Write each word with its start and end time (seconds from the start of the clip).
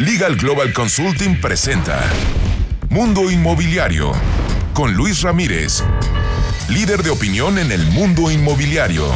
Legal 0.00 0.34
Global 0.34 0.72
Consulting 0.72 1.40
presenta 1.40 2.02
Mundo 2.90 3.30
Inmobiliario 3.30 4.10
con 4.72 4.92
Luis 4.94 5.22
Ramírez, 5.22 5.84
líder 6.68 7.04
de 7.04 7.10
opinión 7.10 7.58
en 7.58 7.70
el 7.70 7.86
mundo 7.92 8.28
inmobiliario. 8.28 9.06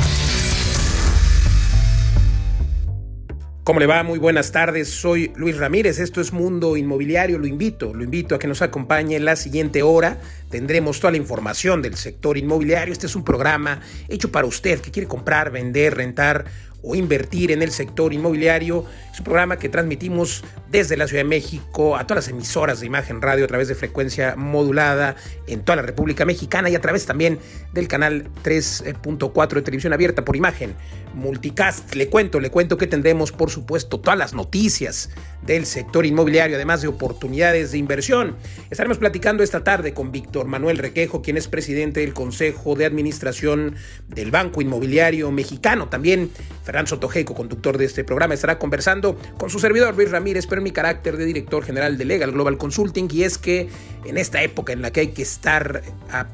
¿Cómo 3.64 3.80
le 3.80 3.86
va? 3.86 4.04
Muy 4.04 4.20
buenas 4.20 4.52
tardes. 4.52 4.88
Soy 4.88 5.32
Luis 5.34 5.58
Ramírez. 5.58 5.98
Esto 5.98 6.20
es 6.20 6.32
Mundo 6.32 6.76
Inmobiliario. 6.76 7.38
Lo 7.38 7.46
invito, 7.46 7.92
lo 7.92 8.02
invito 8.02 8.34
a 8.34 8.38
que 8.38 8.46
nos 8.46 8.62
acompañe 8.62 9.16
en 9.16 9.24
la 9.26 9.36
siguiente 9.36 9.82
hora. 9.82 10.18
Tendremos 10.48 11.00
toda 11.00 11.10
la 11.10 11.18
información 11.18 11.82
del 11.82 11.96
sector 11.96 12.38
inmobiliario. 12.38 12.92
Este 12.92 13.06
es 13.06 13.16
un 13.16 13.24
programa 13.24 13.80
hecho 14.08 14.32
para 14.32 14.46
usted 14.46 14.80
que 14.80 14.90
quiere 14.90 15.06
comprar, 15.06 15.50
vender, 15.50 15.96
rentar 15.96 16.46
o 16.82 16.94
invertir 16.94 17.50
en 17.50 17.62
el 17.62 17.70
sector 17.70 18.12
inmobiliario. 18.12 18.84
Es 19.12 19.18
un 19.18 19.24
programa 19.24 19.58
que 19.58 19.68
transmitimos 19.68 20.44
desde 20.70 20.96
la 20.96 21.06
Ciudad 21.06 21.22
de 21.22 21.28
México 21.28 21.96
a 21.96 22.06
todas 22.06 22.26
las 22.26 22.32
emisoras 22.32 22.80
de 22.80 22.86
imagen 22.86 23.22
radio 23.22 23.44
a 23.44 23.48
través 23.48 23.68
de 23.68 23.74
frecuencia 23.74 24.34
modulada 24.36 25.16
en 25.46 25.62
toda 25.62 25.76
la 25.76 25.82
República 25.82 26.24
Mexicana 26.24 26.68
y 26.70 26.74
a 26.74 26.80
través 26.80 27.06
también 27.06 27.38
del 27.72 27.88
canal 27.88 28.28
3.4 28.44 29.54
de 29.54 29.62
televisión 29.62 29.92
abierta 29.92 30.24
por 30.24 30.36
imagen. 30.36 30.74
Multicast, 31.14 31.94
le 31.94 32.08
cuento, 32.08 32.38
le 32.38 32.50
cuento 32.50 32.76
que 32.76 32.86
tendremos 32.86 33.32
por 33.32 33.50
supuesto 33.50 33.98
todas 34.00 34.18
las 34.18 34.34
noticias 34.34 35.10
del 35.42 35.66
sector 35.66 36.04
inmobiliario, 36.04 36.56
además 36.56 36.82
de 36.82 36.88
oportunidades 36.88 37.72
de 37.72 37.78
inversión. 37.78 38.36
Estaremos 38.70 38.98
platicando 38.98 39.42
esta 39.42 39.64
tarde 39.64 39.94
con 39.94 40.12
Víctor 40.12 40.46
Manuel 40.46 40.78
Requejo, 40.78 41.22
quien 41.22 41.36
es 41.36 41.48
presidente 41.48 42.00
del 42.00 42.12
Consejo 42.12 42.74
de 42.74 42.84
Administración 42.84 43.74
del 44.08 44.30
Banco 44.30 44.60
Inmobiliario 44.60 45.30
Mexicano. 45.30 45.88
También 45.88 46.30
Fernando 46.64 46.90
Sotojeco, 46.90 47.34
conductor 47.34 47.78
de 47.78 47.86
este 47.86 48.04
programa, 48.04 48.34
estará 48.34 48.58
conversando 48.58 49.18
con 49.38 49.48
su 49.48 49.58
servidor 49.58 49.96
Luis 49.96 50.10
Ramírez, 50.10 50.46
pero 50.46 50.57
mi 50.60 50.70
carácter 50.70 51.16
de 51.16 51.24
director 51.24 51.64
general 51.64 51.98
de 51.98 52.04
Legal 52.04 52.32
Global 52.32 52.58
Consulting. 52.58 53.08
Y 53.12 53.24
es 53.24 53.38
que 53.38 53.68
en 54.04 54.18
esta 54.18 54.42
época 54.42 54.72
en 54.72 54.82
la 54.82 54.90
que 54.90 55.00
hay 55.00 55.08
que 55.08 55.22
estar 55.22 55.82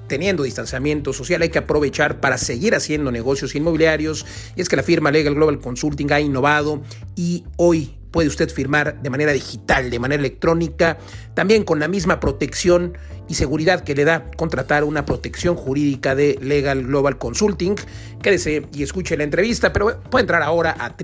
teniendo 0.06 0.42
distanciamiento 0.42 1.12
social, 1.12 1.42
hay 1.42 1.48
que 1.48 1.58
aprovechar 1.58 2.20
para 2.20 2.38
seguir 2.38 2.74
haciendo 2.74 3.10
negocios 3.10 3.54
inmobiliarios. 3.54 4.26
Y 4.56 4.60
es 4.60 4.68
que 4.68 4.76
la 4.76 4.82
firma 4.82 5.10
Legal 5.10 5.34
Global 5.34 5.60
Consulting 5.60 6.12
ha 6.12 6.20
innovado 6.20 6.82
y 7.16 7.44
hoy 7.56 7.94
puede 8.14 8.28
usted 8.28 8.48
firmar 8.48 9.02
de 9.02 9.10
manera 9.10 9.32
digital, 9.32 9.90
de 9.90 9.98
manera 9.98 10.20
electrónica, 10.20 10.98
también 11.34 11.64
con 11.64 11.80
la 11.80 11.88
misma 11.88 12.20
protección 12.20 12.96
y 13.28 13.34
seguridad 13.34 13.82
que 13.82 13.96
le 13.96 14.04
da 14.04 14.30
contratar 14.36 14.84
una 14.84 15.04
protección 15.04 15.56
jurídica 15.56 16.14
de 16.14 16.38
Legal 16.40 16.84
Global 16.84 17.18
Consulting. 17.18 17.74
Quédese 18.22 18.66
y 18.72 18.84
escuche 18.84 19.16
la 19.16 19.24
entrevista, 19.24 19.72
pero 19.72 20.00
puede 20.02 20.22
entrar 20.22 20.42
ahora 20.42 20.76
a 20.78 20.96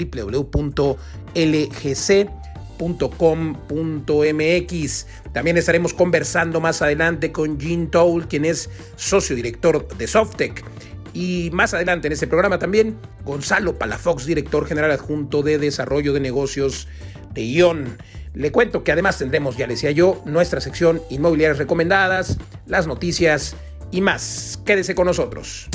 www.lgc.com.mx. 2.81 5.06
También 5.33 5.56
estaremos 5.56 5.95
conversando 5.95 6.61
más 6.61 6.83
adelante 6.83 7.33
con 7.33 7.59
Jean 7.59 7.91
Toll, 7.91 8.27
quien 8.27 8.45
es 8.45 8.69
socio 8.97 9.36
director 9.36 9.86
de 9.97 10.06
Softec. 10.06 10.64
Y 11.12 11.51
más 11.53 11.75
adelante 11.75 12.06
en 12.06 12.12
este 12.12 12.27
programa 12.27 12.58
también, 12.58 12.97
Gonzalo 13.25 13.78
Palafox, 13.78 14.27
director 14.27 14.67
general 14.67 14.92
adjunto 14.92 15.42
de 15.42 15.58
Desarrollo 15.58 16.12
de 16.12 16.20
Negocios 16.20 16.89
de 17.33 17.42
ION. 17.42 17.98
Le 18.33 18.53
cuento 18.53 18.84
que 18.84 18.92
además 18.92 19.19
tendremos, 19.19 19.56
ya 19.56 19.67
le 19.67 19.75
decía 19.75 19.91
yo, 19.91 20.23
nuestra 20.25 20.61
sección 20.61 21.03
Inmobiliarias 21.11 21.58
Recomendadas, 21.58 22.39
las 22.67 22.86
noticias 22.86 23.56
y 23.91 24.03
más. 24.03 24.61
Quédese 24.64 24.95
con 24.95 25.06
nosotros. 25.06 25.69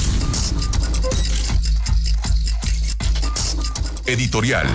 Editorial. 4.05 4.67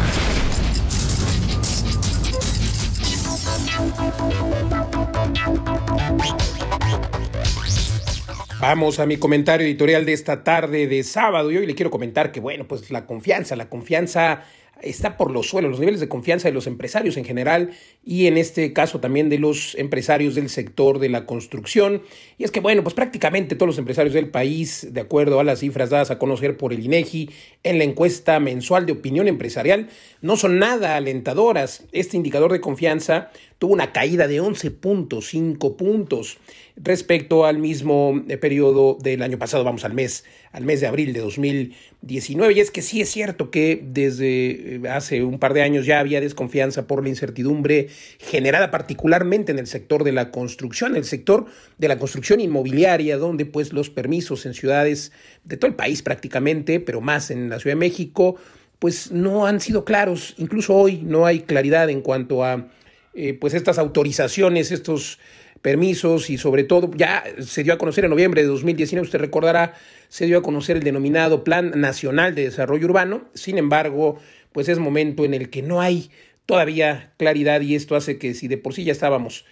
Vamos 8.61 8.98
a 8.98 9.06
mi 9.06 9.16
comentario 9.16 9.66
editorial 9.66 10.05
de 10.05 10.12
esta 10.12 10.45
tarde 10.45 10.86
de 10.86 11.02
sábado 11.02 11.51
y 11.51 11.57
hoy 11.57 11.67
le 11.67 11.74
quiero 11.74 11.90
comentar 11.90 12.30
que, 12.30 12.40
bueno, 12.40 12.68
pues 12.68 12.90
la 12.90 13.07
confianza, 13.07 13.57
la 13.57 13.70
confianza 13.70 14.45
está 14.83 15.17
por 15.17 15.30
los 15.30 15.48
suelos, 15.48 15.70
los 15.70 15.80
niveles 15.80 16.01
de 16.01 16.08
confianza 16.08 16.48
de 16.48 16.55
los 16.55 16.67
empresarios 16.67 17.17
en 17.17 17.24
general 17.24 17.70
y 18.05 18.27
en 18.27 18.36
este 18.36 18.73
caso 18.73 19.01
también 19.01 19.29
de 19.29 19.39
los 19.39 19.74
empresarios 19.77 20.35
del 20.35 20.48
sector 20.48 20.98
de 20.98 21.08
la 21.08 21.27
construcción. 21.27 22.02
Y 22.36 22.45
es 22.45 22.51
que, 22.51 22.61
bueno, 22.61 22.83
pues 22.83 22.95
prácticamente 22.95 23.57
todos 23.57 23.68
los 23.68 23.79
empresarios 23.79 24.12
del 24.12 24.29
país, 24.29 24.89
de 24.90 25.01
acuerdo 25.01 25.40
a 25.40 25.45
las 25.45 25.61
cifras 25.61 25.90
dadas 25.90 26.11
a 26.11 26.18
conocer 26.18 26.56
por 26.56 26.74
el 26.74 26.85
INEGI 26.85 27.30
en 27.62 27.79
la 27.79 27.85
encuesta 27.85 28.40
mensual 28.40 28.85
de 28.85 28.92
opinión 28.92 29.27
empresarial, 29.27 29.89
no 30.20 30.36
son 30.36 30.58
nada 30.58 30.96
alentadoras. 30.96 31.85
Este 31.92 32.17
indicador 32.17 32.52
de 32.52 32.61
confianza 32.61 33.30
tuvo 33.58 33.73
una 33.73 33.92
caída 33.92 34.27
de 34.27 34.40
11.5 34.40 35.77
puntos 35.77 36.39
respecto 36.83 37.45
al 37.45 37.58
mismo 37.58 38.23
eh, 38.29 38.36
periodo 38.39 38.96
del 39.01 39.23
año 39.23 39.39
pasado, 39.39 39.64
vamos 39.64 39.85
al 39.85 39.92
mes, 39.92 40.24
al 40.52 40.64
mes 40.64 40.80
de 40.80 40.86
abril 40.86 41.13
de 41.13 41.20
2019. 41.20 42.55
Y 42.55 42.61
es 42.61 42.70
que 42.70 42.80
sí 42.80 43.01
es 43.01 43.11
cierto 43.11 43.51
que 43.51 43.83
desde 43.85 44.77
eh, 44.77 44.80
hace 44.89 45.23
un 45.23 45.39
par 45.39 45.52
de 45.52 45.63
años 45.63 45.85
ya 45.85 46.01
había 46.01 46.20
desconfianza 46.20 46.86
por 46.86 47.02
la 47.02 47.11
incertidumbre 47.11 47.89
generada 48.18 48.70
particularmente 48.70 49.52
en 49.52 49.58
el 49.58 49.67
sector 49.67 50.05
de 50.05 50.13
la 50.13 50.30
construcción, 50.30 50.96
el 50.96 51.05
sector 51.05 51.46
de 51.79 51.89
la 51.89 51.98
construcción 51.98 52.41
inmobiliaria, 52.41 53.18
donde 53.18 53.45
pues 53.45 53.73
los 53.73 53.91
permisos 53.91 54.47
en 54.47 54.55
ciudades 54.55 55.12
de 55.45 55.57
todo 55.57 55.68
el 55.68 55.77
país 55.77 56.02
prácticamente, 56.02 56.80
pero 56.80 57.01
más 57.01 57.30
en 57.30 57.51
la 57.51 57.58
Ciudad 57.58 57.77
de 57.77 57.80
México, 57.80 58.36
pues 58.79 59.12
no 59.12 59.47
han 59.47 59.61
sido 59.61 59.85
claros. 59.85 60.35
Incluso 60.39 60.74
hoy 60.74 61.02
no 61.05 61.27
hay 61.27 61.41
claridad 61.41 61.91
en 61.91 62.01
cuanto 62.01 62.42
a 62.42 62.68
eh, 63.12 63.35
pues 63.35 63.55
estas 63.55 63.79
autorizaciones, 63.79 64.70
estos 64.70 65.18
permisos 65.63 66.31
y 66.31 66.39
sobre 66.39 66.65
todo 66.65 66.91
ya 66.97 67.25
se 67.41 67.63
dio 67.63 67.75
a 67.75 67.79
conocer 67.79 68.05
en 68.05 68.11
noviembre 68.11 68.43
de 68.43 68.48
2019, 68.48 69.05
usted 69.05 69.19
recordará, 69.19 69.75
se 70.09 70.27
dio 70.27 70.39
a 70.39 70.43
conocer 70.43 70.77
el 70.77 70.83
denominado 70.83 71.45
Plan 71.45 71.73
Nacional 71.77 72.35
de 72.35 72.45
Desarrollo 72.45 72.87
Urbano. 72.87 73.29
Sin 73.35 73.59
embargo, 73.59 74.19
pues 74.53 74.69
es 74.69 74.79
momento 74.79 75.25
en 75.25 75.35
el 75.35 75.51
que 75.51 75.63
no 75.63 75.81
hay 75.81 76.11
todavía 76.47 77.13
claridad 77.17 77.61
y 77.61 77.75
esto 77.75 77.95
hace 77.95 78.19
que 78.19 78.35
si 78.35 78.48
de 78.48 78.59
por 78.59 78.75
sí 78.75 78.85
ya 78.85 78.93
estábamos 78.93 79.45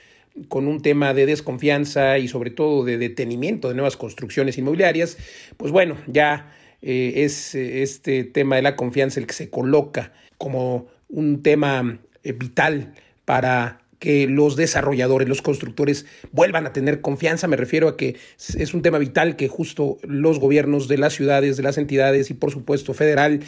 con 0.48 0.66
un 0.68 0.82
tema 0.82 1.14
de 1.14 1.26
desconfianza 1.26 2.18
y 2.18 2.28
sobre 2.28 2.50
todo 2.50 2.84
de 2.84 2.98
detenimiento 2.98 3.68
de 3.68 3.74
nuevas 3.74 3.96
construcciones 3.96 4.58
inmobiliarias, 4.58 5.18
pues 5.56 5.72
bueno, 5.72 5.96
ya 6.06 6.52
eh, 6.80 7.24
es 7.24 7.54
eh, 7.54 7.82
este 7.82 8.24
tema 8.24 8.56
de 8.56 8.62
la 8.62 8.76
confianza 8.76 9.20
el 9.20 9.26
que 9.26 9.34
se 9.34 9.50
coloca 9.50 10.12
como 10.38 10.86
un 11.08 11.42
tema 11.42 11.98
eh, 12.22 12.32
vital 12.32 12.94
para 13.24 13.80
que 13.98 14.26
los 14.26 14.56
desarrolladores, 14.56 15.28
los 15.28 15.42
constructores 15.42 16.06
vuelvan 16.32 16.66
a 16.66 16.72
tener 16.72 17.00
confianza. 17.00 17.48
Me 17.48 17.56
refiero 17.56 17.88
a 17.88 17.96
que 17.96 18.16
es 18.56 18.74
un 18.74 18.82
tema 18.82 18.98
vital 18.98 19.36
que 19.36 19.48
justo 19.48 19.98
los 20.02 20.38
gobiernos 20.38 20.88
de 20.88 20.98
las 20.98 21.14
ciudades, 21.14 21.56
de 21.56 21.62
las 21.62 21.78
entidades 21.78 22.30
y 22.30 22.34
por 22.34 22.50
supuesto 22.50 22.94
federal 22.94 23.40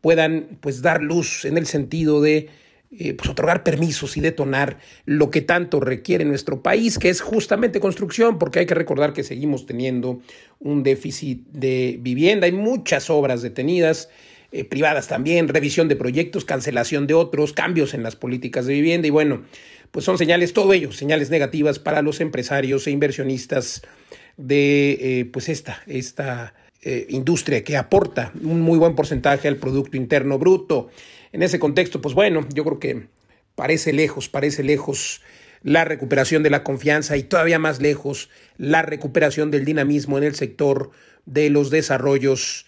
puedan 0.00 0.58
pues 0.60 0.82
dar 0.82 1.02
luz 1.02 1.44
en 1.44 1.58
el 1.58 1.66
sentido 1.66 2.20
de 2.20 2.48
eh, 2.90 3.12
pues, 3.12 3.28
otorgar 3.28 3.64
permisos 3.64 4.16
y 4.16 4.20
detonar 4.20 4.78
lo 5.04 5.30
que 5.30 5.42
tanto 5.42 5.78
requiere 5.78 6.24
nuestro 6.24 6.62
país, 6.62 6.98
que 6.98 7.10
es 7.10 7.20
justamente 7.20 7.80
construcción, 7.80 8.38
porque 8.38 8.60
hay 8.60 8.66
que 8.66 8.74
recordar 8.74 9.12
que 9.12 9.24
seguimos 9.24 9.66
teniendo 9.66 10.22
un 10.58 10.82
déficit 10.82 11.46
de 11.48 11.98
vivienda, 12.00 12.46
hay 12.46 12.52
muchas 12.52 13.10
obras 13.10 13.42
detenidas. 13.42 14.08
Eh, 14.50 14.64
privadas 14.64 15.08
también, 15.08 15.46
revisión 15.46 15.88
de 15.88 15.96
proyectos, 15.96 16.46
cancelación 16.46 17.06
de 17.06 17.12
otros, 17.12 17.52
cambios 17.52 17.92
en 17.92 18.02
las 18.02 18.16
políticas 18.16 18.64
de 18.64 18.72
vivienda 18.72 19.06
y 19.06 19.10
bueno, 19.10 19.42
pues 19.90 20.06
son 20.06 20.16
señales, 20.16 20.54
todo 20.54 20.72
ello, 20.72 20.90
señales 20.90 21.28
negativas 21.28 21.78
para 21.78 22.00
los 22.00 22.22
empresarios 22.22 22.86
e 22.86 22.90
inversionistas 22.90 23.82
de 24.38 24.92
eh, 25.00 25.24
pues 25.26 25.50
esta, 25.50 25.82
esta 25.86 26.54
eh, 26.80 27.06
industria 27.10 27.62
que 27.62 27.76
aporta 27.76 28.32
un 28.42 28.62
muy 28.62 28.78
buen 28.78 28.94
porcentaje 28.94 29.48
al 29.48 29.56
Producto 29.56 29.98
Interno 29.98 30.38
Bruto. 30.38 30.88
En 31.32 31.42
ese 31.42 31.58
contexto, 31.58 32.00
pues 32.00 32.14
bueno, 32.14 32.46
yo 32.54 32.64
creo 32.64 32.78
que 32.78 33.06
parece 33.54 33.92
lejos, 33.92 34.30
parece 34.30 34.62
lejos 34.62 35.20
la 35.62 35.84
recuperación 35.84 36.42
de 36.42 36.48
la 36.48 36.64
confianza 36.64 37.18
y 37.18 37.24
todavía 37.24 37.58
más 37.58 37.82
lejos 37.82 38.30
la 38.56 38.80
recuperación 38.80 39.50
del 39.50 39.66
dinamismo 39.66 40.16
en 40.16 40.24
el 40.24 40.36
sector 40.36 40.90
de 41.26 41.50
los 41.50 41.68
desarrollos 41.68 42.64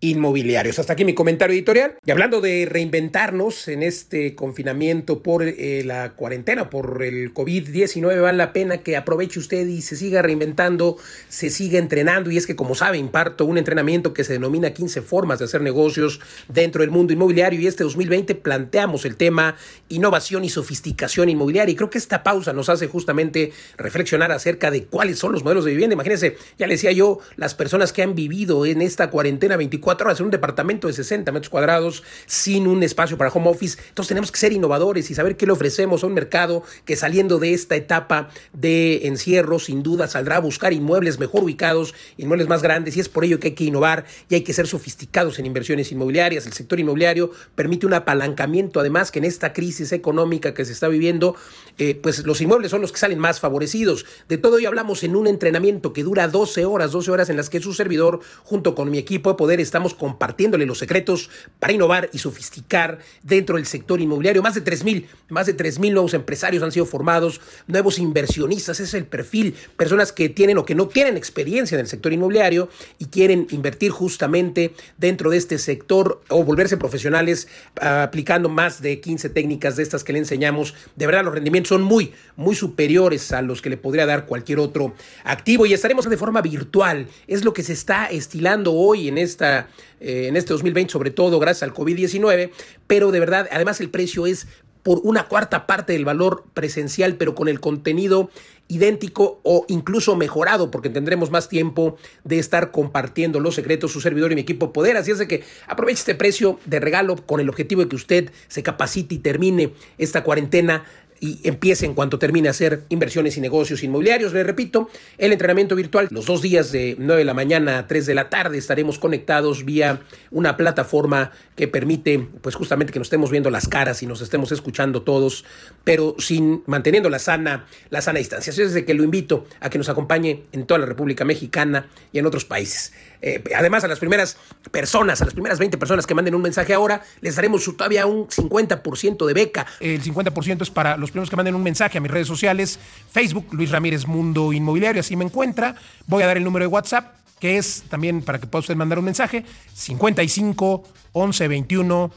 inmobiliarios. 0.00 0.78
Hasta 0.78 0.94
aquí 0.94 1.04
mi 1.04 1.14
comentario 1.14 1.54
editorial. 1.54 1.96
Y 2.04 2.10
hablando 2.10 2.40
de 2.40 2.66
reinventarnos 2.68 3.68
en 3.68 3.82
este 3.82 4.34
confinamiento 4.34 5.22
por 5.22 5.42
eh, 5.42 5.82
la 5.84 6.12
cuarentena, 6.12 6.70
por 6.70 7.02
el 7.02 7.34
COVID-19, 7.34 8.22
vale 8.22 8.38
la 8.38 8.52
pena 8.52 8.78
que 8.78 8.96
aproveche 8.96 9.38
usted 9.38 9.66
y 9.66 9.82
se 9.82 9.96
siga 9.96 10.22
reinventando, 10.22 10.96
se 11.28 11.50
siga 11.50 11.78
entrenando. 11.78 12.30
Y 12.30 12.38
es 12.38 12.46
que, 12.46 12.56
como 12.56 12.74
sabe, 12.74 12.98
imparto 12.98 13.44
un 13.44 13.58
entrenamiento 13.58 14.14
que 14.14 14.24
se 14.24 14.32
denomina 14.32 14.70
15 14.72 15.02
formas 15.02 15.38
de 15.38 15.44
hacer 15.44 15.60
negocios 15.60 16.20
dentro 16.48 16.80
del 16.80 16.90
mundo 16.90 17.12
inmobiliario. 17.12 17.60
Y 17.60 17.66
este 17.66 17.84
2020 17.84 18.34
planteamos 18.36 19.04
el 19.04 19.16
tema 19.16 19.56
innovación 19.88 20.44
y 20.44 20.48
sofisticación 20.48 21.28
inmobiliaria. 21.28 21.72
Y 21.72 21.76
creo 21.76 21.90
que 21.90 21.98
esta 21.98 22.22
pausa 22.22 22.52
nos 22.54 22.70
hace 22.70 22.86
justamente 22.86 23.52
reflexionar 23.76 24.32
acerca 24.32 24.70
de 24.70 24.84
cuáles 24.84 25.18
son 25.18 25.32
los 25.32 25.44
modelos 25.44 25.66
de 25.66 25.72
vivienda. 25.72 25.92
Imagínense, 25.94 26.36
ya 26.58 26.66
le 26.66 26.74
decía 26.74 26.92
yo, 26.92 27.18
las 27.36 27.54
personas 27.54 27.92
que 27.92 28.02
han 28.02 28.14
vivido 28.14 28.64
en 28.64 28.80
esta 28.80 29.10
cuarentena 29.10 29.58
24 29.58 29.89
24 29.90 30.06
horas 30.06 30.20
en 30.20 30.26
un 30.26 30.30
departamento 30.30 30.86
de 30.86 30.92
60 30.92 31.32
metros 31.32 31.50
cuadrados 31.50 32.02
sin 32.26 32.66
un 32.66 32.82
espacio 32.82 33.18
para 33.18 33.30
home 33.30 33.48
office. 33.48 33.78
Entonces 33.88 34.08
tenemos 34.08 34.30
que 34.30 34.38
ser 34.38 34.52
innovadores 34.52 35.10
y 35.10 35.14
saber 35.14 35.36
qué 35.36 35.46
le 35.46 35.52
ofrecemos 35.52 36.04
a 36.04 36.06
un 36.06 36.14
mercado 36.14 36.62
que 36.84 36.96
saliendo 36.96 37.38
de 37.38 37.52
esta 37.54 37.76
etapa 37.76 38.28
de 38.52 39.06
encierro 39.06 39.58
sin 39.58 39.82
duda 39.82 40.06
saldrá 40.06 40.36
a 40.36 40.40
buscar 40.40 40.72
inmuebles 40.72 41.18
mejor 41.18 41.44
ubicados, 41.44 41.94
inmuebles 42.16 42.48
más 42.48 42.62
grandes 42.62 42.96
y 42.96 43.00
es 43.00 43.08
por 43.08 43.24
ello 43.24 43.40
que 43.40 43.48
hay 43.48 43.54
que 43.54 43.64
innovar 43.64 44.04
y 44.28 44.34
hay 44.36 44.42
que 44.42 44.52
ser 44.52 44.66
sofisticados 44.66 45.38
en 45.38 45.46
inversiones 45.46 45.90
inmobiliarias. 45.90 46.46
El 46.46 46.52
sector 46.52 46.78
inmobiliario 46.78 47.30
permite 47.54 47.86
un 47.86 47.94
apalancamiento 47.94 48.80
además 48.80 49.10
que 49.10 49.18
en 49.18 49.24
esta 49.24 49.52
crisis 49.52 49.92
económica 49.92 50.54
que 50.54 50.64
se 50.64 50.72
está 50.72 50.88
viviendo, 50.88 51.34
eh, 51.78 51.94
pues 52.00 52.24
los 52.24 52.40
inmuebles 52.40 52.70
son 52.70 52.80
los 52.80 52.92
que 52.92 52.98
salen 52.98 53.18
más 53.18 53.40
favorecidos. 53.40 54.06
De 54.28 54.38
todo 54.38 54.58
ello 54.58 54.68
hablamos 54.68 55.02
en 55.02 55.16
un 55.16 55.26
entrenamiento 55.26 55.92
que 55.92 56.04
dura 56.04 56.28
12 56.28 56.64
horas, 56.64 56.92
12 56.92 57.10
horas 57.10 57.30
en 57.30 57.36
las 57.36 57.50
que 57.50 57.60
su 57.60 57.72
servidor 57.72 58.20
junto 58.44 58.74
con 58.74 58.90
mi 58.90 58.98
equipo 58.98 59.30
de 59.30 59.36
poder 59.36 59.60
estamos 59.60 59.79
compartiéndole 59.88 60.66
los 60.66 60.78
secretos 60.78 61.30
para 61.58 61.72
innovar 61.72 62.10
y 62.12 62.18
sofisticar 62.18 62.98
dentro 63.22 63.56
del 63.56 63.66
sector 63.66 64.00
inmobiliario. 64.00 64.42
Más 64.42 64.54
de 64.54 64.64
3.000, 64.64 65.06
más 65.28 65.46
de 65.46 65.56
3.000 65.56 65.92
nuevos 65.92 66.14
empresarios 66.14 66.62
han 66.62 66.72
sido 66.72 66.86
formados, 66.86 67.40
nuevos 67.66 67.98
inversionistas, 67.98 68.80
es 68.80 68.94
el 68.94 69.06
perfil, 69.06 69.54
personas 69.76 70.12
que 70.12 70.28
tienen 70.28 70.58
o 70.58 70.64
que 70.64 70.74
no 70.74 70.88
tienen 70.88 71.16
experiencia 71.16 71.76
en 71.76 71.80
el 71.80 71.88
sector 71.88 72.12
inmobiliario 72.12 72.68
y 72.98 73.06
quieren 73.06 73.46
invertir 73.50 73.90
justamente 73.90 74.74
dentro 74.98 75.30
de 75.30 75.36
este 75.36 75.58
sector 75.58 76.22
o 76.28 76.44
volverse 76.44 76.76
profesionales 76.76 77.48
aplicando 77.80 78.48
más 78.48 78.82
de 78.82 79.00
15 79.00 79.30
técnicas 79.30 79.76
de 79.76 79.82
estas 79.82 80.04
que 80.04 80.12
le 80.12 80.18
enseñamos. 80.18 80.74
De 80.96 81.06
verdad, 81.06 81.24
los 81.24 81.34
rendimientos 81.34 81.68
son 81.70 81.82
muy, 81.82 82.12
muy 82.36 82.54
superiores 82.54 83.32
a 83.32 83.42
los 83.42 83.62
que 83.62 83.70
le 83.70 83.76
podría 83.76 84.06
dar 84.06 84.26
cualquier 84.26 84.58
otro 84.58 84.94
activo 85.24 85.66
y 85.66 85.72
estaremos 85.72 86.08
de 86.08 86.16
forma 86.16 86.42
virtual. 86.42 87.06
Es 87.26 87.44
lo 87.44 87.52
que 87.52 87.62
se 87.62 87.72
está 87.72 88.06
estilando 88.06 88.72
hoy 88.72 89.08
en, 89.08 89.18
esta, 89.18 89.68
eh, 90.00 90.26
en 90.28 90.36
este 90.36 90.52
2020, 90.52 90.92
sobre 90.92 91.10
todo 91.10 91.38
gracias 91.38 91.62
al 91.62 91.74
COVID-19, 91.74 92.50
pero 92.86 93.10
de 93.10 93.20
verdad, 93.20 93.48
además 93.50 93.80
el 93.80 93.90
precio 93.90 94.26
es 94.26 94.46
por 94.82 95.00
una 95.04 95.28
cuarta 95.28 95.66
parte 95.66 95.92
del 95.92 96.04
valor 96.04 96.44
presencial, 96.54 97.16
pero 97.16 97.34
con 97.34 97.48
el 97.48 97.60
contenido 97.60 98.30
idéntico 98.68 99.40
o 99.42 99.66
incluso 99.68 100.16
mejorado, 100.16 100.70
porque 100.70 100.88
tendremos 100.88 101.30
más 101.30 101.48
tiempo 101.48 101.96
de 102.24 102.38
estar 102.38 102.70
compartiendo 102.70 103.40
los 103.40 103.56
secretos, 103.56 103.92
su 103.92 104.00
servidor 104.00 104.32
y 104.32 104.36
mi 104.36 104.40
equipo 104.42 104.72
poder. 104.72 104.96
Así 104.96 105.10
es 105.10 105.18
de 105.18 105.26
que 105.26 105.42
aproveche 105.66 105.98
este 105.98 106.14
precio 106.14 106.58
de 106.66 106.80
regalo 106.80 107.16
con 107.16 107.40
el 107.40 107.48
objetivo 107.48 107.82
de 107.82 107.88
que 107.88 107.96
usted 107.96 108.30
se 108.48 108.62
capacite 108.62 109.16
y 109.16 109.18
termine 109.18 109.74
esta 109.98 110.22
cuarentena 110.22 110.84
y 111.20 111.38
empiece 111.44 111.84
en 111.84 111.94
cuanto 111.94 112.18
termine 112.18 112.48
a 112.48 112.52
hacer 112.52 112.84
inversiones 112.88 113.36
y 113.36 113.40
negocios 113.40 113.82
inmobiliarios. 113.82 114.32
Le 114.32 114.42
repito, 114.42 114.88
el 115.18 115.32
entrenamiento 115.32 115.76
virtual, 115.76 116.08
los 116.10 116.26
dos 116.26 116.40
días 116.40 116.72
de 116.72 116.96
9 116.98 117.20
de 117.20 117.24
la 117.24 117.34
mañana 117.34 117.78
a 117.78 117.86
3 117.86 118.06
de 118.06 118.14
la 118.14 118.30
tarde 118.30 118.56
estaremos 118.56 118.98
conectados 118.98 119.64
vía 119.64 120.00
una 120.30 120.56
plataforma 120.56 121.32
que 121.56 121.68
permite, 121.68 122.26
pues 122.40 122.54
justamente 122.54 122.92
que 122.92 122.98
nos 122.98 123.06
estemos 123.06 123.30
viendo 123.30 123.50
las 123.50 123.68
caras 123.68 124.02
y 124.02 124.06
nos 124.06 124.22
estemos 124.22 124.50
escuchando 124.50 125.02
todos, 125.02 125.44
pero 125.84 126.16
sin 126.18 126.62
manteniendo 126.66 127.10
la 127.10 127.18
sana, 127.18 127.66
la 127.90 128.00
sana 128.00 128.18
distancia. 128.18 128.52
Así 128.52 128.62
es 128.62 128.72
de 128.72 128.86
que 128.86 128.94
lo 128.94 129.04
invito 129.04 129.46
a 129.60 129.68
que 129.68 129.76
nos 129.76 129.90
acompañe 129.90 130.44
en 130.52 130.66
toda 130.66 130.80
la 130.80 130.86
República 130.86 131.24
Mexicana 131.24 131.88
y 132.12 132.18
en 132.18 132.26
otros 132.26 132.46
países. 132.46 132.92
Eh, 133.22 133.42
además, 133.54 133.84
a 133.84 133.88
las 133.88 133.98
primeras 133.98 134.38
personas, 134.70 135.20
a 135.20 135.24
las 135.26 135.34
primeras 135.34 135.58
20 135.58 135.76
personas 135.76 136.06
que 136.06 136.14
manden 136.14 136.34
un 136.34 136.42
mensaje 136.42 136.72
ahora, 136.72 137.02
les 137.20 137.36
daremos 137.36 137.64
todavía 137.64 138.06
un 138.06 138.28
50% 138.28 139.26
de 139.26 139.34
beca. 139.34 139.66
El 139.80 140.02
50% 140.02 140.62
es 140.62 140.70
para 140.70 140.96
los 140.96 141.09
primeros 141.10 141.30
que 141.30 141.36
manden 141.36 141.54
un 141.54 141.62
mensaje 141.62 141.98
a 141.98 142.00
mis 142.00 142.10
redes 142.10 142.26
sociales, 142.26 142.78
Facebook, 143.10 143.46
Luis 143.52 143.70
Ramírez 143.70 144.06
Mundo 144.06 144.52
Inmobiliario, 144.52 145.00
así 145.00 145.16
me 145.16 145.24
encuentra. 145.24 145.74
Voy 146.06 146.22
a 146.22 146.26
dar 146.26 146.36
el 146.36 146.44
número 146.44 146.64
de 146.64 146.68
WhatsApp, 146.68 147.14
que 147.38 147.58
es 147.58 147.84
también 147.88 148.22
para 148.22 148.38
que 148.38 148.46
pueda 148.46 148.60
usted 148.60 148.76
mandar 148.76 148.98
un 148.98 149.04
mensaje, 149.04 149.44
55 149.74 150.84
11 151.12 151.48
21 151.48 152.10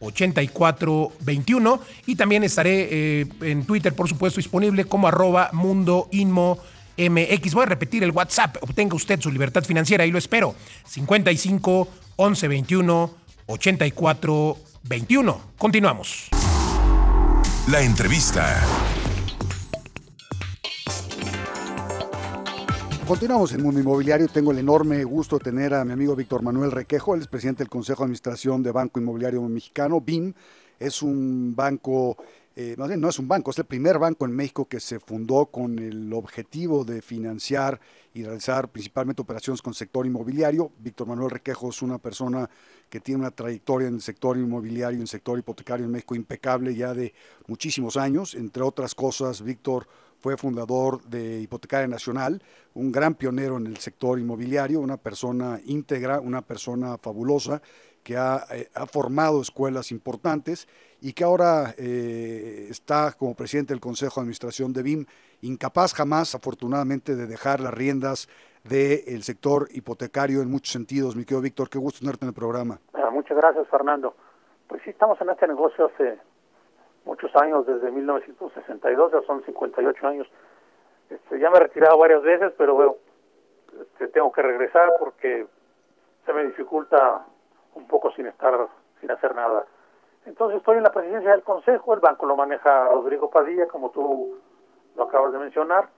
84 0.00 1.12
21 1.20 1.80
y 2.06 2.16
también 2.16 2.42
estaré 2.42 2.88
eh, 2.90 3.26
en 3.42 3.64
Twitter 3.64 3.94
por 3.94 4.08
supuesto 4.08 4.38
disponible 4.38 4.86
como 4.86 5.08
arroba 5.08 5.50
mundo 5.52 6.08
inmo 6.10 6.58
MX. 6.96 7.54
Voy 7.54 7.62
a 7.62 7.66
repetir 7.66 8.02
el 8.04 8.10
WhatsApp. 8.10 8.56
Obtenga 8.62 8.94
usted 8.94 9.20
su 9.20 9.30
libertad 9.30 9.64
financiera 9.64 10.04
y 10.04 10.10
lo 10.10 10.18
espero. 10.18 10.54
55 10.86 11.88
11 12.16 12.48
21 12.48 13.14
84 13.46 14.56
21. 14.82 15.40
Continuamos. 15.56 16.39
La 17.70 17.82
entrevista. 17.82 18.60
Continuamos 23.06 23.52
en 23.52 23.62
Mundo 23.62 23.78
Inmobiliario. 23.78 24.26
Tengo 24.26 24.50
el 24.50 24.58
enorme 24.58 25.04
gusto 25.04 25.38
de 25.38 25.44
tener 25.44 25.74
a 25.74 25.84
mi 25.84 25.92
amigo 25.92 26.16
Víctor 26.16 26.42
Manuel 26.42 26.72
Requejo, 26.72 27.14
él 27.14 27.20
es 27.20 27.28
presidente 27.28 27.62
del 27.62 27.68
Consejo 27.68 28.02
de 28.02 28.06
Administración 28.06 28.64
de 28.64 28.72
Banco 28.72 28.98
Inmobiliario 28.98 29.42
Mexicano, 29.42 30.00
BIM. 30.00 30.32
Es 30.80 31.00
un 31.00 31.54
banco 31.54 32.16
eh, 32.56 32.74
no 32.76 33.08
es 33.08 33.18
un 33.18 33.28
banco, 33.28 33.52
es 33.52 33.58
el 33.58 33.64
primer 33.64 33.98
banco 33.98 34.24
en 34.24 34.32
México 34.32 34.66
que 34.66 34.80
se 34.80 34.98
fundó 34.98 35.46
con 35.46 35.78
el 35.78 36.12
objetivo 36.12 36.84
de 36.84 37.00
financiar 37.00 37.80
y 38.12 38.24
realizar 38.24 38.68
principalmente 38.68 39.22
operaciones 39.22 39.62
con 39.62 39.72
sector 39.72 40.04
inmobiliario. 40.04 40.72
Víctor 40.78 41.06
Manuel 41.06 41.30
Requejo 41.30 41.70
es 41.70 41.80
una 41.80 41.98
persona 41.98 42.50
que 42.90 43.00
tiene 43.00 43.20
una 43.20 43.30
trayectoria 43.30 43.88
en 43.88 43.94
el 43.94 44.02
sector 44.02 44.36
inmobiliario, 44.36 44.96
en 44.96 45.02
el 45.02 45.08
sector 45.08 45.38
hipotecario 45.38 45.86
en 45.86 45.92
México 45.92 46.16
impecable 46.16 46.74
ya 46.74 46.92
de 46.92 47.14
muchísimos 47.46 47.96
años. 47.96 48.34
Entre 48.34 48.62
otras 48.62 48.94
cosas, 48.94 49.42
Víctor 49.42 49.86
fue 50.18 50.36
fundador 50.36 51.02
de 51.04 51.40
Hipotecaria 51.40 51.88
Nacional, 51.88 52.42
un 52.74 52.92
gran 52.92 53.14
pionero 53.14 53.56
en 53.56 53.66
el 53.66 53.78
sector 53.78 54.18
inmobiliario, 54.18 54.80
una 54.80 54.98
persona 54.98 55.60
íntegra, 55.64 56.20
una 56.20 56.42
persona 56.42 56.98
fabulosa 56.98 57.62
que 58.02 58.16
ha, 58.16 58.44
eh, 58.50 58.68
formado 58.90 59.40
escuelas 59.40 59.90
importantes 59.92 60.68
y 61.00 61.12
que 61.12 61.24
ahora 61.24 61.74
eh, 61.78 62.66
está 62.70 63.12
como 63.12 63.34
presidente 63.34 63.72
del 63.72 63.80
Consejo 63.80 64.16
de 64.16 64.24
Administración 64.24 64.72
de 64.72 64.82
BIM, 64.82 65.06
incapaz 65.42 65.94
jamás, 65.94 66.34
afortunadamente, 66.34 67.16
de 67.16 67.26
dejar 67.26 67.60
las 67.60 67.72
riendas 67.72 68.28
del 68.64 69.22
sector 69.22 69.68
hipotecario 69.70 70.42
en 70.42 70.50
muchos 70.50 70.72
sentidos. 70.72 71.16
Mi 71.16 71.24
querido 71.24 71.42
Víctor, 71.42 71.68
qué 71.70 71.78
gusto 71.78 72.00
tenerte 72.00 72.24
en 72.24 72.28
el 72.28 72.34
programa. 72.34 72.78
Muchas 73.12 73.36
gracias, 73.36 73.68
Fernando. 73.68 74.14
Pues 74.66 74.82
sí, 74.82 74.90
estamos 74.90 75.20
en 75.20 75.30
este 75.30 75.46
negocio 75.46 75.86
hace 75.86 76.18
muchos 77.04 77.34
años, 77.36 77.66
desde 77.66 77.90
1962, 77.90 79.12
ya 79.12 79.22
son 79.22 79.44
58 79.44 80.06
años. 80.06 80.26
Este, 81.08 81.38
ya 81.38 81.50
me 81.50 81.58
he 81.58 81.60
retirado 81.60 81.98
varias 81.98 82.22
veces, 82.22 82.52
pero 82.56 82.74
bueno, 82.74 82.96
este, 83.80 84.08
tengo 84.08 84.32
que 84.32 84.42
regresar 84.42 84.90
porque 84.98 85.46
se 86.24 86.32
me 86.32 86.44
dificulta 86.44 87.26
un 87.74 87.86
poco 87.86 88.10
sin 88.12 88.26
estar, 88.26 88.68
sin 89.00 89.10
hacer 89.10 89.34
nada. 89.34 89.64
Entonces 90.26 90.58
estoy 90.58 90.78
en 90.78 90.82
la 90.82 90.92
presidencia 90.92 91.30
del 91.30 91.42
Consejo, 91.42 91.94
el 91.94 92.00
banco 92.00 92.26
lo 92.26 92.36
maneja 92.36 92.88
Rodrigo 92.88 93.30
Padilla, 93.30 93.66
como 93.66 93.90
tú 93.90 94.38
lo 94.96 95.02
acabas 95.04 95.32
de 95.32 95.38
mencionar, 95.38 95.88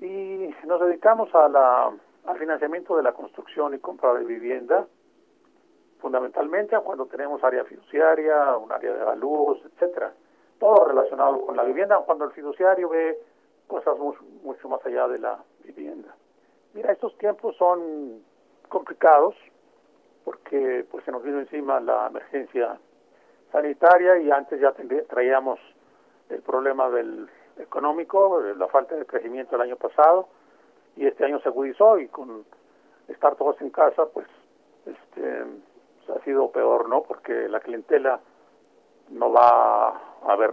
y 0.00 0.54
nos 0.66 0.80
dedicamos 0.80 1.34
a 1.34 1.48
la, 1.48 1.92
al 2.26 2.38
financiamiento 2.38 2.96
de 2.96 3.02
la 3.02 3.12
construcción 3.12 3.74
y 3.74 3.78
compra 3.78 4.14
de 4.14 4.24
vivienda, 4.24 4.86
fundamentalmente 6.00 6.76
cuando 6.80 7.06
tenemos 7.06 7.42
área 7.42 7.64
fiduciaria, 7.64 8.56
un 8.56 8.70
área 8.72 8.92
de 8.92 9.00
avalúos, 9.00 9.60
etcétera. 9.64 10.12
Todo 10.58 10.86
relacionado 10.86 11.44
con 11.44 11.56
la 11.56 11.64
vivienda, 11.64 11.98
cuando 12.06 12.24
el 12.24 12.32
fiduciario 12.32 12.88
ve 12.88 13.18
cosas 13.66 13.98
mucho, 13.98 14.20
mucho 14.42 14.68
más 14.68 14.84
allá 14.84 15.08
de 15.08 15.18
la 15.18 15.38
vivienda. 15.64 16.14
Mira, 16.74 16.92
estos 16.92 17.16
tiempos 17.18 17.56
son 17.56 18.22
complicados 18.68 19.34
porque 20.24 20.86
pues 20.90 21.04
se 21.04 21.12
nos 21.12 21.22
vino 21.22 21.38
encima 21.40 21.80
la 21.80 22.06
emergencia 22.06 22.78
sanitaria 23.52 24.18
y 24.18 24.30
antes 24.30 24.60
ya 24.60 24.74
traíamos 25.08 25.60
el 26.30 26.42
problema 26.42 26.90
del 26.90 27.28
económico, 27.58 28.40
la 28.56 28.68
falta 28.68 28.94
de 28.94 29.06
crecimiento 29.06 29.56
el 29.56 29.62
año 29.62 29.76
pasado 29.76 30.28
y 30.96 31.06
este 31.06 31.24
año 31.24 31.40
se 31.40 31.48
agudizó 31.48 31.98
y 31.98 32.08
con 32.08 32.44
estar 33.08 33.36
todos 33.36 33.60
en 33.60 33.70
casa 33.70 34.06
pues 34.06 34.26
este 34.86 35.44
pues, 36.06 36.18
ha 36.18 36.24
sido 36.24 36.50
peor, 36.50 36.88
¿no? 36.88 37.02
Porque 37.02 37.48
la 37.48 37.60
clientela 37.60 38.20
no 39.10 39.32
va 39.32 39.88
a 39.88 40.32
haber 40.32 40.52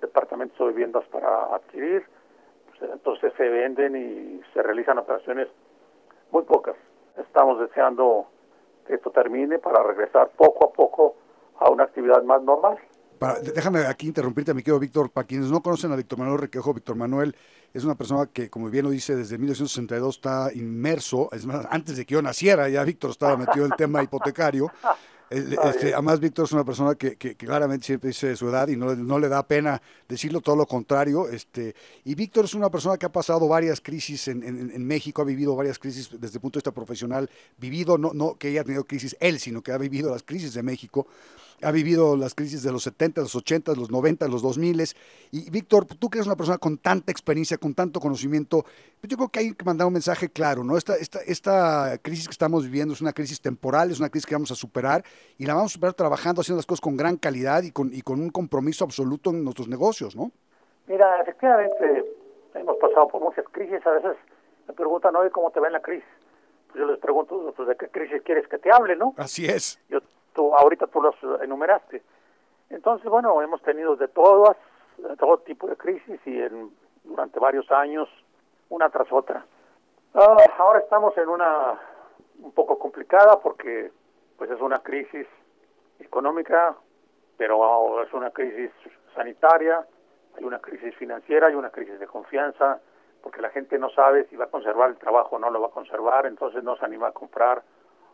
departamentos 0.00 0.60
o 0.60 0.66
viviendas 0.66 1.04
para 1.08 1.54
adquirir, 1.54 2.06
pues, 2.68 2.90
entonces 2.90 3.32
se 3.36 3.48
venden 3.48 3.96
y 3.96 4.40
se 4.52 4.62
realizan 4.62 4.98
operaciones 4.98 5.48
muy 6.30 6.42
pocas. 6.42 6.76
Estamos 7.16 7.58
deseando 7.60 8.26
que 8.86 8.94
esto 8.94 9.10
termine 9.10 9.58
para 9.58 9.82
regresar 9.82 10.30
poco 10.36 10.66
a 10.66 10.72
poco 10.72 11.16
a 11.58 11.70
una 11.70 11.84
actividad 11.84 12.22
más 12.22 12.42
normal. 12.42 12.78
Déjame 13.54 13.80
aquí 13.86 14.06
interrumpirte, 14.06 14.54
mi 14.54 14.62
querido 14.62 14.78
Víctor. 14.78 15.10
Para 15.10 15.26
quienes 15.26 15.50
no 15.50 15.62
conocen 15.62 15.92
a 15.92 15.96
Víctor 15.96 16.18
Manuel 16.18 16.38
Requejo, 16.38 16.74
Víctor 16.74 16.96
Manuel 16.96 17.34
es 17.72 17.84
una 17.84 17.94
persona 17.94 18.26
que, 18.32 18.48
como 18.48 18.70
bien 18.70 18.84
lo 18.84 18.90
dice, 18.90 19.14
desde 19.14 19.36
1962 19.38 20.16
está 20.16 20.50
inmerso, 20.54 21.28
es 21.32 21.44
más, 21.44 21.66
antes 21.70 21.96
de 21.96 22.06
que 22.06 22.14
yo 22.14 22.22
naciera, 22.22 22.68
ya 22.68 22.82
Víctor 22.84 23.10
estaba 23.10 23.36
metido 23.36 23.66
en 23.66 23.72
el 23.72 23.76
tema 23.76 24.02
hipotecario. 24.02 24.70
Este, 25.28 25.92
además, 25.92 26.20
Víctor 26.20 26.44
es 26.44 26.52
una 26.52 26.64
persona 26.64 26.94
que, 26.94 27.16
que, 27.16 27.34
claramente 27.34 27.84
siempre 27.84 28.08
dice 28.08 28.36
su 28.36 28.48
edad 28.48 28.68
y 28.68 28.76
no, 28.76 28.94
no, 28.94 29.18
le 29.18 29.28
da 29.28 29.44
pena 29.44 29.82
decirlo, 30.08 30.40
todo 30.40 30.54
lo 30.54 30.66
contrario. 30.66 31.28
Este, 31.28 31.74
y 32.04 32.14
Víctor 32.14 32.44
es 32.44 32.54
una 32.54 32.70
persona 32.70 32.96
que 32.96 33.06
ha 33.06 33.12
pasado 33.12 33.48
varias 33.48 33.80
crisis 33.80 34.28
en, 34.28 34.44
en, 34.44 34.86
México, 34.86 35.22
ha 35.22 35.24
vivido 35.24 35.56
varias 35.56 35.80
crisis 35.80 36.10
desde 36.12 36.36
el 36.36 36.40
punto 36.40 36.58
de 36.58 36.60
vista 36.60 36.70
profesional, 36.70 37.28
vivido, 37.58 37.98
no, 37.98 38.12
no 38.14 38.36
que 38.38 38.48
haya 38.48 38.62
tenido 38.62 38.84
crisis 38.84 39.16
él, 39.18 39.40
sino 39.40 39.62
que 39.62 39.72
ha 39.72 39.78
vivido 39.78 40.10
las 40.10 40.22
crisis 40.22 40.54
de 40.54 40.62
México 40.62 41.08
ha 41.62 41.70
vivido 41.70 42.16
las 42.16 42.34
crisis 42.34 42.62
de 42.62 42.72
los 42.72 42.82
70, 42.82 43.20
los 43.22 43.34
80, 43.34 43.72
los 43.74 43.90
90, 43.90 44.28
los 44.28 44.42
2000. 44.42 44.82
Y 45.32 45.50
Víctor, 45.50 45.86
tú 45.86 46.10
que 46.10 46.18
eres 46.18 46.26
una 46.26 46.36
persona 46.36 46.58
con 46.58 46.78
tanta 46.78 47.10
experiencia, 47.10 47.56
con 47.58 47.74
tanto 47.74 48.00
conocimiento, 48.00 48.62
pues 49.00 49.08
yo 49.08 49.16
creo 49.16 49.28
que 49.28 49.38
hay 49.40 49.54
que 49.54 49.64
mandar 49.64 49.86
un 49.86 49.92
mensaje 49.92 50.28
claro, 50.28 50.64
¿no? 50.64 50.76
Esta, 50.76 50.96
esta, 50.96 51.20
esta 51.20 51.98
crisis 52.02 52.26
que 52.26 52.32
estamos 52.32 52.64
viviendo 52.64 52.94
es 52.94 53.00
una 53.00 53.12
crisis 53.12 53.40
temporal, 53.40 53.90
es 53.90 54.00
una 54.00 54.10
crisis 54.10 54.26
que 54.26 54.34
vamos 54.34 54.50
a 54.50 54.54
superar 54.54 55.02
y 55.38 55.46
la 55.46 55.54
vamos 55.54 55.72
a 55.72 55.74
superar 55.74 55.94
trabajando, 55.94 56.40
haciendo 56.40 56.58
las 56.58 56.66
cosas 56.66 56.80
con 56.80 56.96
gran 56.96 57.16
calidad 57.16 57.62
y 57.62 57.70
con, 57.70 57.92
y 57.92 58.02
con 58.02 58.20
un 58.20 58.30
compromiso 58.30 58.84
absoluto 58.84 59.30
en 59.30 59.42
nuestros 59.44 59.68
negocios, 59.68 60.14
¿no? 60.14 60.30
Mira, 60.86 61.20
efectivamente, 61.20 62.04
hemos 62.54 62.76
pasado 62.76 63.08
por 63.08 63.20
muchas 63.20 63.44
crisis, 63.50 63.84
a 63.86 63.90
veces 63.90 64.16
me 64.68 64.74
preguntan, 64.74 65.16
hoy 65.16 65.30
¿cómo 65.30 65.50
te 65.50 65.60
va 65.60 65.66
en 65.66 65.72
la 65.72 65.82
crisis? 65.82 66.08
Pues 66.68 66.78
yo 66.78 66.86
les 66.86 66.98
pregunto, 66.98 67.52
pues, 67.56 67.68
¿de 67.68 67.76
qué 67.76 67.88
crisis 67.88 68.22
quieres 68.22 68.46
que 68.48 68.58
te 68.58 68.70
hable, 68.70 68.96
no? 68.96 69.14
Así 69.16 69.46
es. 69.46 69.80
Yo 69.88 70.00
ahorita 70.38 70.86
tú 70.88 71.02
los 71.02 71.14
enumeraste. 71.42 72.02
Entonces, 72.70 73.08
bueno, 73.08 73.40
hemos 73.42 73.62
tenido 73.62 73.96
de 73.96 74.08
todas, 74.08 74.56
todo 75.18 75.38
tipo 75.38 75.66
de 75.66 75.76
crisis 75.76 76.20
y 76.24 76.40
en, 76.40 76.70
durante 77.04 77.38
varios 77.38 77.70
años, 77.70 78.08
una 78.68 78.90
tras 78.90 79.10
otra. 79.12 79.44
Ah, 80.14 80.36
ahora 80.58 80.80
estamos 80.80 81.16
en 81.18 81.28
una 81.28 81.80
un 82.38 82.52
poco 82.52 82.78
complicada 82.78 83.38
porque 83.40 83.90
pues 84.36 84.50
es 84.50 84.60
una 84.60 84.80
crisis 84.80 85.26
económica, 85.98 86.76
pero 87.36 88.02
es 88.02 88.12
una 88.12 88.30
crisis 88.30 88.70
sanitaria, 89.14 89.86
hay 90.36 90.44
una 90.44 90.58
crisis 90.58 90.94
financiera, 90.96 91.46
hay 91.46 91.54
una 91.54 91.70
crisis 91.70 91.98
de 91.98 92.06
confianza, 92.06 92.80
porque 93.22 93.40
la 93.40 93.50
gente 93.50 93.78
no 93.78 93.88
sabe 93.90 94.26
si 94.28 94.36
va 94.36 94.44
a 94.44 94.50
conservar 94.50 94.90
el 94.90 94.98
trabajo 94.98 95.36
o 95.36 95.38
no 95.38 95.50
lo 95.50 95.60
va 95.60 95.68
a 95.68 95.70
conservar, 95.70 96.26
entonces 96.26 96.62
no 96.62 96.76
se 96.76 96.84
anima 96.84 97.08
a 97.08 97.12
comprar 97.12 97.62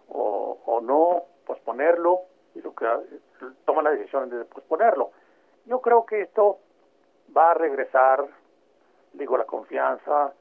o, 0.08 0.58
o 0.64 0.80
no 0.80 1.24
posponerlo 1.46 2.22
y 2.54 2.60
lo 2.60 2.74
que 2.74 2.86
toma 3.64 3.82
la 3.82 3.90
decisión 3.90 4.28
de 4.28 4.44
posponerlo. 4.44 5.10
Yo 5.66 5.80
creo 5.80 6.04
que 6.04 6.22
esto 6.22 6.58
va 7.36 7.52
a 7.52 7.54
regresar, 7.54 8.26
digo, 9.12 9.36
la 9.36 9.44
confianza, 9.44 10.32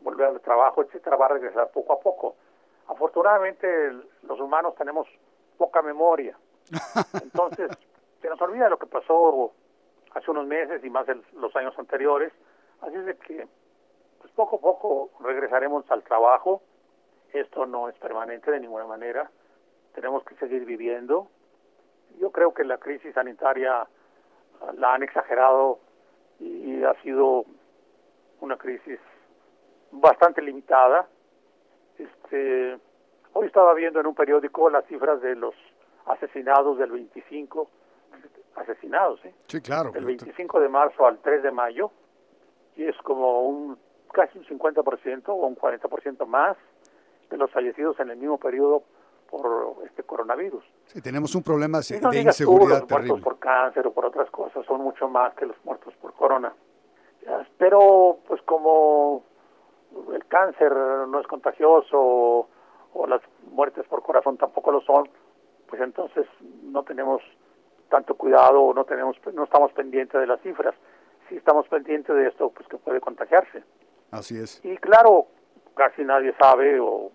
volver 0.00 0.28
al 0.28 0.40
trabajo, 0.40 0.82
etcétera, 0.82 1.16
va 1.16 1.26
a 1.26 1.30
regresar 1.30 1.70
poco 1.70 1.92
a 1.92 2.00
poco. 2.00 2.36
Afortunadamente, 2.88 3.92
los 4.22 4.40
humanos 4.40 4.74
tenemos 4.74 5.06
poca 5.58 5.82
memoria. 5.82 6.36
Entonces, 7.22 7.70
se 8.20 8.28
nos 8.28 8.40
olvida 8.40 8.68
lo 8.68 8.78
que 8.78 8.86
pasó 8.86 9.52
hace 10.14 10.30
unos 10.30 10.46
meses 10.46 10.82
y 10.82 10.90
más 10.90 11.08
en 11.08 11.22
los 11.34 11.54
años 11.56 11.78
anteriores. 11.78 12.32
Así 12.80 12.96
es 12.96 13.04
de 13.04 13.16
que, 13.16 13.46
pues 14.20 14.32
poco 14.32 14.56
a 14.56 14.60
poco 14.60 15.10
regresaremos 15.20 15.88
al 15.90 16.02
trabajo. 16.02 16.62
Esto 17.32 17.66
no 17.66 17.88
es 17.88 17.96
permanente 17.98 18.50
de 18.50 18.58
ninguna 18.58 18.86
manera 18.86 19.30
tenemos 19.94 20.24
que 20.24 20.34
seguir 20.36 20.64
viviendo. 20.64 21.28
Yo 22.18 22.30
creo 22.30 22.52
que 22.52 22.64
la 22.64 22.78
crisis 22.78 23.14
sanitaria 23.14 23.80
ah, 23.80 24.72
la 24.76 24.94
han 24.94 25.02
exagerado 25.02 25.78
y 26.38 26.82
ha 26.82 26.94
sido 27.02 27.44
una 28.40 28.56
crisis 28.56 28.98
bastante 29.90 30.42
limitada. 30.42 31.08
Este, 31.98 32.78
hoy 33.34 33.46
estaba 33.46 33.74
viendo 33.74 34.00
en 34.00 34.06
un 34.06 34.14
periódico 34.14 34.70
las 34.70 34.86
cifras 34.86 35.20
de 35.20 35.36
los 35.36 35.54
asesinados 36.06 36.78
del 36.78 36.90
25, 36.90 37.68
asesinados, 38.56 39.24
¿eh? 39.24 39.34
Sí, 39.48 39.60
claro. 39.60 39.90
Del 39.90 40.04
25 40.04 40.60
de 40.60 40.68
marzo 40.68 41.06
al 41.06 41.18
3 41.18 41.42
de 41.42 41.50
mayo, 41.50 41.90
y 42.76 42.84
es 42.84 42.96
como 42.98 43.42
un 43.42 43.78
casi 44.12 44.38
un 44.38 44.44
50% 44.44 45.28
o 45.28 45.34
un 45.34 45.56
40% 45.56 46.26
más 46.26 46.56
de 47.30 47.36
los 47.36 47.50
fallecidos 47.52 48.00
en 48.00 48.10
el 48.10 48.16
mismo 48.16 48.38
periodo 48.38 48.82
por 49.30 49.76
este 49.86 50.02
coronavirus. 50.02 50.64
Sí, 50.86 51.00
tenemos 51.00 51.34
un 51.34 51.42
problema 51.42 51.80
de 51.80 52.20
inseguridad 52.20 52.80
los 52.80 52.90
muertos 52.90 53.20
por 53.20 53.38
cáncer 53.38 53.86
o 53.86 53.92
por 53.92 54.06
otras 54.06 54.30
cosas 54.30 54.64
son 54.66 54.82
mucho 54.82 55.08
más 55.08 55.34
que 55.34 55.46
los 55.46 55.56
muertos 55.64 55.94
por 56.00 56.12
corona. 56.14 56.52
Pero, 57.58 58.18
pues 58.26 58.40
como 58.42 59.24
el 60.12 60.24
cáncer 60.26 60.72
no 60.72 61.20
es 61.20 61.26
contagioso 61.26 62.48
o, 62.92 63.06
las 63.06 63.20
muertes 63.50 63.86
por 63.86 64.02
corazón 64.02 64.36
tampoco 64.36 64.72
lo 64.72 64.80
son, 64.80 65.08
pues 65.68 65.80
entonces 65.80 66.26
no 66.62 66.82
tenemos 66.82 67.22
tanto 67.88 68.14
cuidado 68.14 68.60
o 68.60 68.74
no 68.74 68.84
tenemos 68.84 69.16
no 69.32 69.44
estamos 69.44 69.72
pendientes 69.72 70.20
de 70.20 70.26
las 70.26 70.40
cifras. 70.40 70.74
Si 71.28 71.36
estamos 71.36 71.68
pendientes 71.68 72.14
de 72.14 72.28
esto, 72.28 72.50
pues 72.50 72.66
que 72.68 72.78
puede 72.78 73.00
contagiarse. 73.00 73.62
Así 74.10 74.38
es. 74.38 74.64
Y 74.64 74.76
claro, 74.78 75.26
casi 75.74 76.02
nadie 76.02 76.34
sabe 76.40 76.80
o 76.80 77.12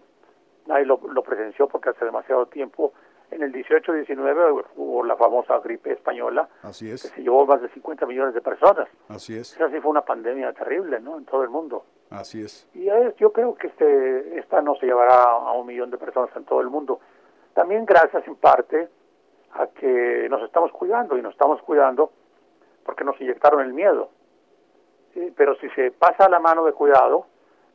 nadie 0.67 0.85
lo, 0.85 0.97
presenció 0.97 1.67
porque 1.67 1.89
hace 1.89 2.05
demasiado 2.05 2.45
tiempo. 2.47 2.93
En 3.31 3.41
el 3.41 3.51
18-19 3.51 4.65
hubo 4.75 5.03
la 5.03 5.17
famosa 5.17 5.57
gripe 5.59 5.91
española, 5.91 6.47
Así 6.61 6.89
es. 6.89 7.01
que 7.01 7.07
se 7.09 7.21
llevó 7.23 7.45
más 7.45 7.59
de 7.61 7.69
50 7.69 8.05
millones 8.05 8.35
de 8.35 8.41
personas. 8.41 8.87
Así 9.09 9.35
es. 9.35 9.53
Esa 9.53 9.69
sí 9.69 9.79
fue 9.79 9.89
una 9.89 10.03
pandemia 10.03 10.53
terrible, 10.53 10.99
¿no? 10.99 11.17
En 11.17 11.25
todo 11.25 11.41
el 11.43 11.49
mundo. 11.49 11.85
Así 12.11 12.43
es. 12.43 12.67
Y 12.75 12.85
yo 13.17 13.33
creo 13.33 13.55
que 13.55 13.67
este 13.67 14.39
esta 14.39 14.61
no 14.61 14.75
se 14.75 14.85
llevará 14.85 15.23
a 15.23 15.51
un 15.53 15.65
millón 15.65 15.89
de 15.89 15.97
personas 15.97 16.29
en 16.35 16.45
todo 16.45 16.61
el 16.61 16.69
mundo. 16.69 16.99
También 17.55 17.85
gracias 17.85 18.27
en 18.27 18.35
parte 18.35 18.89
a 19.53 19.67
que 19.67 20.27
nos 20.29 20.43
estamos 20.43 20.71
cuidando 20.71 21.17
y 21.17 21.21
nos 21.21 21.33
estamos 21.33 21.61
cuidando 21.63 22.11
porque 22.83 23.03
nos 23.03 23.19
inyectaron 23.19 23.61
el 23.61 23.73
miedo. 23.73 24.09
Pero 25.35 25.55
si 25.55 25.69
se 25.69 25.91
pasa 25.91 26.29
la 26.29 26.39
mano 26.39 26.65
de 26.65 26.73
cuidado, 26.73 27.25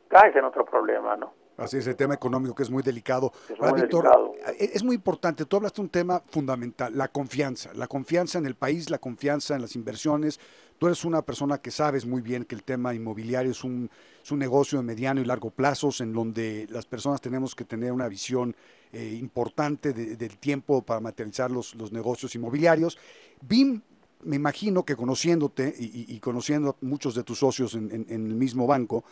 caes 0.07 0.35
en 0.35 0.45
otro 0.45 0.63
problema, 0.63 1.17
¿no? 1.17 1.33
Así 1.57 1.77
es, 1.77 1.87
el 1.87 1.95
tema 1.95 2.13
económico 2.13 2.55
que 2.55 2.63
es 2.63 2.69
muy 2.69 2.81
delicado. 2.81 3.31
Es 3.49 3.59
muy, 3.59 3.79
delicado. 3.79 4.33
Eh, 4.59 4.71
es 4.73 4.83
muy 4.83 4.95
importante, 4.95 5.45
tú 5.45 5.57
hablaste 5.57 5.77
de 5.77 5.81
un 5.83 5.89
tema 5.89 6.21
fundamental, 6.29 6.97
la 6.97 7.07
confianza, 7.07 7.73
la 7.73 7.87
confianza 7.87 8.39
en 8.39 8.45
el 8.45 8.55
país, 8.55 8.89
la 8.89 8.97
confianza 8.97 9.55
en 9.55 9.61
las 9.61 9.75
inversiones. 9.75 10.39
Tú 10.79 10.87
eres 10.87 11.05
una 11.05 11.21
persona 11.21 11.59
que 11.59 11.69
sabes 11.69 12.05
muy 12.07 12.21
bien 12.21 12.45
que 12.45 12.55
el 12.55 12.63
tema 12.63 12.95
inmobiliario 12.95 13.51
es 13.51 13.63
un, 13.63 13.89
es 14.23 14.31
un 14.31 14.39
negocio 14.39 14.79
de 14.79 14.83
mediano 14.83 15.21
y 15.21 15.25
largo 15.25 15.51
plazos 15.51 16.01
en 16.01 16.11
donde 16.11 16.65
las 16.71 16.85
personas 16.87 17.21
tenemos 17.21 17.53
que 17.53 17.65
tener 17.65 17.91
una 17.91 18.07
visión 18.07 18.55
eh, 18.91 19.17
importante 19.19 19.93
del 19.93 20.37
tiempo 20.39 20.81
para 20.81 20.99
materializar 20.99 21.51
los, 21.51 21.75
los 21.75 21.91
negocios 21.91 22.33
inmobiliarios. 22.33 22.97
BIM 23.41 23.81
me 24.23 24.35
imagino 24.35 24.83
que 24.83 24.95
conociéndote 24.95 25.73
y, 25.77 26.19
conociendo 26.19 26.69
a 26.69 26.85
muchos 26.85 27.15
de 27.15 27.23
tus 27.23 27.39
socios 27.39 27.73
en, 27.75 27.91
en, 27.91 28.27
el 28.27 28.35
mismo 28.35 28.67
banco, 28.67 29.03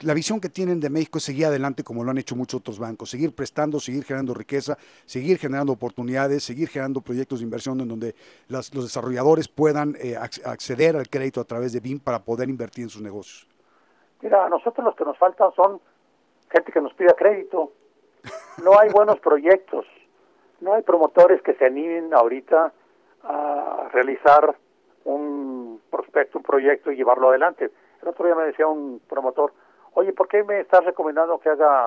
la 0.00 0.14
visión 0.14 0.40
que 0.40 0.48
tienen 0.48 0.80
de 0.80 0.90
México 0.90 1.18
es 1.18 1.24
seguir 1.24 1.46
adelante 1.46 1.82
como 1.82 2.04
lo 2.04 2.10
han 2.10 2.18
hecho 2.18 2.36
muchos 2.36 2.60
otros 2.60 2.78
bancos, 2.78 3.10
seguir 3.10 3.34
prestando, 3.34 3.80
seguir 3.80 4.04
generando 4.04 4.34
riqueza, 4.34 4.76
seguir 5.06 5.38
generando 5.38 5.72
oportunidades, 5.72 6.44
seguir 6.44 6.68
generando 6.68 7.00
proyectos 7.00 7.38
de 7.38 7.44
inversión 7.44 7.80
en 7.80 7.88
donde 7.88 8.14
los 8.48 8.70
desarrolladores 8.70 9.48
puedan 9.48 9.96
eh, 9.98 10.16
acceder 10.16 10.96
al 10.96 11.08
crédito 11.08 11.40
a 11.40 11.44
través 11.44 11.72
de 11.72 11.80
BIM 11.80 12.00
para 12.00 12.18
poder 12.18 12.48
invertir 12.48 12.84
en 12.84 12.90
sus 12.90 13.00
negocios. 13.00 13.48
Mira, 14.20 14.44
a 14.44 14.48
nosotros 14.48 14.84
los 14.84 14.96
que 14.96 15.04
nos 15.04 15.16
faltan 15.18 15.52
son 15.54 15.80
gente 16.50 16.72
que 16.72 16.80
nos 16.80 16.92
pida 16.94 17.14
crédito. 17.14 17.72
No 18.62 18.78
hay 18.78 18.90
buenos 18.90 19.20
proyectos, 19.20 19.86
no 20.60 20.74
hay 20.74 20.82
promotores 20.82 21.42
que 21.42 21.54
se 21.54 21.66
animen 21.66 22.12
ahorita 22.12 22.72
a 23.22 23.88
realizar 23.92 24.56
un 25.04 25.80
prospecto, 25.90 26.38
un 26.38 26.44
proyecto 26.44 26.90
y 26.90 26.96
llevarlo 26.96 27.28
adelante. 27.28 27.70
El 28.02 28.08
otro 28.08 28.26
día 28.26 28.34
me 28.34 28.44
decía 28.44 28.66
un 28.66 29.00
promotor, 29.08 29.52
oye, 29.96 30.12
¿por 30.12 30.28
qué 30.28 30.44
me 30.44 30.60
estás 30.60 30.84
recomendando 30.84 31.38
que 31.40 31.48
haga 31.48 31.86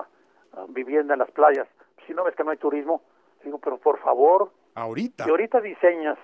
ah, 0.54 0.66
vivienda 0.70 1.14
en 1.14 1.20
las 1.20 1.32
playas? 1.32 1.68
Si 2.06 2.14
no 2.14 2.24
ves 2.24 2.36
que 2.36 2.44
no 2.44 2.52
hay 2.52 2.58
turismo, 2.58 3.02
digo, 3.44 3.60
pero 3.60 3.78
por 3.78 4.00
favor, 4.00 4.52
ahorita. 4.74 5.24
Si 5.24 5.30
ahorita 5.30 5.62
diseñas, 5.62 6.18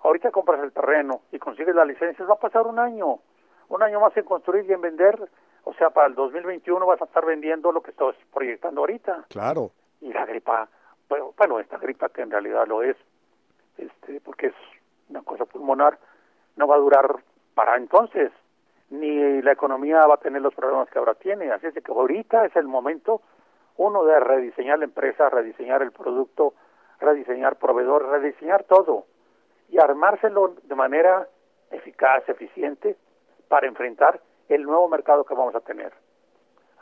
ahorita 0.00 0.30
compras 0.30 0.62
el 0.62 0.72
terreno 0.72 1.22
y 1.32 1.38
consigues 1.38 1.74
la 1.74 1.86
licencia, 1.86 2.26
va 2.26 2.34
a 2.34 2.38
pasar 2.38 2.66
un 2.66 2.78
año, 2.78 3.20
un 3.68 3.82
año 3.82 4.00
más 4.00 4.14
en 4.16 4.24
construir 4.24 4.66
y 4.68 4.72
en 4.74 4.82
vender. 4.82 5.18
O 5.64 5.72
sea, 5.74 5.90
para 5.90 6.08
el 6.08 6.14
2021 6.14 6.84
vas 6.86 7.00
a 7.00 7.06
estar 7.06 7.24
vendiendo 7.24 7.72
lo 7.72 7.82
que 7.82 7.90
estás 7.90 8.14
proyectando 8.32 8.82
ahorita. 8.82 9.24
Claro. 9.30 9.70
Y 10.02 10.12
la 10.12 10.26
gripa, 10.26 10.68
bueno, 11.08 11.32
bueno, 11.36 11.58
esta 11.58 11.78
gripa 11.78 12.10
que 12.10 12.20
en 12.20 12.30
realidad 12.30 12.66
lo 12.66 12.82
es, 12.82 12.96
este, 13.78 14.20
porque 14.20 14.48
es 14.48 14.54
una 15.08 15.22
cosa 15.22 15.46
pulmonar, 15.46 15.98
no 16.56 16.66
va 16.66 16.74
a 16.74 16.78
durar 16.78 17.16
para 17.54 17.76
entonces 17.76 18.30
ni 18.90 19.42
la 19.42 19.52
economía 19.52 20.06
va 20.06 20.14
a 20.14 20.18
tener 20.18 20.42
los 20.42 20.54
problemas 20.54 20.88
que 20.90 20.98
ahora 20.98 21.14
tiene. 21.14 21.50
Así 21.50 21.66
es 21.66 21.74
que 21.74 21.82
ahorita 21.86 22.46
es 22.46 22.56
el 22.56 22.66
momento, 22.66 23.22
uno, 23.76 24.04
de 24.04 24.18
rediseñar 24.20 24.78
la 24.78 24.86
empresa, 24.86 25.28
rediseñar 25.28 25.82
el 25.82 25.92
producto, 25.92 26.54
rediseñar 27.00 27.56
proveedor, 27.56 28.08
rediseñar 28.08 28.64
todo 28.64 29.06
y 29.68 29.78
armárselo 29.78 30.54
de 30.62 30.74
manera 30.74 31.28
eficaz, 31.70 32.28
eficiente, 32.28 32.96
para 33.48 33.66
enfrentar 33.66 34.20
el 34.48 34.62
nuevo 34.62 34.88
mercado 34.88 35.24
que 35.24 35.34
vamos 35.34 35.54
a 35.54 35.60
tener. 35.60 35.92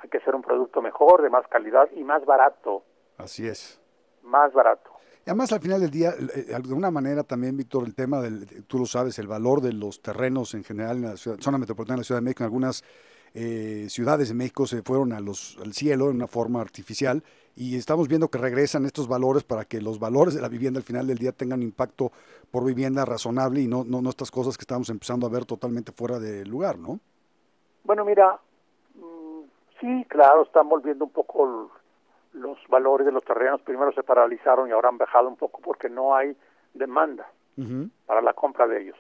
Hay 0.03 0.09
que 0.09 0.21
ser 0.21 0.35
un 0.35 0.43
producto 0.43 0.83
mejor, 0.83 1.23
de 1.23 1.31
más 1.31 1.47
calidad 1.49 1.89
y 1.93 2.05
más 2.05 2.25
barato. 2.25 2.83
Así 3.19 3.49
es. 3.49 3.81
Más 4.23 4.53
barato. 4.53 4.96
Además, 5.27 5.53
al 5.53 5.61
final 5.61 5.81
del 5.81 5.91
día, 5.91 6.11
eh, 6.11 6.45
de 6.45 6.55
alguna 6.55 6.91
manera 6.91 7.23
también, 7.23 7.57
Víctor, 7.57 7.85
el 7.85 7.95
tema 7.95 8.21
del, 8.21 8.65
tú 8.67 8.79
lo 8.79 8.87
sabes, 8.87 9.19
el 9.19 9.27
valor 9.27 9.61
de 9.61 9.73
los 9.73 10.01
terrenos 10.01 10.55
en 10.55 10.65
general 10.65 10.97
en 10.97 11.03
la 11.03 11.17
zona 11.17 11.59
metropolitana 11.59 11.97
de 11.97 12.01
la 12.01 12.05
Ciudad 12.05 12.21
de 12.21 12.25
México, 12.25 12.43
en 12.43 12.47
algunas 12.47 12.85
eh, 13.39 13.89
ciudades 13.91 14.29
de 14.29 14.35
México 14.35 14.67
se 14.67 14.81
fueron 14.81 15.13
al 15.13 15.27
cielo 15.75 16.09
en 16.09 16.17
una 16.17 16.27
forma 16.27 16.63
artificial 16.63 17.23
y 17.55 17.77
estamos 17.77 18.09
viendo 18.09 18.29
que 18.29 18.39
regresan 18.39 18.87
estos 18.87 19.09
valores 19.09 19.45
para 19.45 19.67
que 19.67 19.83
los 19.83 19.99
valores 19.99 20.35
de 20.35 20.41
la 20.41 20.49
vivienda 20.49 20.79
al 20.79 20.85
final 20.85 21.07
del 21.07 21.19
día 21.19 21.33
tengan 21.33 21.63
impacto 21.63 22.13
por 22.51 22.65
vivienda 22.65 23.05
razonable 23.05 23.61
y 23.61 23.67
no, 23.67 23.85
estas 24.09 24.31
cosas 24.31 24.57
que 24.57 24.63
estamos 24.63 24.89
empezando 24.89 25.27
a 25.27 25.31
ver 25.31 25.45
totalmente 25.45 25.93
fuera 25.93 26.19
de 26.19 26.47
lugar, 26.47 26.79
¿no? 26.79 26.99
Bueno, 27.85 28.07
mira, 28.07 28.41
mm, 28.95 29.41
sí, 29.81 30.07
claro, 30.09 30.45
están 30.45 30.71
volviendo 30.71 31.05
un 31.05 31.11
poco 31.11 31.71
los 32.37 32.59
valores 32.69 33.07
de 33.07 33.13
los 33.13 33.25
terrenos. 33.25 33.61
Primero 33.63 33.93
se 33.93 34.03
paralizaron 34.03 34.69
y 34.69 34.73
ahora 34.73 34.89
han 34.89 34.99
bajado 34.99 35.29
un 35.29 35.37
poco 35.37 35.61
porque 35.61 35.89
no 35.89 36.15
hay 36.15 36.37
demanda 36.75 37.27
para 38.05 38.21
la 38.21 38.35
compra 38.35 38.67
de 38.67 38.83
ellos. 38.83 38.99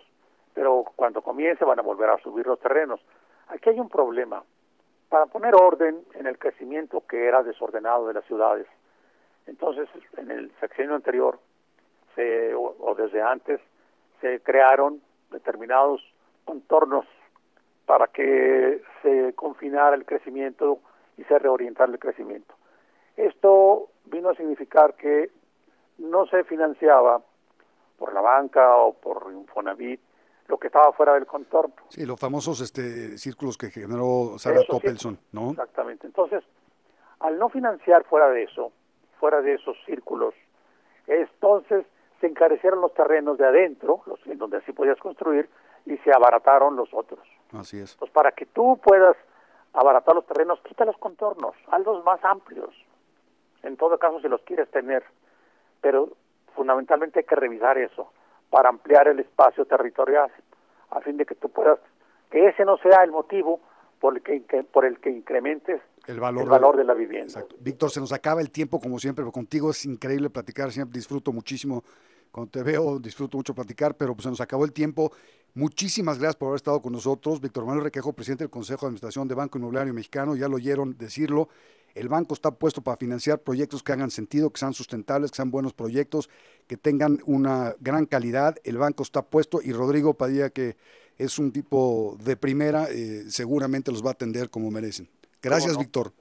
Pero 0.54 0.84
cuando 0.96 1.20
comience 1.20 1.64
van 1.64 1.78
a 1.78 1.82
volver 1.82 2.08
a 2.08 2.18
subir 2.18 2.46
los 2.46 2.58
terrenos. 2.58 3.00
Aquí 3.48 3.68
hay 3.68 3.78
un 3.78 3.90
problema. 3.90 4.42
Para 5.10 5.26
poner 5.26 5.54
orden 5.54 6.02
en 6.14 6.26
el 6.26 6.38
crecimiento 6.38 7.04
que 7.06 7.26
era 7.26 7.42
desordenado 7.42 8.08
de 8.08 8.14
las 8.14 8.24
ciudades. 8.24 8.66
Entonces, 9.46 9.88
en 10.16 10.30
el 10.30 10.50
sexenio 10.58 10.94
anterior, 10.94 11.38
se, 12.14 12.54
o 12.54 12.94
desde 12.96 13.22
antes, 13.22 13.60
se 14.20 14.40
crearon 14.40 15.00
determinados 15.30 16.02
contornos 16.44 17.04
para 17.84 18.08
que 18.08 18.82
se 19.02 19.34
confinara 19.34 19.94
el 19.94 20.04
crecimiento 20.04 20.80
y 21.16 21.24
se 21.24 21.38
reorientara 21.38 21.92
el 21.92 21.98
crecimiento. 21.98 22.54
Esto 23.16 23.90
vino 24.04 24.30
a 24.30 24.34
significar 24.34 24.94
que 24.94 25.30
no 25.98 26.26
se 26.26 26.44
financiaba 26.44 27.22
por 27.98 28.12
la 28.12 28.20
banca 28.20 28.76
o 28.76 28.92
por 28.92 29.32
Infonavit 29.32 30.00
lo 30.48 30.58
que 30.58 30.68
estaba 30.68 30.92
fuera 30.92 31.14
del 31.14 31.26
contorno. 31.26 31.74
Sí, 31.88 32.06
los 32.06 32.20
famosos 32.20 32.60
este, 32.60 33.18
círculos 33.18 33.58
que 33.58 33.70
generó 33.70 34.38
Sarah 34.38 34.62
Toppelson, 34.68 35.18
¿no? 35.32 35.50
Exactamente. 35.50 36.06
Entonces, 36.06 36.44
al 37.20 37.38
no 37.38 37.48
financiar 37.48 38.04
fuera 38.04 38.28
de 38.28 38.44
eso, 38.44 38.72
fuera 39.18 39.40
de 39.40 39.54
esos 39.54 39.76
círculos, 39.86 40.34
entonces 41.06 41.84
se 42.20 42.26
encarecieron 42.26 42.80
los 42.80 42.94
terrenos 42.94 43.38
de 43.38 43.46
adentro, 43.46 44.02
los 44.06 44.24
en 44.26 44.38
donde 44.38 44.58
así 44.58 44.72
podías 44.72 44.98
construir, 44.98 45.48
y 45.84 45.96
se 45.98 46.12
abarataron 46.12 46.76
los 46.76 46.92
otros. 46.92 47.20
Así 47.52 47.78
es. 47.78 47.96
Pues 47.96 48.10
para 48.10 48.32
que 48.32 48.46
tú 48.46 48.78
puedas 48.82 49.16
abaratar 49.72 50.14
los 50.14 50.26
terrenos, 50.26 50.60
quita 50.62 50.84
los 50.84 50.96
contornos, 50.98 51.54
hazlos 51.70 52.04
más 52.04 52.22
amplios. 52.24 52.70
En 53.66 53.76
todo 53.76 53.98
caso, 53.98 54.20
si 54.20 54.28
los 54.28 54.40
quieres 54.42 54.70
tener, 54.70 55.02
pero 55.80 56.10
fundamentalmente 56.54 57.20
hay 57.20 57.24
que 57.24 57.34
revisar 57.34 57.76
eso 57.78 58.12
para 58.48 58.68
ampliar 58.68 59.08
el 59.08 59.18
espacio 59.18 59.64
territorial, 59.64 60.30
a 60.90 61.00
fin 61.00 61.16
de 61.16 61.26
que 61.26 61.34
tú 61.34 61.48
puedas, 61.48 61.78
que 62.30 62.46
ese 62.46 62.64
no 62.64 62.76
sea 62.78 63.02
el 63.02 63.10
motivo 63.10 63.60
por 64.00 64.16
el 64.16 64.22
que, 64.22 64.40
por 64.62 64.84
el 64.84 65.00
que 65.00 65.10
incrementes 65.10 65.80
el 66.06 66.20
valor, 66.20 66.48
valor 66.48 66.76
de, 66.76 66.84
la 66.84 66.94
vivienda. 66.94 67.26
Exacto. 67.26 67.56
Víctor, 67.58 67.90
se 67.90 67.98
nos 67.98 68.12
acaba 68.12 68.40
el 68.40 68.52
tiempo 68.52 68.78
como 68.78 69.00
siempre, 69.00 69.24
pero 69.24 69.32
contigo 69.32 69.70
es 69.70 69.84
increíble 69.84 70.30
platicar, 70.30 70.70
siempre 70.70 70.96
disfruto 70.96 71.32
muchísimo 71.32 71.82
cuando 72.30 72.50
te 72.52 72.62
veo, 72.62 73.00
disfruto 73.00 73.36
mucho 73.36 73.54
platicar, 73.54 73.96
pero 73.96 74.14
pues 74.14 74.24
se 74.24 74.30
nos 74.30 74.40
acabó 74.40 74.64
el 74.64 74.72
tiempo. 74.72 75.10
Muchísimas 75.54 76.18
gracias 76.18 76.36
por 76.36 76.48
haber 76.48 76.56
estado 76.56 76.80
con 76.80 76.92
nosotros. 76.92 77.40
Víctor 77.40 77.64
Manuel 77.64 77.84
Requejo, 77.84 78.12
presidente 78.12 78.44
del 78.44 78.50
Consejo 78.50 78.82
de 78.82 78.88
Administración 78.88 79.26
de 79.26 79.34
Banco 79.34 79.58
Inmobiliario 79.58 79.92
Mexicano, 79.92 80.36
ya 80.36 80.46
lo 80.46 80.56
oyeron 80.56 80.96
decirlo. 80.96 81.48
El 81.96 82.10
banco 82.10 82.34
está 82.34 82.50
puesto 82.50 82.82
para 82.82 82.98
financiar 82.98 83.38
proyectos 83.38 83.82
que 83.82 83.90
hagan 83.90 84.10
sentido, 84.10 84.50
que 84.50 84.60
sean 84.60 84.74
sustentables, 84.74 85.30
que 85.30 85.36
sean 85.36 85.50
buenos 85.50 85.72
proyectos, 85.72 86.28
que 86.66 86.76
tengan 86.76 87.20
una 87.24 87.74
gran 87.80 88.04
calidad. 88.04 88.56
El 88.64 88.76
banco 88.76 89.02
está 89.02 89.22
puesto 89.22 89.60
y 89.62 89.72
Rodrigo 89.72 90.12
Padilla, 90.12 90.50
que 90.50 90.76
es 91.16 91.38
un 91.38 91.52
tipo 91.52 92.16
de 92.22 92.36
primera, 92.36 92.84
eh, 92.90 93.24
seguramente 93.28 93.90
los 93.90 94.04
va 94.04 94.10
a 94.10 94.12
atender 94.12 94.50
como 94.50 94.70
merecen. 94.70 95.08
Gracias, 95.42 95.78
Víctor. 95.78 96.12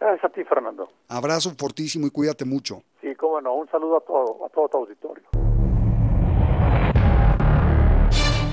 Gracias 0.00 0.24
a 0.24 0.28
ti, 0.30 0.44
Fernando. 0.44 0.88
Abrazo 1.08 1.52
fortísimo 1.58 2.06
y 2.06 2.10
cuídate 2.10 2.46
mucho. 2.46 2.82
Sí, 3.02 3.14
cómo 3.14 3.40
no. 3.42 3.54
Un 3.54 3.68
saludo 3.68 3.98
a 3.98 4.00
todo, 4.00 4.46
a 4.46 4.48
todo 4.48 4.68
tu 4.68 4.78
auditorio. 4.78 5.37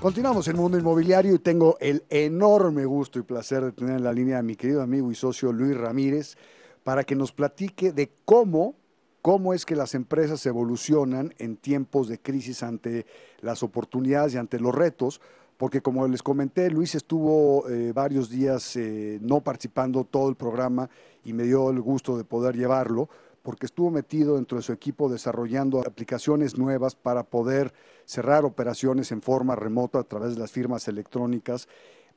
Continuamos 0.00 0.46
en 0.46 0.56
Mundo 0.56 0.78
Inmobiliario 0.78 1.34
y 1.34 1.40
tengo 1.40 1.76
el 1.80 2.04
enorme 2.08 2.84
gusto 2.84 3.18
y 3.18 3.22
placer 3.22 3.64
de 3.64 3.72
tener 3.72 3.96
en 3.96 4.04
la 4.04 4.12
línea 4.12 4.38
a 4.38 4.42
mi 4.42 4.54
querido 4.54 4.80
amigo 4.80 5.10
y 5.10 5.16
socio 5.16 5.52
Luis 5.52 5.76
Ramírez 5.76 6.36
para 6.84 7.02
que 7.02 7.16
nos 7.16 7.32
platique 7.32 7.90
de 7.90 8.12
cómo, 8.24 8.76
cómo 9.22 9.54
es 9.54 9.66
que 9.66 9.74
las 9.74 9.96
empresas 9.96 10.46
evolucionan 10.46 11.34
en 11.38 11.56
tiempos 11.56 12.06
de 12.06 12.20
crisis 12.20 12.62
ante 12.62 13.06
las 13.40 13.64
oportunidades 13.64 14.34
y 14.34 14.36
ante 14.36 14.60
los 14.60 14.72
retos, 14.72 15.20
porque 15.56 15.82
como 15.82 16.06
les 16.06 16.22
comenté, 16.22 16.70
Luis 16.70 16.94
estuvo 16.94 17.68
eh, 17.68 17.90
varios 17.92 18.30
días 18.30 18.76
eh, 18.76 19.18
no 19.20 19.40
participando 19.40 20.04
todo 20.04 20.28
el 20.28 20.36
programa 20.36 20.88
y 21.24 21.32
me 21.32 21.42
dio 21.42 21.70
el 21.70 21.80
gusto 21.80 22.16
de 22.16 22.22
poder 22.22 22.56
llevarlo 22.56 23.08
porque 23.42 23.66
estuvo 23.66 23.90
metido 23.90 24.36
dentro 24.36 24.58
de 24.58 24.62
su 24.62 24.72
equipo 24.72 25.08
desarrollando 25.08 25.80
aplicaciones 25.80 26.58
nuevas 26.58 26.94
para 26.94 27.22
poder 27.22 27.72
cerrar 28.08 28.46
operaciones 28.46 29.12
en 29.12 29.20
forma 29.20 29.54
remota 29.54 29.98
a 29.98 30.04
través 30.04 30.34
de 30.34 30.40
las 30.40 30.50
firmas 30.50 30.88
electrónicas. 30.88 31.68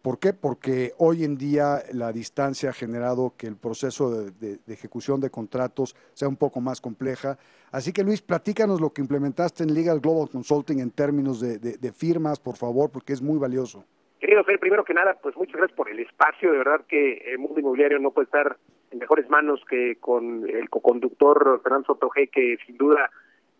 ¿Por 0.02 0.20
qué? 0.20 0.32
Porque 0.34 0.94
hoy 0.98 1.26
en 1.26 1.38
día 1.38 1.84
la 1.92 2.14
distancia 2.14 2.70
ha 2.70 2.74
generado 2.74 3.34
que 3.38 3.46
el 3.46 3.58
proceso 3.58 4.10
de, 4.10 4.58
ejecución 4.68 5.20
de 5.20 5.30
contratos 5.30 5.96
sea 6.14 6.30
un 6.30 6.38
poco 6.38 6.62
más 6.62 6.80
compleja. 6.80 7.38
Así 7.72 7.92
que 7.92 8.04
Luis, 8.04 8.22
platícanos 8.22 8.80
lo 8.80 8.92
que 8.92 9.02
implementaste 9.02 9.64
en 9.64 9.74
Legal 9.74 10.00
Global 10.00 10.30
Consulting 10.32 10.80
en 10.80 10.92
términos 10.92 11.42
de, 11.42 11.92
firmas, 11.92 12.40
por 12.40 12.56
favor, 12.56 12.90
porque 12.90 13.12
es 13.12 13.22
muy 13.22 13.38
valioso. 13.38 13.84
Querido 14.20 14.44
Fer, 14.46 14.60
primero 14.60 14.86
que 14.86 14.94
nada, 14.94 15.18
pues 15.22 15.36
muchas 15.36 15.58
gracias 15.58 15.76
por 15.76 15.90
el 15.90 16.00
espacio. 16.00 16.52
De 16.52 16.58
verdad 16.58 16.86
que 16.88 17.18
el 17.34 17.38
mundo 17.38 17.60
inmobiliario 17.60 18.00
no 18.00 18.12
puede 18.12 18.26
estar 18.26 18.58
en 18.92 19.00
mejores 19.00 19.30
manos 19.30 19.62
que 19.70 19.98
con 20.00 20.50
el 20.50 20.70
coconductor 20.70 21.60
Fernando 21.62 21.88
Soto 21.88 22.10
G, 22.10 22.30
que 22.32 22.58
sin 22.66 22.78
duda 22.78 23.12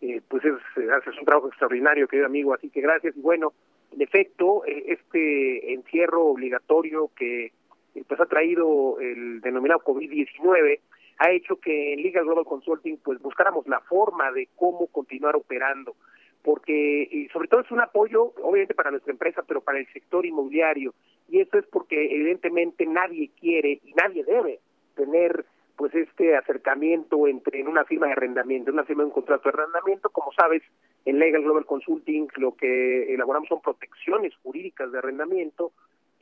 eh, 0.02 0.20
pues 0.28 0.44
es, 0.44 0.54
hace 0.90 1.10
un 1.10 1.24
trabajo 1.24 1.46
extraordinario, 1.46 2.08
querido 2.08 2.26
amigo, 2.26 2.52
así 2.52 2.68
que 2.70 2.80
gracias. 2.80 3.16
Y 3.16 3.20
bueno, 3.20 3.52
en 3.92 4.02
efecto, 4.02 4.64
eh, 4.66 4.84
este 4.88 5.72
encierro 5.72 6.26
obligatorio 6.26 7.10
que 7.14 7.52
eh, 7.94 8.04
pues 8.06 8.20
ha 8.20 8.26
traído 8.26 8.98
el 8.98 9.40
denominado 9.40 9.80
COVID-19 9.80 10.80
ha 11.18 11.30
hecho 11.30 11.56
que 11.56 11.92
en 11.92 12.02
Liga 12.02 12.22
Global 12.22 12.44
Consulting 12.44 12.96
pues 12.96 13.20
buscáramos 13.20 13.68
la 13.68 13.78
forma 13.80 14.32
de 14.32 14.48
cómo 14.56 14.88
continuar 14.88 15.36
operando 15.36 15.94
porque 16.42 17.06
y 17.08 17.28
sobre 17.28 17.46
todo 17.46 17.60
es 17.60 17.70
un 17.70 17.80
apoyo 17.80 18.32
obviamente 18.42 18.74
para 18.74 18.90
nuestra 18.90 19.12
empresa 19.12 19.44
pero 19.46 19.60
para 19.60 19.78
el 19.78 19.86
sector 19.92 20.26
inmobiliario 20.26 20.94
y 21.28 21.40
eso 21.40 21.58
es 21.58 21.66
porque 21.66 22.12
evidentemente 22.12 22.86
nadie 22.86 23.30
quiere 23.38 23.80
y 23.84 23.92
nadie 23.92 24.24
debe 24.24 24.58
tener 24.96 25.44
pues 25.76 25.94
este 25.94 26.36
acercamiento 26.36 27.26
entre 27.26 27.60
en 27.60 27.68
una 27.68 27.84
firma 27.84 28.06
de 28.06 28.12
arrendamiento, 28.12 28.70
una 28.70 28.84
firma 28.84 29.02
de 29.02 29.08
un 29.08 29.14
contrato 29.14 29.44
de 29.44 29.58
arrendamiento, 29.58 30.10
como 30.10 30.32
sabes, 30.32 30.62
en 31.04 31.18
Legal 31.18 31.42
Global 31.42 31.66
Consulting 31.66 32.28
lo 32.36 32.54
que 32.54 33.14
elaboramos 33.14 33.48
son 33.48 33.60
protecciones 33.60 34.34
jurídicas 34.42 34.92
de 34.92 34.98
arrendamiento 34.98 35.72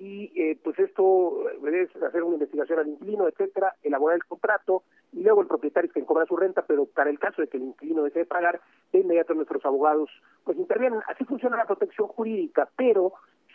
y 0.01 0.33
eh, 0.35 0.59
pues 0.65 0.79
esto 0.79 1.45
es 1.51 2.03
hacer 2.03 2.23
una 2.23 2.35
investigación 2.35 2.79
al 2.79 2.89
inquilino, 2.89 3.29
etcétera, 3.29 3.75
elaborar 3.83 4.17
el 4.17 4.25
contrato 4.25 4.83
y 5.13 5.23
luego 5.23 5.43
el 5.43 5.47
propietario 5.47 5.89
es 5.89 5.93
quien 5.93 6.07
cobra 6.07 6.25
su 6.25 6.37
renta, 6.37 6.65
pero 6.67 6.87
para 6.87 7.11
el 7.11 7.19
caso 7.19 7.43
de 7.43 7.49
que 7.49 7.59
el 7.59 7.65
inquilino 7.65 8.05
desee 8.05 8.25
pagar, 8.25 8.63
de 8.93 9.01
inmediato 9.01 9.35
nuestros 9.35 9.65
abogados 9.67 10.09
pues 10.45 10.57
intervienen. 10.57 11.01
Así 11.07 11.25
funciona 11.25 11.59
la 11.59 11.67
protección 11.67 12.09
jurídica, 12.09 12.71
pero 12.77 13.13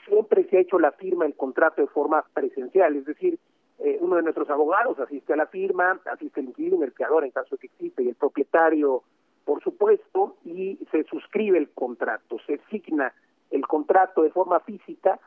siempre 0.07 0.43
se 0.45 0.57
ha 0.57 0.61
hecho 0.61 0.77
la 0.77 0.91
firma 0.91 1.25
del 1.25 1.35
contrato 1.35 1.81
de 1.81 1.87
forma 1.87 2.23
presencial, 2.33 2.95
es 2.95 3.05
decir, 3.05 3.39
eh, 3.79 3.97
uno 3.99 4.15
de 4.15 4.23
nuestros 4.23 4.49
abogados 4.49 4.99
asiste 4.99 5.33
a 5.33 5.37
la 5.37 5.47
firma, 5.47 5.99
asiste 6.05 6.39
el 6.39 6.47
inquilino, 6.47 6.83
el 6.83 6.93
creador 6.93 7.25
en 7.25 7.31
caso 7.31 7.55
de 7.55 7.59
que 7.59 7.67
existe, 7.67 8.03
y 8.03 8.09
el 8.09 8.15
propietario, 8.15 9.03
por 9.43 9.61
supuesto, 9.63 10.37
y 10.45 10.79
se 10.91 11.03
suscribe 11.03 11.57
el 11.57 11.69
contrato, 11.69 12.37
se 12.45 12.59
signa 12.69 13.13
el 13.51 13.67
contrato 13.67 14.23
de 14.23 14.31
forma 14.31 14.59
física 14.61 15.19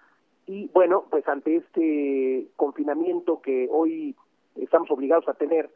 y 0.46 0.68
bueno, 0.68 1.04
pues 1.10 1.28
ante 1.28 1.56
este 1.56 2.48
confinamiento 2.56 3.42
que 3.42 3.68
hoy 3.70 4.16
estamos 4.56 4.90
obligados 4.90 5.28
a 5.28 5.34
tener, 5.34 5.70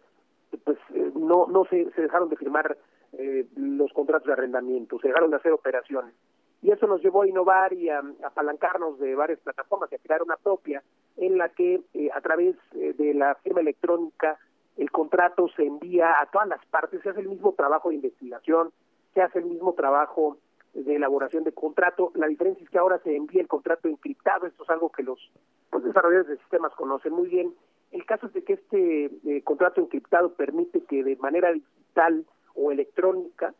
pues 0.64 0.78
eh, 0.94 1.12
no 1.14 1.46
no 1.46 1.66
se, 1.66 1.90
se 1.92 2.00
dejaron 2.00 2.30
de 2.30 2.36
firmar 2.36 2.76
eh, 3.12 3.46
los 3.56 3.92
contratos 3.92 4.26
de 4.26 4.32
arrendamiento, 4.32 4.98
se 4.98 5.08
dejaron 5.08 5.30
de 5.30 5.36
hacer 5.36 5.52
operaciones. 5.52 6.14
Y 6.62 6.70
eso 6.70 6.86
nos 6.86 7.02
llevó 7.02 7.22
a 7.22 7.28
innovar 7.28 7.74
y 7.74 7.90
a, 7.90 8.02
apalancarnos 8.24 8.98
de 8.98 9.14
varias 9.14 9.40
plataformas 9.40 9.92
y 9.92 9.96
a 9.96 9.98
crear 9.98 10.22
una 10.22 10.36
propia 10.36 10.82
en 11.22 11.38
la 11.38 11.50
que 11.50 11.80
eh, 11.94 12.10
a 12.12 12.20
través 12.20 12.56
eh, 12.74 12.94
de 12.98 13.14
la 13.14 13.36
firma 13.36 13.60
electrónica 13.60 14.38
el 14.76 14.90
contrato 14.90 15.48
se 15.54 15.64
envía 15.64 16.20
a 16.20 16.26
todas 16.26 16.48
las 16.48 16.64
partes, 16.66 17.00
se 17.02 17.10
hace 17.10 17.20
el 17.20 17.28
mismo 17.28 17.52
trabajo 17.52 17.90
de 17.90 17.96
investigación, 17.96 18.72
se 19.14 19.22
hace 19.22 19.38
el 19.38 19.44
mismo 19.44 19.74
trabajo 19.74 20.38
de 20.74 20.96
elaboración 20.96 21.44
de 21.44 21.52
contrato. 21.52 22.10
La 22.14 22.26
diferencia 22.26 22.64
es 22.64 22.70
que 22.70 22.78
ahora 22.78 22.98
se 23.04 23.14
envía 23.14 23.40
el 23.40 23.48
contrato 23.48 23.88
encriptado, 23.88 24.46
esto 24.46 24.64
es 24.64 24.70
algo 24.70 24.90
que 24.90 25.04
los 25.04 25.20
pues, 25.70 25.84
desarrolladores 25.84 26.28
de 26.28 26.38
sistemas 26.38 26.72
conocen 26.74 27.12
muy 27.12 27.28
bien. 27.28 27.54
El 27.92 28.04
caso 28.04 28.26
es 28.26 28.32
de 28.32 28.42
que 28.42 28.54
este 28.54 29.10
eh, 29.26 29.42
contrato 29.44 29.80
encriptado 29.80 30.32
permite 30.32 30.82
que 30.84 31.04
de 31.04 31.16
manera 31.16 31.52
digital 31.52 32.24
o 32.54 32.72
electrónica 32.72 33.54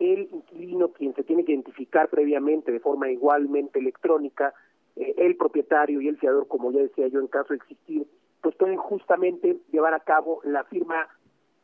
el 0.00 0.28
inquilino, 0.32 0.88
quien 0.88 1.14
se 1.14 1.22
tiene 1.22 1.44
que 1.44 1.52
identificar 1.52 2.08
previamente 2.08 2.72
de 2.72 2.80
forma 2.80 3.10
igualmente 3.10 3.78
electrónica, 3.78 4.52
eh, 4.96 5.14
el 5.18 5.36
propietario 5.36 6.00
y 6.00 6.08
el 6.08 6.18
fiador, 6.18 6.48
como 6.48 6.72
ya 6.72 6.80
decía 6.80 7.08
yo, 7.08 7.20
en 7.20 7.28
caso 7.28 7.48
de 7.50 7.56
existir, 7.56 8.06
pues 8.40 8.54
pueden 8.56 8.76
justamente 8.76 9.58
llevar 9.72 9.94
a 9.94 10.00
cabo 10.00 10.40
la 10.44 10.64
firma 10.64 11.08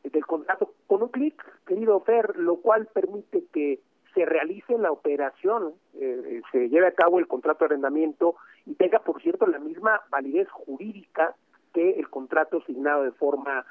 del 0.02 0.26
contrato 0.26 0.74
con 0.86 1.02
un 1.02 1.08
clic, 1.08 1.42
querido 1.66 2.00
Fer, 2.00 2.36
lo 2.36 2.56
cual 2.56 2.88
permite 2.92 3.44
que 3.52 3.80
se 4.14 4.24
realice 4.26 4.76
la 4.78 4.90
operación, 4.90 5.74
eh, 5.94 6.42
se 6.50 6.68
lleve 6.68 6.86
a 6.86 6.94
cabo 6.94 7.18
el 7.18 7.26
contrato 7.26 7.60
de 7.60 7.66
arrendamiento 7.66 8.36
y 8.66 8.74
tenga, 8.74 8.98
por 8.98 9.22
cierto, 9.22 9.46
la 9.46 9.58
misma 9.58 10.02
validez 10.10 10.48
jurídica 10.50 11.34
que 11.72 11.92
el 11.92 12.10
contrato 12.10 12.58
asignado 12.58 13.04
de 13.04 13.12
forma 13.12 13.64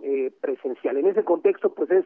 eh, 0.00 0.32
presencial. 0.40 0.96
En 0.96 1.06
ese 1.06 1.24
contexto, 1.24 1.72
pues 1.72 1.90
es 1.90 2.04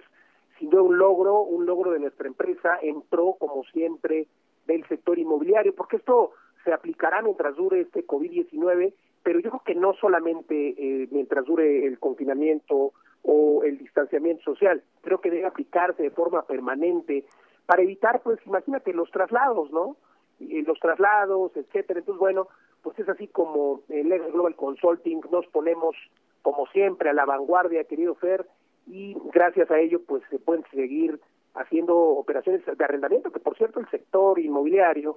sin 0.58 0.70
duda 0.70 0.82
un 0.82 0.98
logro, 0.98 1.40
un 1.40 1.66
logro 1.66 1.92
de 1.92 2.00
nuestra 2.00 2.26
empresa 2.26 2.78
en 2.82 3.00
pro, 3.02 3.36
como 3.38 3.64
siempre, 3.72 4.26
del 4.66 4.86
sector 4.88 5.18
inmobiliario, 5.18 5.74
porque 5.74 5.96
esto 5.96 6.32
se 6.68 6.74
aplicará 6.74 7.22
mientras 7.22 7.56
dure 7.56 7.80
este 7.80 8.06
COVID-19, 8.06 8.92
pero 9.22 9.40
yo 9.40 9.48
creo 9.48 9.62
que 9.64 9.74
no 9.74 9.94
solamente 9.94 10.74
eh, 10.76 11.08
mientras 11.10 11.46
dure 11.46 11.86
el 11.86 11.98
confinamiento 11.98 12.92
o 13.22 13.62
el 13.64 13.78
distanciamiento 13.78 14.42
social, 14.44 14.82
creo 15.00 15.22
que 15.22 15.30
debe 15.30 15.46
aplicarse 15.46 16.02
de 16.02 16.10
forma 16.10 16.42
permanente 16.42 17.24
para 17.64 17.80
evitar, 17.80 18.20
pues 18.20 18.38
imagínate, 18.46 18.92
los 18.92 19.10
traslados, 19.10 19.70
¿no? 19.70 19.96
los 20.40 20.78
traslados, 20.78 21.56
etcétera. 21.56 22.00
Entonces, 22.00 22.20
bueno, 22.20 22.48
pues 22.82 22.98
es 22.98 23.08
así 23.08 23.28
como 23.28 23.80
el 23.88 24.08
Global 24.08 24.54
Consulting 24.54 25.22
nos 25.32 25.46
ponemos, 25.46 25.96
como 26.42 26.66
siempre, 26.66 27.08
a 27.08 27.14
la 27.14 27.24
vanguardia, 27.24 27.84
querido 27.84 28.14
Fer, 28.14 28.46
y 28.86 29.16
gracias 29.32 29.70
a 29.70 29.78
ello, 29.78 30.02
pues 30.06 30.22
se 30.28 30.38
pueden 30.38 30.64
seguir 30.70 31.18
haciendo 31.54 31.96
operaciones 31.96 32.62
de 32.64 32.84
arrendamiento, 32.84 33.32
que 33.32 33.40
por 33.40 33.56
cierto 33.56 33.80
el 33.80 33.88
sector 33.88 34.38
inmobiliario 34.38 35.16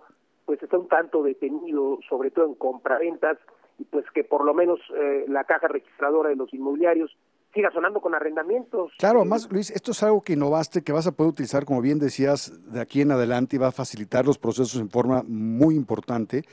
pues 0.52 0.62
está 0.64 0.78
un 0.78 0.90
tanto 0.90 1.24
detenido, 1.24 2.00
sobre 2.10 2.30
todo 2.30 2.46
en 2.46 2.56
compraventas, 2.56 3.38
y 3.80 3.86
pues 3.86 4.04
que 4.14 4.26
por 4.26 4.44
lo 4.44 4.54
menos 4.54 4.82
eh, 4.98 5.24
la 5.30 5.46
caja 5.46 5.70
registradora 5.70 6.28
de 6.28 6.36
los 6.36 6.54
inmobiliarios 6.54 7.10
siga 7.54 7.72
sonando 7.72 8.02
con 8.02 8.16
arrendamientos. 8.16 8.92
Claro, 9.00 9.22
además, 9.22 9.48
Luis, 9.50 9.72
esto 9.72 9.92
es 9.92 10.04
algo 10.04 10.20
que 10.24 10.34
innovaste, 10.34 10.82
que 10.82 10.92
vas 10.92 11.08
a 11.08 11.14
poder 11.14 11.32
utilizar, 11.32 11.64
como 11.64 11.80
bien 11.80 12.00
decías, 12.00 12.70
de 12.70 12.82
aquí 12.82 13.00
en 13.00 13.12
adelante 13.12 13.56
y 13.56 13.60
va 13.60 13.68
a 13.68 13.72
facilitar 13.72 14.26
los 14.26 14.38
procesos 14.38 14.76
en 14.82 14.90
forma 14.90 15.24
muy 15.26 15.76
importante. 15.76 16.44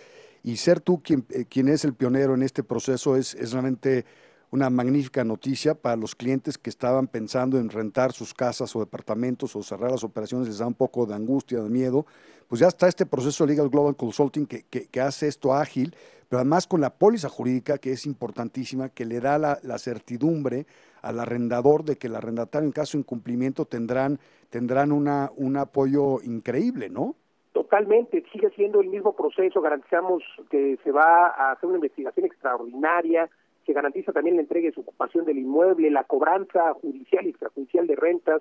Y 0.45 0.59
ser 0.59 0.79
tú 0.79 1.03
quien, 1.03 1.25
eh, 1.31 1.47
quien 1.51 1.67
es 1.67 1.85
el 1.85 1.95
pionero 1.95 2.35
en 2.35 2.45
este 2.45 2.63
proceso 2.63 3.17
es, 3.17 3.35
es 3.35 3.53
realmente 3.53 4.05
una 4.51 4.71
magnífica 4.71 5.25
noticia 5.25 5.75
para 5.75 5.97
los 5.97 6.15
clientes 6.15 6.57
que 6.57 6.71
estaban 6.71 7.07
pensando 7.07 7.59
en 7.59 7.69
rentar 7.69 8.13
sus 8.13 8.33
casas 8.33 8.75
o 8.75 8.81
departamentos 8.81 9.55
o 9.55 9.63
cerrar 9.63 9.91
las 9.91 10.05
operaciones, 10.05 10.49
les 10.49 10.59
da 10.59 10.67
un 10.67 10.75
poco 10.75 11.07
de 11.07 11.15
angustia, 11.15 11.61
de 11.61 11.69
miedo. 11.69 12.07
Pues 12.49 12.61
ya 12.61 12.69
está 12.69 12.89
este 12.89 13.05
proceso 13.05 13.45
Legal 13.45 13.69
Global 13.69 13.97
Consulting 13.97 14.47
que, 14.47 14.65
que, 14.65 15.01
hace 15.01 15.29
esto 15.29 15.53
ágil, 15.53 15.95
pero 16.29 16.41
además 16.41 16.67
con 16.67 16.81
la 16.81 16.91
póliza 16.91 17.29
jurídica 17.29 17.77
que 17.77 17.93
es 17.93 18.07
importantísima, 18.07 18.89
que 18.89 19.05
le 19.05 19.21
da 19.21 19.39
la, 19.39 19.59
la, 19.63 19.79
certidumbre 19.79 20.67
al 21.03 21.21
arrendador 21.21 21.85
de 21.85 21.97
que 21.97 22.07
el 22.07 22.17
arrendatario 22.17 22.67
en 22.67 22.73
caso 22.73 22.97
de 22.97 23.01
incumplimiento 23.01 23.67
tendrán, 23.67 24.19
tendrán 24.49 24.93
una, 24.93 25.31
un 25.37 25.59
apoyo 25.59 26.23
increíble, 26.23 26.89
¿no? 26.89 27.17
Totalmente, 27.53 28.25
sigue 28.33 28.51
siendo 28.51 28.81
el 28.81 28.89
mismo 28.89 29.15
proceso, 29.15 29.61
garantizamos 29.61 30.23
que 30.51 30.79
se 30.83 30.91
va 30.91 31.27
a 31.27 31.53
hacer 31.53 31.67
una 31.67 31.77
investigación 31.77 32.25
extraordinaria, 32.25 33.29
se 33.69 33.75
garantiza 33.75 34.13
también 34.13 34.37
la 34.37 34.43
entrega 34.43 34.71
y 34.71 34.73
su 34.73 34.81
ocupación 34.81 35.27
del 35.27 35.37
inmueble, 35.37 35.91
la 35.91 36.05
cobranza 36.05 36.73
judicial 36.73 37.27
y 37.27 37.29
extrajudicial 37.29 37.87
de 37.87 37.97
rentas, 37.97 38.41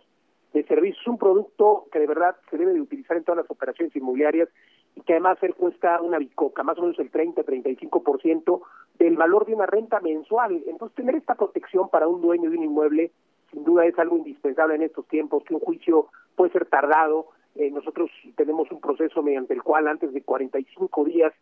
de 0.54 0.64
servicios, 0.64 1.06
un 1.06 1.18
producto 1.18 1.88
que 1.92 2.00
de 2.00 2.08
verdad 2.08 2.38
se 2.50 2.58
debe 2.58 2.72
de 2.72 2.80
utilizar 2.80 3.18
en 3.18 3.26
todas 3.26 3.44
las 3.44 3.52
operaciones 3.52 3.94
inmobiliarias 3.94 4.48
y 4.96 5.02
que 5.02 5.12
además 5.12 5.38
él 5.42 5.54
cuesta 5.54 6.00
una 6.00 6.18
bicoca, 6.18 6.64
más 6.64 6.78
o 6.78 6.84
menos 6.84 6.98
el 7.00 7.12
30-35% 7.12 8.62
del 9.00 9.18
valor 9.18 9.46
de 9.46 9.56
una 9.56 9.66
renta 9.66 10.00
mensual. 10.00 10.64
Entonces, 10.66 10.96
tener 10.96 11.16
esta 11.16 11.36
protección 11.36 11.90
para 11.90 12.08
un 12.08 12.22
dueño 12.22 12.50
de 12.50 12.58
un 12.58 12.64
inmueble 12.64 13.12
sin 13.52 13.66
duda 13.66 13.86
es 13.86 14.00
algo 14.00 14.16
indispensable 14.16 14.76
en 14.76 14.84
estos 14.84 15.06
tiempos, 15.10 15.44
que 15.44 15.56
un 15.56 15.60
juicio 15.60 16.08
puede 16.38 16.54
ser 16.54 16.68
tardado. 16.68 17.28
Eh, 17.56 17.70
nosotros 17.70 18.10
tenemos 18.38 18.72
un 18.72 18.80
proceso 18.80 19.22
mediante 19.22 19.54
el 19.54 19.62
cual 19.62 19.90
antes 19.90 20.14
de 20.14 20.22
45 20.22 21.04
días 21.04 21.34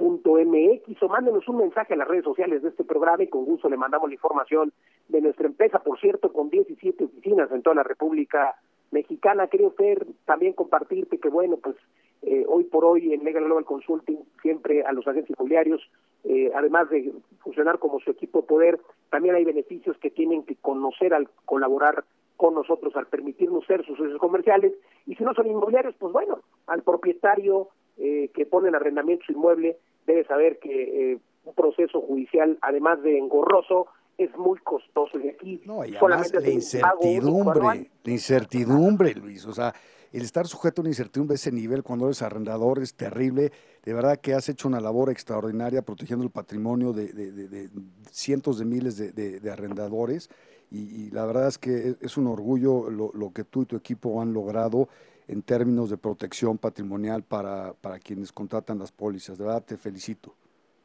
mx 0.00 1.02
o 1.02 1.08
mándenos 1.08 1.48
un 1.48 1.58
mensaje 1.58 1.94
a 1.94 1.96
las 1.96 2.08
redes 2.08 2.24
sociales 2.24 2.62
de 2.62 2.68
este 2.68 2.84
programa 2.84 3.22
y 3.22 3.28
con 3.28 3.44
gusto 3.44 3.68
le 3.68 3.76
mandamos 3.76 4.08
la 4.08 4.14
información 4.14 4.72
de 5.08 5.20
nuestra 5.20 5.46
empresa, 5.46 5.78
por 5.80 5.98
cierto, 6.00 6.32
con 6.32 6.50
17 6.50 7.04
oficinas 7.04 7.50
en 7.52 7.62
toda 7.62 7.76
la 7.76 7.82
República 7.82 8.56
Mexicana. 8.90 9.48
Quería 9.48 9.68
usted 9.68 10.06
también 10.24 10.52
compartirte 10.52 11.18
que, 11.18 11.28
bueno, 11.28 11.56
pues 11.56 11.76
eh, 12.22 12.44
hoy 12.48 12.64
por 12.64 12.84
hoy 12.84 13.12
en 13.12 13.24
Legal 13.24 13.44
Global 13.44 13.64
Consulting, 13.64 14.18
siempre 14.42 14.82
a 14.82 14.92
los 14.92 15.06
agentes 15.06 15.30
inmobiliarios, 15.30 15.80
eh, 16.24 16.50
además 16.54 16.90
de 16.90 17.12
funcionar 17.40 17.78
como 17.78 18.00
su 18.00 18.10
equipo 18.10 18.40
de 18.40 18.46
poder, 18.46 18.80
también 19.10 19.34
hay 19.34 19.44
beneficios 19.44 19.96
que 19.98 20.10
tienen 20.10 20.42
que 20.42 20.56
conocer 20.56 21.14
al 21.14 21.28
colaborar 21.44 22.04
con 22.36 22.54
nosotros, 22.54 22.94
al 22.96 23.06
permitirnos 23.06 23.66
ser 23.66 23.84
sus 23.84 23.98
socios 23.98 24.18
comerciales. 24.18 24.72
Y 25.06 25.14
si 25.16 25.24
no 25.24 25.34
son 25.34 25.46
inmobiliarios, 25.46 25.94
pues 25.98 26.12
bueno, 26.12 26.40
al 26.66 26.82
propietario 26.82 27.68
eh, 27.98 28.30
que 28.32 28.46
pone 28.46 28.68
en 28.68 28.76
arrendamiento 28.76 29.24
su 29.26 29.32
inmueble, 29.32 29.76
debe 30.08 30.24
saber 30.24 30.58
que 30.58 31.12
eh, 31.12 31.18
un 31.44 31.54
proceso 31.54 32.00
judicial, 32.00 32.58
además 32.62 33.00
de 33.02 33.18
engorroso, 33.18 33.86
es 34.16 34.36
muy 34.36 34.58
costoso. 34.58 35.18
Y 35.20 35.28
aquí 35.28 35.62
no, 35.64 35.84
y 35.84 35.92
solamente 35.94 36.40
la 36.40 36.50
incertidumbre, 36.50 37.90
la 38.02 38.10
incertidumbre, 38.10 39.14
Luis. 39.14 39.46
O 39.46 39.52
sea, 39.52 39.72
el 40.12 40.22
estar 40.22 40.46
sujeto 40.46 40.80
a 40.80 40.82
una 40.82 40.90
incertidumbre 40.90 41.34
de 41.34 41.36
ese 41.36 41.52
nivel 41.52 41.82
cuando 41.82 42.06
eres 42.06 42.22
arrendador 42.22 42.80
es 42.82 42.94
terrible. 42.94 43.52
De 43.84 43.94
verdad 43.94 44.18
que 44.18 44.34
has 44.34 44.48
hecho 44.48 44.66
una 44.66 44.80
labor 44.80 45.10
extraordinaria 45.10 45.82
protegiendo 45.82 46.24
el 46.24 46.30
patrimonio 46.30 46.92
de, 46.92 47.70
cientos 48.10 48.58
de 48.58 48.64
miles 48.64 48.96
de, 48.96 49.50
arrendadores. 49.50 50.28
Y, 50.70 51.10
la 51.12 51.24
verdad 51.24 51.48
es 51.48 51.56
que 51.56 51.94
es 52.00 52.16
un 52.16 52.26
orgullo 52.26 52.90
lo, 52.90 53.10
lo, 53.14 53.32
que 53.32 53.44
tú 53.44 53.62
y 53.62 53.66
tu 53.66 53.76
equipo 53.76 54.20
han 54.20 54.34
logrado 54.34 54.88
en 55.28 55.42
términos 55.42 55.90
de 55.90 55.98
protección 55.98 56.58
patrimonial 56.58 57.22
para, 57.22 57.74
para 57.74 57.98
quienes 57.98 58.32
contratan 58.32 58.78
las 58.78 58.90
pólizas. 58.90 59.38
De 59.38 59.44
verdad, 59.44 59.62
te 59.64 59.76
felicito. 59.76 60.34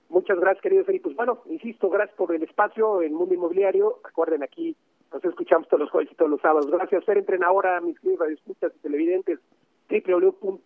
Muchas 0.10 0.40
gracias, 0.40 0.62
querido 0.62 0.84
Felipe. 0.86 1.06
Pues 1.06 1.16
bueno, 1.16 1.42
insisto, 1.50 1.90
gracias 1.90 2.16
por 2.16 2.36
el 2.36 2.44
espacio 2.44 3.02
en 3.02 3.16
Mundo 3.16 3.34
Inmobiliario. 3.34 4.00
Recuerden, 4.04 4.44
aquí 4.44 4.76
nos 5.12 5.26
escuchamos 5.26 5.68
todos 5.68 5.80
los 5.82 5.90
jueves 5.90 6.12
y 6.12 6.16
todos 6.16 6.30
los 6.30 6.42
sábados. 6.42 6.70
Gracias, 6.70 7.04
Fer. 7.06 7.18
Entren 7.18 7.44
ahora, 7.44 7.82
mis 7.82 8.00
queridos 8.00 8.20
radioescuchas 8.20 8.72
y 8.76 8.80
televidentes, 8.80 9.40
www.lgc.com.mx. 9.90 10.64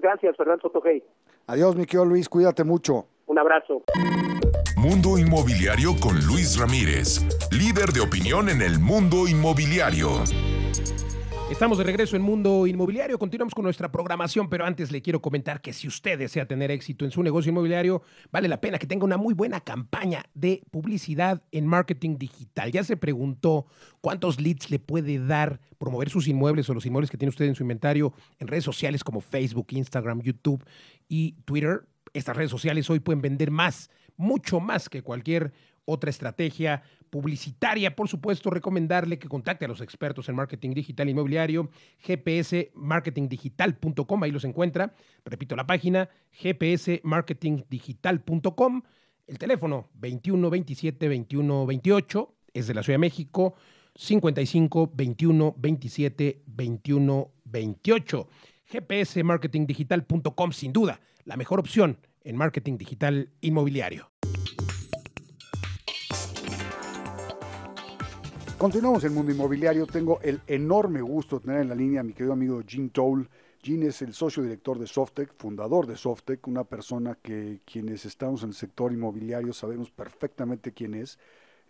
Gracias, 0.00 0.36
Fernando 0.36 0.62
Sotogey. 0.62 1.02
Adiós, 1.48 1.74
mi 1.74 1.86
querido 1.86 2.04
Luis. 2.04 2.28
Cuídate 2.28 2.62
mucho. 2.62 3.06
Un 3.26 3.38
abrazo. 3.38 3.82
Mundo 4.76 5.18
Inmobiliario 5.18 5.94
con 6.00 6.14
Luis 6.26 6.58
Ramírez, 6.58 7.20
líder 7.50 7.90
de 7.90 8.00
opinión 8.00 8.48
en 8.48 8.62
el 8.62 8.78
mundo 8.78 9.28
inmobiliario. 9.28 10.08
Estamos 11.50 11.78
de 11.78 11.84
regreso 11.84 12.14
en 12.14 12.22
Mundo 12.22 12.68
Inmobiliario, 12.68 13.18
continuamos 13.18 13.54
con 13.54 13.64
nuestra 13.64 13.90
programación, 13.90 14.48
pero 14.48 14.64
antes 14.64 14.92
le 14.92 15.02
quiero 15.02 15.20
comentar 15.20 15.60
que 15.60 15.72
si 15.72 15.88
usted 15.88 16.16
desea 16.16 16.46
tener 16.46 16.70
éxito 16.70 17.04
en 17.04 17.10
su 17.10 17.24
negocio 17.24 17.50
inmobiliario, 17.50 18.02
vale 18.30 18.46
la 18.46 18.60
pena 18.60 18.78
que 18.78 18.86
tenga 18.86 19.04
una 19.04 19.16
muy 19.16 19.34
buena 19.34 19.60
campaña 19.60 20.24
de 20.32 20.62
publicidad 20.70 21.42
en 21.50 21.66
marketing 21.66 22.18
digital. 22.18 22.70
Ya 22.70 22.84
se 22.84 22.96
preguntó 22.96 23.66
cuántos 24.00 24.40
leads 24.40 24.70
le 24.70 24.78
puede 24.78 25.18
dar 25.18 25.60
promover 25.76 26.08
sus 26.08 26.28
inmuebles 26.28 26.70
o 26.70 26.74
los 26.74 26.86
inmuebles 26.86 27.10
que 27.10 27.18
tiene 27.18 27.30
usted 27.30 27.46
en 27.46 27.56
su 27.56 27.64
inventario 27.64 28.14
en 28.38 28.46
redes 28.46 28.64
sociales 28.64 29.02
como 29.02 29.20
Facebook, 29.20 29.66
Instagram, 29.70 30.22
YouTube 30.22 30.64
y 31.08 31.32
Twitter. 31.44 31.82
Estas 32.12 32.36
redes 32.36 32.52
sociales 32.52 32.88
hoy 32.90 33.00
pueden 33.00 33.22
vender 33.22 33.50
más, 33.50 33.90
mucho 34.16 34.60
más 34.60 34.88
que 34.88 35.02
cualquier 35.02 35.52
otra 35.90 36.10
estrategia 36.10 36.82
publicitaria. 37.10 37.94
Por 37.96 38.08
supuesto, 38.08 38.50
recomendarle 38.50 39.18
que 39.18 39.28
contacte 39.28 39.64
a 39.64 39.68
los 39.68 39.80
expertos 39.80 40.28
en 40.28 40.34
marketing 40.36 40.70
digital 40.70 41.08
inmobiliario, 41.08 41.70
gpsmarketingdigital.com, 42.06 44.22
ahí 44.22 44.30
los 44.30 44.44
encuentra. 44.44 44.94
Repito 45.24 45.56
la 45.56 45.66
página, 45.66 46.08
gpsmarketingdigital.com. 46.42 48.82
El 49.26 49.38
teléfono 49.38 49.88
21 49.94 50.50
27 50.50 51.08
21 51.08 51.66
28 51.66 52.34
es 52.54 52.66
de 52.66 52.74
la 52.74 52.82
Ciudad 52.82 52.94
de 52.94 52.98
México, 52.98 53.54
55 53.94 54.90
21 54.94 55.54
27 55.56 56.42
21 56.46 57.30
28. 57.44 58.28
gpsmarketingdigital.com, 58.72 60.52
sin 60.52 60.72
duda, 60.72 61.00
la 61.24 61.36
mejor 61.36 61.60
opción 61.60 61.98
en 62.22 62.36
marketing 62.36 62.78
digital 62.78 63.30
inmobiliario. 63.40 64.09
Continuamos 68.60 69.02
el 69.04 69.12
mundo 69.12 69.32
inmobiliario. 69.32 69.86
Tengo 69.86 70.20
el 70.20 70.42
enorme 70.46 71.00
gusto 71.00 71.38
de 71.38 71.46
tener 71.46 71.62
en 71.62 71.70
la 71.70 71.74
línea 71.74 72.02
a 72.02 72.04
mi 72.04 72.12
querido 72.12 72.34
amigo 72.34 72.60
Gene 72.66 72.90
Toll. 72.90 73.26
Gene 73.62 73.86
es 73.86 74.02
el 74.02 74.12
socio 74.12 74.42
director 74.42 74.78
de 74.78 74.86
Softec, 74.86 75.32
fundador 75.38 75.86
de 75.86 75.96
Softec, 75.96 76.46
una 76.46 76.64
persona 76.64 77.16
que 77.22 77.62
quienes 77.64 78.04
estamos 78.04 78.42
en 78.42 78.50
el 78.50 78.54
sector 78.54 78.92
inmobiliario 78.92 79.54
sabemos 79.54 79.90
perfectamente 79.90 80.72
quién 80.72 80.92
es. 80.92 81.18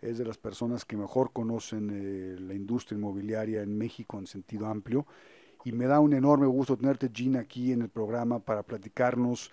Es 0.01 0.17
de 0.17 0.25
las 0.25 0.37
personas 0.37 0.83
que 0.83 0.97
mejor 0.97 1.31
conocen 1.31 1.91
eh, 1.93 2.35
la 2.41 2.55
industria 2.55 2.97
inmobiliaria 2.97 3.61
en 3.61 3.77
México 3.77 4.19
en 4.19 4.27
sentido 4.27 4.65
amplio. 4.65 5.05
Y 5.63 5.71
me 5.71 5.85
da 5.85 6.01
un 6.01 6.11
enorme 6.11 6.47
gusto 6.47 6.75
tenerte, 6.75 7.09
Gene, 7.13 7.39
aquí 7.39 7.71
en 7.71 7.83
el 7.83 7.89
programa 7.89 8.39
para 8.39 8.63
platicarnos 8.63 9.49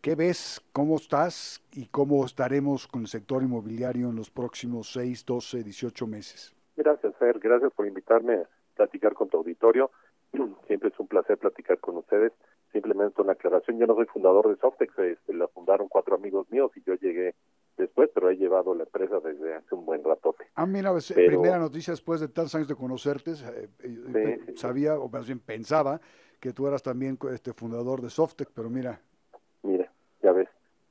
¿Qué 0.00 0.14
ves? 0.14 0.62
¿Cómo 0.72 0.96
estás? 0.96 1.60
¿Y 1.72 1.88
cómo 1.88 2.24
estaremos 2.24 2.86
con 2.88 3.02
el 3.02 3.08
sector 3.08 3.42
inmobiliario 3.42 4.08
en 4.08 4.16
los 4.16 4.30
próximos 4.30 4.90
6, 4.94 5.26
12, 5.26 5.62
18 5.62 6.06
meses? 6.06 6.54
Gracias, 6.82 7.14
Fer. 7.16 7.38
Gracias 7.38 7.72
por 7.74 7.86
invitarme 7.86 8.36
a 8.36 8.48
platicar 8.74 9.12
con 9.12 9.28
tu 9.28 9.36
auditorio. 9.36 9.90
Siempre 10.66 10.88
es 10.88 10.98
un 10.98 11.08
placer 11.08 11.36
platicar 11.36 11.78
con 11.78 11.98
ustedes. 11.98 12.32
Simplemente 12.72 13.20
una 13.20 13.32
aclaración. 13.32 13.78
Yo 13.78 13.86
no 13.86 13.94
soy 13.94 14.06
fundador 14.06 14.48
de 14.48 14.56
Softex. 14.56 14.98
Este, 14.98 15.34
la 15.34 15.46
fundaron 15.48 15.88
cuatro 15.88 16.14
amigos 16.14 16.50
míos 16.50 16.70
y 16.76 16.82
yo 16.82 16.94
llegué 16.94 17.34
después, 17.76 18.08
pero 18.14 18.30
he 18.30 18.36
llevado 18.36 18.74
la 18.74 18.84
empresa 18.84 19.20
desde 19.20 19.56
hace 19.56 19.74
un 19.74 19.84
buen 19.84 20.02
ratote. 20.02 20.46
Ah, 20.54 20.64
mira, 20.64 20.90
pues, 20.90 21.12
primera 21.12 21.58
noticia 21.58 21.92
después 21.92 22.18
de 22.18 22.28
tantos 22.28 22.54
años 22.54 22.68
de 22.68 22.74
conocerte. 22.74 23.32
Eh, 23.32 23.68
eh, 23.82 24.54
sabía, 24.56 24.98
o 24.98 25.10
más 25.10 25.26
bien 25.26 25.40
pensaba, 25.40 26.00
que 26.40 26.54
tú 26.54 26.66
eras 26.66 26.82
también 26.82 27.18
este 27.30 27.52
fundador 27.52 28.00
de 28.00 28.08
Softex, 28.08 28.50
pero 28.54 28.70
mira. 28.70 29.02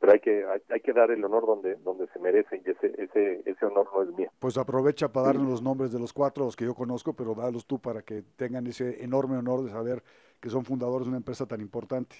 Pero 0.10 0.14
hay 0.14 0.20
que 0.20 0.74
hay, 0.74 0.82
que 0.82 0.94
dar 0.94 1.12
el 1.12 1.24
honor 1.24 1.46
donde 1.46 1.76
donde 1.76 2.08
se 2.08 2.20
merece 2.20 2.62
y 2.66 2.70
ese 2.70 2.94
ese 3.02 3.44
ese 3.46 3.66
honor 3.66 3.88
no 3.94 4.04
es 4.04 4.10
mío. 4.18 4.32
Pues 4.40 4.58
aprovecha 4.58 5.12
para 5.12 5.28
darle 5.28 5.44
los 5.44 5.62
nombres 5.62 5.92
de 5.92 6.00
los 6.00 6.14
cuatro, 6.14 6.46
los 6.46 6.56
que 6.56 6.66
yo 6.66 6.74
conozco, 6.74 7.14
pero 7.14 7.36
dalos 7.36 7.66
tú 7.66 7.80
para 7.80 8.02
que 8.02 8.24
tengan 8.36 8.66
ese 8.68 9.04
enorme 9.04 9.38
honor 9.38 9.64
de 9.64 9.72
saber 9.72 10.04
que 10.40 10.50
son 10.50 10.66
fundadores 10.66 11.06
de 11.06 11.10
una 11.10 11.18
empresa 11.18 11.46
tan 11.46 11.62
importante. 11.62 12.16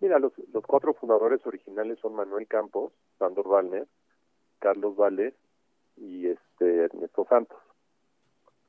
Mira, 0.00 0.18
los, 0.18 0.32
los 0.52 0.64
cuatro 0.64 0.94
fundadores 0.94 1.44
originales 1.46 1.98
son 2.00 2.14
Manuel 2.14 2.46
Campos, 2.46 2.92
Sandor 3.18 3.48
Valner, 3.48 3.86
Carlos 4.58 4.96
Vales 4.96 5.34
y 5.96 6.28
este 6.28 6.84
Ernesto 6.84 7.26
Santos. 7.28 7.58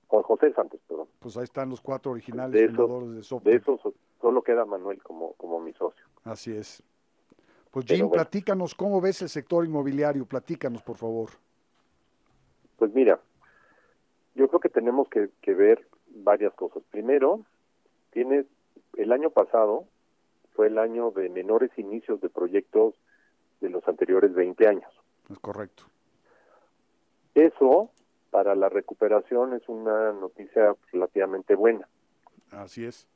Juan 0.07 0.23
José 0.23 0.51
Santos, 0.53 0.79
perdón. 0.87 1.07
Pues 1.19 1.37
ahí 1.37 1.43
están 1.43 1.69
los 1.69 1.81
cuatro 1.81 2.11
originales 2.11 2.71
fundadores 2.71 3.11
de 3.11 3.23
software. 3.23 3.53
De 3.53 3.61
esos 3.61 3.93
solo 4.19 4.41
queda 4.41 4.65
Manuel 4.65 5.01
como, 5.03 5.33
como 5.33 5.59
mi 5.59 5.71
socio. 5.73 6.03
Así 6.23 6.51
es. 6.51 6.83
Pues 7.71 7.85
Jim, 7.85 8.09
platícanos, 8.09 8.73
¿cómo 8.73 8.99
ves 8.99 9.21
el 9.21 9.29
sector 9.29 9.63
inmobiliario? 9.63 10.25
Platícanos, 10.25 10.81
por 10.81 10.97
favor. 10.97 11.29
Pues 12.77 12.93
mira, 12.93 13.19
yo 14.35 14.47
creo 14.47 14.59
que 14.59 14.69
tenemos 14.69 15.07
que, 15.09 15.29
ver 15.53 15.85
varias 16.07 16.53
cosas. 16.53 16.81
Primero, 16.89 17.45
tienes, 18.11 18.45
el 18.97 19.11
año 19.11 19.29
pasado 19.29 19.85
fue 20.55 20.67
el 20.67 20.79
año 20.79 21.11
de 21.11 21.29
menores 21.29 21.71
inicios 21.77 22.21
de 22.21 22.29
proyectos 22.29 22.95
de 23.61 23.69
los 23.69 23.87
anteriores 23.87 24.33
20 24.33 24.67
años. 24.67 24.91
Es 25.29 25.37
correcto. 25.39 25.83
Eso, 27.35 27.91
para 28.31 28.55
la 28.55 28.69
recuperación, 28.69 29.53
es 29.53 29.67
una 29.69 30.11
noticia 30.13 30.75
relativamente 30.91 31.53
buena. 31.53 31.87
Así 32.51 32.85
es. 32.85 33.07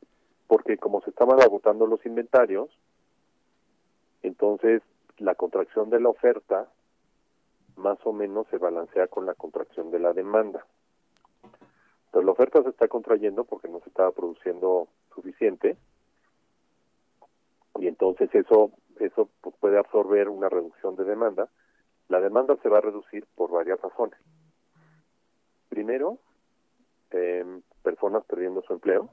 Porque 0.48 0.78
como 0.78 1.02
se 1.02 1.10
estaban 1.10 1.42
agotando 1.42 1.88
los 1.88 2.06
inventarios, 2.06 2.70
entonces, 4.24 4.82
la 5.18 5.36
contracción 5.36 5.90
de 5.90 6.00
la 6.00 6.10
oferta 6.10 6.68
más 7.76 7.98
o 8.06 8.14
menos 8.14 8.48
se 8.50 8.58
balancea 8.58 9.08
con 9.08 9.26
la 9.26 9.36
contracción 9.36 9.92
de 9.92 10.00
la 10.00 10.14
demanda. 10.14 10.66
Entonces, 12.06 12.26
la 12.26 12.32
oferta 12.32 12.64
se 12.64 12.70
está 12.70 12.88
contrayendo 12.88 13.44
porque 13.44 13.68
no 13.68 13.80
se 13.82 13.90
estaba 13.90 14.12
produciendo 14.12 14.88
suficiente 15.14 15.78
y 17.80 17.88
entonces 17.88 18.34
eso 18.34 18.72
eso 19.00 19.30
pues, 19.42 19.56
puede 19.60 19.78
absorber 19.78 20.30
una 20.30 20.50
reducción 20.50 20.96
de 20.96 21.04
demanda. 21.04 21.50
La 22.10 22.20
demanda 22.20 22.56
se 22.62 22.70
va 22.70 22.78
a 22.78 22.82
reducir 22.82 23.26
por 23.36 23.52
varias 23.52 23.82
razones. 23.82 24.20
Primero, 25.70 26.20
eh, 27.12 27.62
personas 27.82 28.24
perdiendo 28.26 28.62
su 28.62 28.74
empleo. 28.74 29.10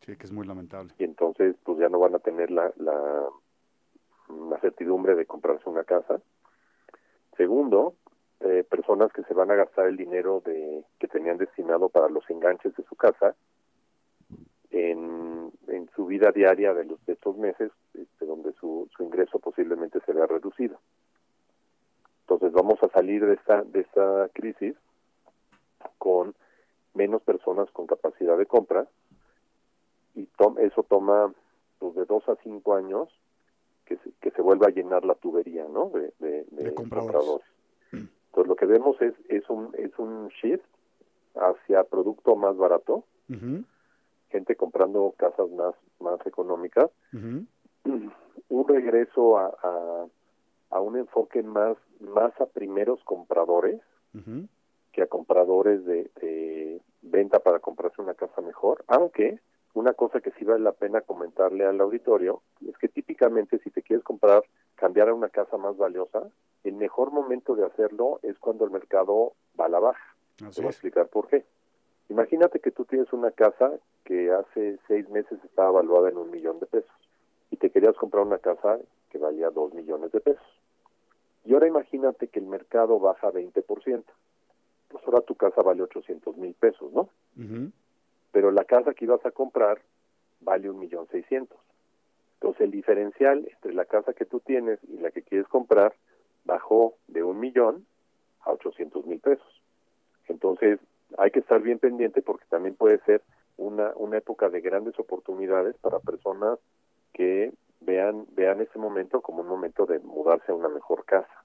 Sí, 0.00 0.16
que 0.16 0.24
es 0.24 0.32
muy 0.32 0.46
lamentable. 0.46 0.94
Y 0.98 1.04
entonces, 1.04 1.56
pues 1.64 1.78
ya 1.78 1.88
no 1.88 1.98
van 1.98 2.14
a 2.14 2.20
tener 2.20 2.50
la, 2.50 2.72
la 2.76 3.28
la 4.50 4.58
certidumbre 4.60 5.14
de 5.14 5.26
comprarse 5.26 5.68
una 5.68 5.84
casa. 5.84 6.20
Segundo, 7.36 7.94
eh, 8.40 8.64
personas 8.68 9.12
que 9.12 9.22
se 9.24 9.34
van 9.34 9.50
a 9.50 9.54
gastar 9.54 9.86
el 9.86 9.96
dinero 9.96 10.42
de 10.44 10.84
que 10.98 11.08
tenían 11.08 11.38
destinado 11.38 11.88
para 11.88 12.08
los 12.08 12.28
enganches 12.30 12.74
de 12.76 12.84
su 12.84 12.96
casa 12.96 13.34
en, 14.70 15.52
su 15.96 16.06
vida 16.06 16.30
diaria 16.30 16.72
de, 16.72 16.84
los, 16.84 17.04
de 17.04 17.14
estos 17.14 17.36
meses, 17.36 17.70
este, 17.94 18.24
donde 18.24 18.52
su, 18.52 18.88
su 18.96 19.02
ingreso 19.02 19.38
posiblemente 19.38 20.00
se 20.06 20.12
vea 20.12 20.26
reducido. 20.26 20.78
Entonces 22.22 22.52
vamos 22.52 22.80
a 22.82 22.88
salir 22.88 23.26
de 23.26 23.34
esta, 23.34 23.62
de 23.62 23.80
esta 23.80 24.28
crisis 24.32 24.76
con 25.98 26.34
menos 26.94 27.22
personas 27.22 27.70
con 27.72 27.86
capacidad 27.86 28.38
de 28.38 28.46
compra 28.46 28.86
y 30.14 30.28
eso 30.60 30.82
toma 30.84 31.32
pues, 31.78 31.94
de 31.94 32.04
dos 32.04 32.28
a 32.28 32.36
cinco 32.42 32.74
años 32.74 33.08
que 33.90 33.96
se, 33.96 34.12
que 34.20 34.30
se 34.30 34.40
vuelva 34.40 34.68
a 34.68 34.70
llenar 34.70 35.04
la 35.04 35.16
tubería, 35.16 35.66
¿no? 35.68 35.90
De, 35.90 36.46
de, 36.50 36.74
compradores. 36.74 37.44
Entonces 37.92 38.46
lo 38.46 38.54
que 38.54 38.66
vemos 38.66 39.02
es 39.02 39.14
es 39.28 39.50
un 39.50 39.74
es 39.76 39.90
un 39.98 40.28
shift 40.28 40.64
hacia 41.34 41.82
producto 41.82 42.36
más 42.36 42.56
barato, 42.56 43.04
gente 44.28 44.54
comprando 44.54 45.12
casas 45.18 45.50
más 45.50 45.74
más 45.98 46.24
económicas, 46.24 46.88
un 47.12 48.68
regreso 48.68 49.38
a, 49.38 49.46
a, 49.46 50.06
a, 50.70 50.80
un 50.80 50.96
enfoque 50.96 51.42
más 51.42 51.76
más 51.98 52.32
a 52.40 52.46
primeros 52.46 53.02
compradores 53.02 53.80
que 54.92 55.02
a 55.02 55.08
compradores 55.08 55.84
de, 55.84 56.10
de 56.20 56.80
venta 57.02 57.40
para 57.40 57.58
comprarse 57.58 58.00
una 58.00 58.14
casa 58.14 58.40
mejor, 58.40 58.84
aunque 58.86 59.40
una 59.74 59.94
cosa 59.94 60.20
que 60.20 60.32
sí 60.32 60.44
vale 60.44 60.64
la 60.64 60.72
pena 60.72 61.00
comentarle 61.00 61.64
al 61.64 61.80
auditorio 61.80 62.42
es 62.66 62.76
que 62.78 62.88
típicamente 62.88 63.58
si 63.58 63.70
te 63.70 63.82
quieres 63.82 64.04
comprar, 64.04 64.42
cambiar 64.74 65.08
a 65.08 65.14
una 65.14 65.28
casa 65.28 65.56
más 65.56 65.76
valiosa, 65.76 66.28
el 66.64 66.74
mejor 66.74 67.12
momento 67.12 67.54
de 67.54 67.64
hacerlo 67.64 68.20
es 68.22 68.38
cuando 68.38 68.64
el 68.64 68.70
mercado 68.70 69.32
va 69.58 69.66
a 69.66 69.68
la 69.68 69.78
baja. 69.78 70.16
Te 70.36 70.60
voy 70.60 70.66
a 70.66 70.70
explicar 70.70 71.08
por 71.08 71.28
qué. 71.28 71.44
Imagínate 72.08 72.58
que 72.58 72.72
tú 72.72 72.84
tienes 72.84 73.12
una 73.12 73.30
casa 73.30 73.70
que 74.04 74.32
hace 74.32 74.78
seis 74.88 75.08
meses 75.10 75.38
estaba 75.44 75.70
evaluada 75.70 76.08
en 76.08 76.16
un 76.16 76.30
millón 76.30 76.58
de 76.58 76.66
pesos 76.66 76.90
y 77.50 77.56
te 77.56 77.70
querías 77.70 77.96
comprar 77.96 78.24
una 78.26 78.38
casa 78.38 78.78
que 79.10 79.18
valía 79.18 79.50
dos 79.50 79.72
millones 79.74 80.10
de 80.10 80.20
pesos. 80.20 80.60
Y 81.44 81.54
ahora 81.54 81.68
imagínate 81.68 82.28
que 82.28 82.40
el 82.40 82.46
mercado 82.46 82.98
baja 82.98 83.30
20%. 83.30 84.02
Pues 84.88 85.04
ahora 85.06 85.20
tu 85.20 85.36
casa 85.36 85.62
vale 85.62 85.82
800 85.82 86.36
mil 86.36 86.54
pesos, 86.54 86.92
¿no? 86.92 87.08
Pero 88.32 88.50
la 88.50 88.64
casa 88.64 88.94
que 88.94 89.04
ibas 89.04 89.24
a 89.26 89.30
comprar 89.30 89.80
vale 90.40 90.70
un 90.70 90.78
millón 90.78 91.06
seiscientos. 91.08 91.58
Entonces 92.34 92.62
el 92.62 92.70
diferencial 92.70 93.46
entre 93.52 93.74
la 93.74 93.84
casa 93.84 94.12
que 94.14 94.24
tú 94.24 94.40
tienes 94.40 94.78
y 94.88 94.98
la 94.98 95.10
que 95.10 95.22
quieres 95.22 95.46
comprar 95.48 95.94
bajó 96.44 96.94
de 97.08 97.22
un 97.22 97.38
millón 97.38 97.86
a 98.40 98.52
ochocientos 98.52 99.04
mil 99.06 99.20
pesos. 99.20 99.62
Entonces 100.28 100.78
hay 101.18 101.30
que 101.30 101.40
estar 101.40 101.60
bien 101.60 101.78
pendiente 101.78 102.22
porque 102.22 102.44
también 102.48 102.74
puede 102.74 102.98
ser 103.00 103.22
una, 103.56 103.92
una 103.96 104.18
época 104.18 104.48
de 104.48 104.60
grandes 104.60 104.98
oportunidades 104.98 105.76
para 105.78 105.98
personas 105.98 106.58
que 107.12 107.52
vean, 107.80 108.26
vean 108.32 108.60
ese 108.60 108.78
momento 108.78 109.20
como 109.20 109.42
un 109.42 109.48
momento 109.48 109.84
de 109.86 109.98
mudarse 109.98 110.52
a 110.52 110.54
una 110.54 110.68
mejor 110.68 111.04
casa. 111.04 111.44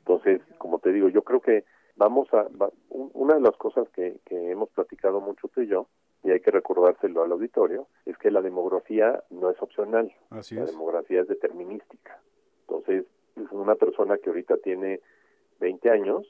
Entonces, 0.00 0.40
como 0.58 0.78
te 0.78 0.92
digo, 0.92 1.08
yo 1.08 1.22
creo 1.22 1.40
que 1.40 1.64
vamos 1.96 2.32
a, 2.32 2.46
una 2.90 3.34
de 3.34 3.40
las 3.40 3.56
cosas 3.56 3.88
que, 3.90 4.18
que 4.24 4.52
hemos 4.52 4.68
platicado 4.70 5.20
mucho 5.20 5.48
tú 5.48 5.62
y 5.62 5.66
yo, 5.66 5.88
y 6.26 6.32
hay 6.32 6.40
que 6.40 6.50
recordárselo 6.50 7.22
al 7.22 7.30
auditorio, 7.30 7.86
es 8.04 8.18
que 8.18 8.32
la 8.32 8.42
demografía 8.42 9.22
no 9.30 9.48
es 9.48 9.62
opcional, 9.62 10.12
la 10.30 10.64
demografía 10.64 11.20
es 11.20 11.28
determinística. 11.28 12.20
Entonces, 12.62 13.04
una 13.52 13.76
persona 13.76 14.18
que 14.18 14.30
ahorita 14.30 14.56
tiene 14.56 15.00
20 15.60 15.88
años, 15.88 16.26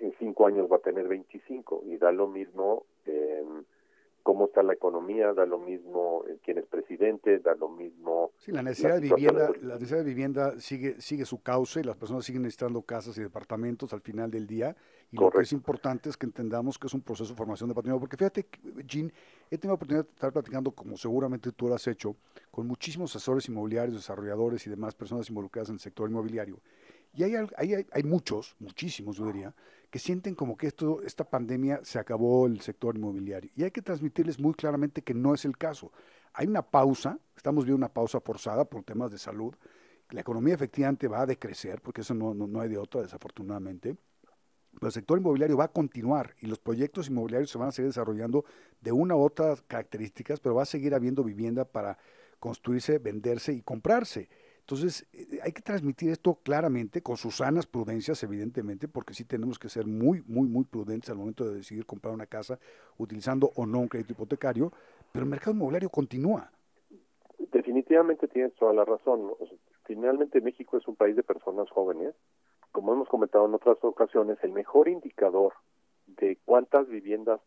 en 0.00 0.12
5 0.18 0.46
años 0.46 0.70
va 0.70 0.76
a 0.76 0.80
tener 0.80 1.08
25 1.08 1.84
y 1.86 1.96
da 1.96 2.12
lo 2.12 2.28
mismo 2.28 2.84
eh, 3.06 3.42
cómo 4.28 4.44
está 4.44 4.62
la 4.62 4.74
economía, 4.74 5.32
da 5.32 5.46
lo 5.46 5.58
mismo 5.58 6.22
quién 6.44 6.58
es 6.58 6.66
presidente, 6.66 7.38
da 7.38 7.54
lo 7.54 7.70
mismo... 7.70 8.32
Sí, 8.36 8.52
la 8.52 8.62
necesidad 8.62 8.96
de 8.96 9.08
vivienda, 9.08 9.50
la 9.62 9.74
necesidad 9.76 10.00
de 10.00 10.04
vivienda 10.04 10.60
sigue, 10.60 11.00
sigue 11.00 11.24
su 11.24 11.40
cauce, 11.40 11.82
las 11.82 11.96
personas 11.96 12.26
siguen 12.26 12.42
necesitando 12.42 12.82
casas 12.82 13.16
y 13.16 13.22
departamentos 13.22 13.94
al 13.94 14.02
final 14.02 14.30
del 14.30 14.46
día, 14.46 14.76
y 15.10 15.16
lo 15.16 15.30
que 15.30 15.40
es 15.40 15.52
importante 15.52 16.10
es 16.10 16.18
que 16.18 16.26
entendamos 16.26 16.78
que 16.78 16.88
es 16.88 16.92
un 16.92 17.00
proceso 17.00 17.30
de 17.30 17.38
formación 17.38 17.70
de 17.70 17.74
patrimonio, 17.74 18.00
porque 18.00 18.18
fíjate, 18.18 18.46
Jean, 18.86 19.10
he 19.50 19.56
tenido 19.56 19.68
la 19.68 19.74
oportunidad 19.76 20.04
de 20.04 20.10
estar 20.10 20.30
platicando, 20.30 20.72
como 20.72 20.98
seguramente 20.98 21.50
tú 21.52 21.66
lo 21.66 21.74
has 21.74 21.86
hecho, 21.86 22.14
con 22.50 22.66
muchísimos 22.66 23.16
asesores 23.16 23.48
inmobiliarios, 23.48 23.96
desarrolladores 23.96 24.66
y 24.66 24.68
demás 24.68 24.94
personas 24.94 25.30
involucradas 25.30 25.70
en 25.70 25.76
el 25.76 25.80
sector 25.80 26.10
inmobiliario, 26.10 26.60
y 27.14 27.22
hay, 27.22 27.34
hay, 27.56 27.86
hay, 27.90 28.02
muchos, 28.02 28.56
muchísimos, 28.58 29.16
yo 29.16 29.24
diría, 29.24 29.54
que 29.90 29.98
sienten 29.98 30.34
como 30.34 30.56
que 30.56 30.66
esto, 30.66 31.02
esta 31.02 31.24
pandemia 31.24 31.80
se 31.82 31.98
acabó 31.98 32.46
el 32.46 32.60
sector 32.60 32.96
inmobiliario. 32.96 33.50
Y 33.56 33.64
hay 33.64 33.70
que 33.70 33.82
transmitirles 33.82 34.38
muy 34.38 34.52
claramente 34.54 35.02
que 35.02 35.14
no 35.14 35.34
es 35.34 35.44
el 35.44 35.56
caso. 35.56 35.92
Hay 36.34 36.46
una 36.46 36.62
pausa, 36.62 37.18
estamos 37.36 37.64
viendo 37.64 37.78
una 37.78 37.92
pausa 37.92 38.20
forzada 38.20 38.64
por 38.64 38.84
temas 38.84 39.10
de 39.10 39.18
salud. 39.18 39.54
La 40.10 40.20
economía 40.20 40.54
efectivamente 40.54 41.08
va 41.08 41.22
a 41.22 41.26
decrecer, 41.26 41.80
porque 41.80 42.02
eso 42.02 42.14
no, 42.14 42.34
no, 42.34 42.60
hay 42.60 42.68
de 42.68 42.78
otra, 42.78 43.00
desafortunadamente. 43.00 43.96
Pero 44.74 44.86
el 44.86 44.92
sector 44.92 45.18
inmobiliario 45.18 45.56
va 45.56 45.64
a 45.64 45.72
continuar 45.72 46.34
y 46.40 46.46
los 46.46 46.58
proyectos 46.58 47.08
inmobiliarios 47.08 47.50
se 47.50 47.58
van 47.58 47.68
a 47.68 47.72
seguir 47.72 47.88
desarrollando 47.88 48.44
de 48.80 48.92
una 48.92 49.16
u 49.16 49.20
otra 49.20 49.56
características, 49.66 50.38
pero 50.38 50.54
va 50.54 50.62
a 50.62 50.66
seguir 50.66 50.94
habiendo 50.94 51.24
vivienda 51.24 51.64
para 51.64 51.98
construirse, 52.38 52.98
venderse 52.98 53.54
y 53.54 53.62
comprarse. 53.62 54.28
Entonces, 54.68 55.08
eh, 55.14 55.38
hay 55.42 55.52
que 55.52 55.62
transmitir 55.62 56.10
esto 56.10 56.34
claramente, 56.42 57.00
con 57.00 57.16
sus 57.16 57.38
sanas 57.38 57.64
prudencias, 57.64 58.22
evidentemente, 58.22 58.86
porque 58.86 59.14
sí 59.14 59.24
tenemos 59.24 59.58
que 59.58 59.70
ser 59.70 59.86
muy, 59.86 60.22
muy, 60.26 60.46
muy 60.46 60.64
prudentes 60.64 61.08
al 61.08 61.16
momento 61.16 61.46
de 61.46 61.54
decidir 61.54 61.86
comprar 61.86 62.12
una 62.12 62.26
casa, 62.26 62.58
utilizando 62.98 63.50
o 63.56 63.64
no 63.64 63.78
un 63.78 63.88
crédito 63.88 64.12
hipotecario, 64.12 64.70
pero 65.10 65.24
el 65.24 65.30
mercado 65.30 65.52
inmobiliario 65.52 65.88
continúa. 65.88 66.50
Definitivamente 67.50 68.28
tienes 68.28 68.54
toda 68.56 68.74
la 68.74 68.84
razón. 68.84 69.32
finalmente 69.84 70.42
México 70.42 70.76
es 70.76 70.86
un 70.86 70.96
país 70.96 71.16
de 71.16 71.22
personas 71.22 71.70
jóvenes. 71.70 72.14
Como 72.70 72.92
hemos 72.92 73.08
comentado 73.08 73.46
en 73.46 73.54
otras 73.54 73.78
ocasiones, 73.80 74.36
el 74.42 74.52
mejor 74.52 74.88
indicador 74.88 75.54
de 76.08 76.36
cuántas 76.44 76.86
viviendas 76.88 77.40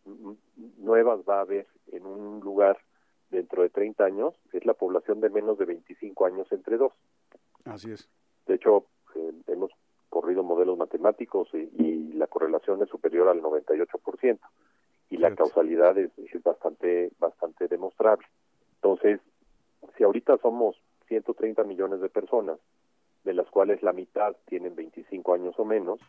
nuevas 0.80 1.20
va 1.30 1.38
a 1.38 1.42
haber 1.42 1.68
en 1.92 2.04
un 2.04 2.40
lugar 2.40 2.80
dentro 3.32 3.64
de 3.64 3.70
30 3.70 4.04
años 4.04 4.36
es 4.54 4.66
la 4.66 4.74
población 4.74 5.22
de 5.22 5.30
menos 5.30 5.58
de 5.58 5.66
25 5.66 6.26
años 6.26 6.52
entre 6.52 6.78
dos. 6.78 6.94
Así 7.66 7.92
es. 7.92 8.08
De 8.46 8.56
hecho, 8.56 8.86
eh, 9.16 9.32
hemos 9.48 9.72
corrido 10.10 10.44
modelos 10.44 10.78
matemáticos 10.78 11.50
y, 11.54 12.00
la 12.22 12.28
correlación 12.28 12.84
es 12.84 12.90
superior 12.90 13.30
al 13.30 13.42
98% 13.42 14.40
y 15.10 15.18
la 15.18 15.34
causalidad 15.34 15.98
es, 15.98 16.12
bastante 16.44 17.12
bastante 17.18 17.68
demostrable. 17.68 18.28
Entonces, 18.76 19.20
si 19.98 20.04
ahorita 20.04 20.38
somos 20.38 20.76
130 21.08 21.64
millones 21.64 22.00
de 22.00 22.10
personas, 22.10 22.60
de 23.24 23.34
las 23.34 23.50
cuales 23.50 23.82
la 23.82 23.92
mitad 23.92 24.36
tienen 24.46 24.76
25 24.76 25.34
años 25.34 25.56
o 25.58 25.66
menos, 25.66 26.00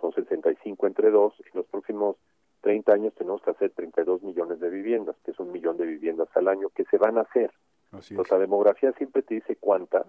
son 0.00 0.12
65 0.12 0.88
entre 0.88 1.12
dos, 1.12 1.34
en 1.38 1.52
los 1.54 1.66
próximos 1.66 2.16
30 2.64 2.94
años 2.94 3.14
tenemos 3.14 3.42
que 3.42 3.50
hacer 3.50 3.72
32 3.72 4.22
millones 4.22 4.58
de 4.58 4.70
viviendas, 4.70 5.16
que 5.22 5.32
es 5.32 5.38
un 5.38 5.52
millón 5.52 5.76
de 5.76 5.84
viviendas 5.84 6.28
al 6.34 6.48
año 6.48 6.70
que 6.70 6.84
se 6.86 6.96
van 6.96 7.18
a 7.18 7.20
hacer. 7.20 7.52
Entonces 7.92 8.30
la 8.30 8.38
demografía 8.38 8.90
siempre 8.92 9.22
te 9.22 9.34
dice 9.34 9.56
cuántas 9.56 10.06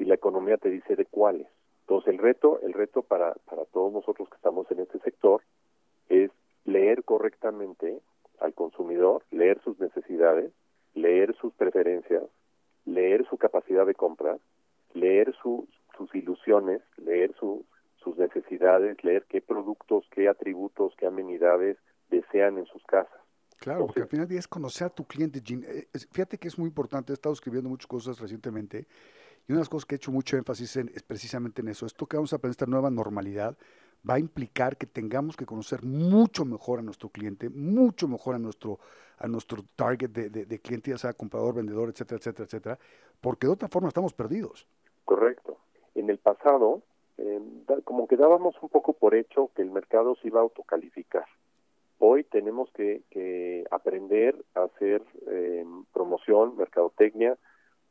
y 0.00 0.04
la 0.04 0.14
economía 0.14 0.56
te 0.56 0.68
dice 0.68 0.96
de 0.96 1.06
cuáles. 1.06 1.46
Entonces 1.82 2.12
el 2.12 2.18
reto, 2.18 2.58
el 2.62 2.72
reto 2.72 3.02
para, 3.02 3.34
para 3.48 3.64
todos 3.66 3.92
nosotros 3.92 4.28
que 4.28 4.34
estamos 4.34 4.68
en 4.72 4.80
este 4.80 4.98
sector 4.98 5.42
es 6.08 6.32
leer 6.64 7.04
correctamente 7.04 8.00
al 8.40 8.52
consumidor, 8.52 9.22
leer 9.30 9.60
sus 9.62 9.78
necesidades, 9.78 10.52
leer 10.94 11.36
sus 11.36 11.54
preferencias, 11.54 12.24
leer 12.84 13.24
su 13.28 13.38
capacidad 13.38 13.86
de 13.86 13.94
compra, 13.94 14.38
leer 14.92 15.32
sus 15.40 15.68
ilusiones, 16.14 16.82
leer 16.96 17.32
sus 17.38 17.64
necesidades, 18.18 19.02
leer 19.04 19.24
qué 19.28 19.40
productos, 19.40 20.04
qué 20.10 20.28
atributos, 20.28 20.92
qué 20.96 21.06
amenidades 21.06 21.78
desean 22.12 22.58
en 22.58 22.66
sus 22.66 22.84
casas. 22.84 23.18
Claro, 23.58 23.86
porque 23.86 24.02
al 24.02 24.08
final 24.08 24.30
es 24.32 24.48
conocer 24.48 24.88
a 24.88 24.90
tu 24.90 25.04
cliente, 25.04 25.40
Jean. 25.40 25.64
Eh, 25.66 25.88
fíjate 26.10 26.36
que 26.38 26.48
es 26.48 26.58
muy 26.58 26.68
importante, 26.68 27.12
he 27.12 27.14
estado 27.14 27.32
escribiendo 27.32 27.68
muchas 27.68 27.86
cosas 27.86 28.20
recientemente 28.20 28.86
y 29.46 29.52
una 29.52 29.58
de 29.58 29.62
las 29.62 29.68
cosas 29.68 29.86
que 29.86 29.94
he 29.94 29.96
hecho 29.96 30.12
mucho 30.12 30.36
énfasis 30.36 30.76
en, 30.76 30.88
es 30.94 31.02
precisamente 31.02 31.62
en 31.62 31.68
eso. 31.68 31.86
Esto 31.86 32.06
que 32.06 32.16
vamos 32.16 32.32
a 32.32 32.36
aprender, 32.36 32.52
esta 32.52 32.66
nueva 32.66 32.90
normalidad, 32.90 33.56
va 34.08 34.14
a 34.14 34.18
implicar 34.18 34.76
que 34.76 34.86
tengamos 34.86 35.36
que 35.36 35.46
conocer 35.46 35.84
mucho 35.84 36.44
mejor 36.44 36.80
a 36.80 36.82
nuestro 36.82 37.08
cliente, 37.08 37.48
mucho 37.50 38.08
mejor 38.08 38.34
a 38.34 38.38
nuestro, 38.38 38.78
a 39.18 39.28
nuestro 39.28 39.62
target 39.76 40.10
de, 40.10 40.28
de, 40.28 40.58
cliente, 40.60 40.90
ya 40.90 40.98
sea 40.98 41.12
comprador, 41.12 41.54
vendedor, 41.54 41.88
etcétera, 41.88 42.18
etcétera, 42.18 42.46
etcétera, 42.46 42.78
porque 43.20 43.46
de 43.46 43.52
otra 43.52 43.68
forma 43.68 43.88
estamos 43.88 44.12
perdidos. 44.12 44.66
Correcto. 45.04 45.58
En 45.94 46.10
el 46.10 46.18
pasado, 46.18 46.82
eh, 47.18 47.40
como 47.84 48.08
que 48.08 48.16
dábamos 48.16 48.56
un 48.60 48.68
poco 48.68 48.92
por 48.92 49.14
hecho 49.14 49.50
que 49.54 49.62
el 49.62 49.70
mercado 49.70 50.16
se 50.16 50.28
iba 50.28 50.40
a 50.40 50.42
autocalificar. 50.42 51.26
Hoy 52.04 52.24
tenemos 52.24 52.68
que, 52.72 53.64
aprender 53.70 54.34
a 54.56 54.64
hacer 54.64 55.02
eh, 55.28 55.64
promoción, 55.92 56.56
mercadotecnia, 56.56 57.38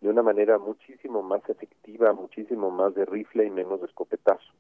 de 0.02 0.10
una 0.10 0.22
manera 0.22 0.58
muchísimo 0.58 1.24
más 1.24 1.48
efectiva, 1.50 2.12
muchísimo 2.12 2.72
más 2.72 2.94
de 2.94 3.06
rifle 3.06 3.46
y 3.46 3.50
menos 3.50 3.80
de 3.80 3.86
escopetazo. 3.86 4.52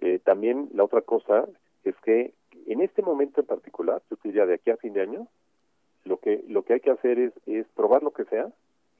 Eh, 0.00 0.20
también 0.24 0.70
la 0.72 0.84
otra 0.84 1.02
cosa 1.02 1.46
es 1.84 1.94
que 2.02 2.32
en 2.66 2.80
este 2.80 3.02
momento 3.02 3.42
en 3.42 3.46
particular, 3.46 4.00
yo 4.10 4.16
diría 4.24 4.46
de 4.46 4.54
aquí 4.54 4.70
a 4.70 4.78
fin 4.78 4.94
de 4.94 5.02
año, 5.02 5.28
lo 6.06 6.16
que 6.16 6.42
lo 6.48 6.62
que 6.62 6.72
hay 6.72 6.80
que 6.80 6.90
hacer 6.90 7.18
es, 7.18 7.34
es 7.44 7.66
probar 7.76 8.02
lo 8.02 8.12
que 8.12 8.24
sea 8.24 8.48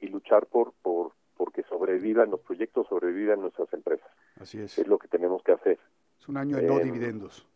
y 0.01 0.07
luchar 0.09 0.45
por 0.45 0.73
por 0.83 1.13
porque 1.35 1.63
sobrevivan 1.63 2.29
los 2.29 2.41
proyectos, 2.41 2.85
sobrevivan 2.89 3.41
nuestras 3.41 3.73
empresas. 3.73 4.11
Así 4.39 4.59
es. 4.59 4.77
Es 4.77 4.87
lo 4.87 4.99
que 4.99 5.07
tenemos 5.07 5.41
que 5.41 5.53
hacer. 5.53 5.79
Es 6.19 6.29
un 6.29 6.37
año 6.37 6.57
de 6.57 6.67
no 6.67 6.77
em, 6.77 6.83
dividendos. 6.83 7.47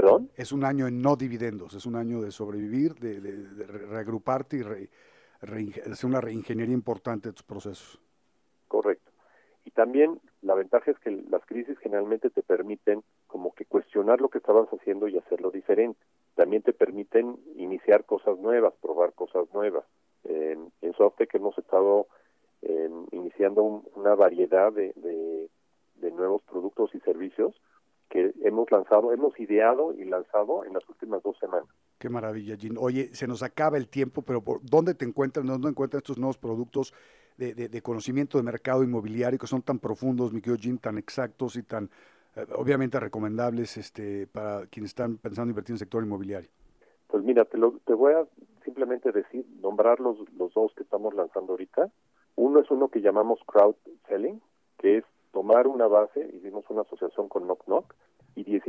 ¿Perdón? 0.00 0.30
Es 0.36 0.52
un 0.52 0.64
año 0.64 0.86
en 0.86 1.02
no 1.02 1.16
dividendos, 1.16 1.74
es 1.74 1.84
un 1.84 1.96
año 1.96 2.20
de 2.20 2.30
sobrevivir, 2.30 2.94
de, 2.94 3.18
reagruparte 3.90 4.58
y 4.58 5.80
hacer 5.90 6.06
una 6.08 6.20
reingeniería 6.20 6.72
importante 6.72 7.30
de 7.30 7.32
tus 7.32 7.42
procesos. 7.42 8.00
Correcto. 8.68 9.10
Y 9.64 9.72
también 9.72 10.20
la 10.42 10.54
ventaja 10.54 10.92
es 10.92 10.98
que 11.00 11.10
las 11.10 11.44
crisis 11.46 11.76
generalmente 11.78 12.30
te 12.30 12.44
permiten 12.44 13.02
como 13.26 13.52
que 13.54 13.64
cuestionar 13.64 14.20
lo 14.20 14.28
que 14.28 14.38
estabas 14.38 14.68
haciendo 14.68 15.08
y 15.08 15.18
hacerlo 15.18 15.50
diferente. 15.50 15.98
También 16.36 16.62
te 16.62 16.72
permiten 16.72 17.36
iniciar 17.56 18.04
cosas 18.04 18.38
nuevas, 18.38 18.74
probar 18.80 19.14
cosas 19.14 19.52
nuevas. 19.52 19.84
en 20.22 20.92
Softec 20.96 21.34
hemos 21.34 21.58
estado 21.58 22.06
iniciando 23.10 23.82
una 23.96 24.14
variedad 24.14 24.72
de, 24.72 24.92
de 25.96 26.10
nuevos 26.12 26.42
productos 26.42 26.94
y 26.94 27.00
servicios 27.00 27.60
que 28.08 28.32
hemos 28.42 28.70
lanzado, 28.70 29.12
hemos 29.12 29.38
ideado 29.38 29.92
y 29.92 30.04
lanzado 30.04 30.64
en 30.64 30.72
las 30.72 30.88
últimas 30.88 31.22
dos 31.22 31.38
semanas. 31.38 31.68
Qué 31.98 32.08
maravilla, 32.08 32.56
Jim. 32.56 32.76
Oye, 32.78 33.14
se 33.14 33.26
nos 33.26 33.42
acaba 33.42 33.76
el 33.76 33.88
tiempo, 33.88 34.22
pero 34.22 34.40
¿por 34.40 34.60
¿dónde 34.62 34.94
te 34.94 35.04
encuentras? 35.04 35.44
¿Dónde 35.46 35.68
encuentras 35.68 36.00
estos 36.00 36.18
nuevos 36.18 36.38
productos 36.38 36.94
de, 37.36 37.54
de, 37.54 37.82
conocimiento 37.82 38.36
de 38.36 38.44
mercado 38.44 38.82
inmobiliario 38.82 39.38
que 39.38 39.46
son 39.46 39.62
tan 39.62 39.78
profundos, 39.78 40.32
mi 40.32 40.40
querido 40.40 40.58
Jim, 40.60 40.78
tan 40.78 40.98
exactos 40.98 41.54
y 41.56 41.62
tan, 41.62 41.88
eh, 42.34 42.44
obviamente, 42.56 42.98
recomendables 42.98 43.76
este, 43.76 44.26
para 44.26 44.66
quienes 44.66 44.90
están 44.90 45.18
pensando 45.18 45.44
en 45.44 45.50
invertir 45.50 45.72
en 45.72 45.74
el 45.74 45.78
sector 45.78 46.02
inmobiliario? 46.02 46.50
Pues 47.06 47.22
mira, 47.22 47.44
te, 47.44 47.56
lo, 47.56 47.78
te 47.86 47.94
voy 47.94 48.14
a 48.14 48.26
simplemente 48.64 49.12
decir, 49.12 49.46
nombrar 49.60 50.00
los, 50.00 50.18
los 50.36 50.52
dos 50.52 50.72
que 50.74 50.82
estamos 50.82 51.14
lanzando 51.14 51.52
ahorita. 51.52 51.90
Uno 52.34 52.60
es 52.60 52.70
uno 52.70 52.88
que 52.88 53.00
llamamos 53.00 53.38
crowd 53.46 53.76
selling, 54.08 54.40
que 54.78 54.98
es 54.98 55.04
tomar 55.32 55.66
una 55.66 55.86
base, 55.86 56.28
hicimos 56.34 56.64
una 56.68 56.82
asociación 56.82 57.28
con 57.28 57.44
Knock 57.44 57.64
Knock, 57.64 57.94
y 58.34 58.62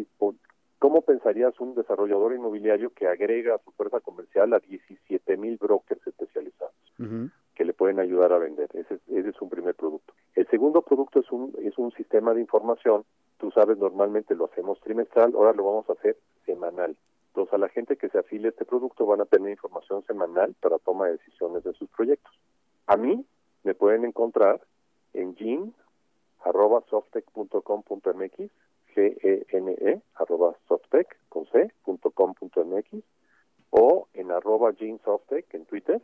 ¿cómo 0.80 1.02
pensarías 1.02 1.60
un 1.60 1.76
desarrollador 1.76 2.34
inmobiliario 2.34 2.92
que 2.92 3.08
agrega 3.08 3.56
a 3.56 3.60
su 3.60 3.72
fuerza 3.72 4.00
comercial 4.00 4.54
a 4.54 4.60
17 4.60 5.38
mil 5.38 5.58
brokers 5.58 6.06
especializados 6.08 6.74
que 7.56 7.66
le 7.66 7.74
pueden 7.74 8.00
ayudar 8.00 8.34
a 8.34 8.40
vender? 8.40 8.70
Ese, 8.74 9.00
ese 9.08 9.30
es 9.30 9.42
un 9.42 9.50
primer 9.50 9.76
producto. 9.76 10.14
El 10.36 10.48
segundo 10.48 10.82
producto 10.82 11.20
es 11.20 11.32
un, 11.32 11.54
es 11.62 11.78
un 11.78 11.92
sistema 11.92 12.34
de 12.34 12.42
información, 12.42 13.04
tú 13.38 13.52
sabes, 13.52 13.78
normalmente 13.78 14.36
lo 14.36 14.46
hacemos 14.46 14.80
trimestral, 14.82 15.34
ahora 15.36 15.54
lo 15.54 15.66
vamos 15.66 15.90
a 15.90 15.94
hacer 15.94 16.18
semanal. 16.46 16.96
Entonces, 17.28 17.60
la 17.60 17.70
gente 17.70 17.96
que 17.96 18.10
se 18.10 18.18
afile 18.18 18.48
a 18.48 18.52
este 18.52 18.66
producto 18.66 19.06
van 19.06 19.22
a 19.22 19.26
tener 19.26 19.52
información 19.52 20.04
semanal 20.06 20.56
para 20.60 20.80
toma 20.80 21.06
de 21.06 21.14
decisiones 21.14 21.64
de 21.64 21.74
sus 21.74 21.90
proyectos. 21.90 22.34
A 22.88 22.98
mí 22.98 23.24
me 23.64 23.76
pueden 23.76 24.04
encontrar 24.04 24.62
en 25.14 25.36
gene 25.36 25.72
arroba 26.44 26.84
softec.com.mx 26.90 28.52
G-E-N-E, 28.96 30.02
arroba 30.16 30.56
softec, 30.68 31.18
con 31.30 31.46
C, 31.48 31.72
punto 31.84 32.12
com, 32.12 32.34
punto 32.34 32.64
MX, 32.66 33.04
o 33.72 34.08
en 34.14 34.32
arroba 34.32 34.74
softec 35.04 35.54
en 35.54 35.66
Twitter, 35.66 36.02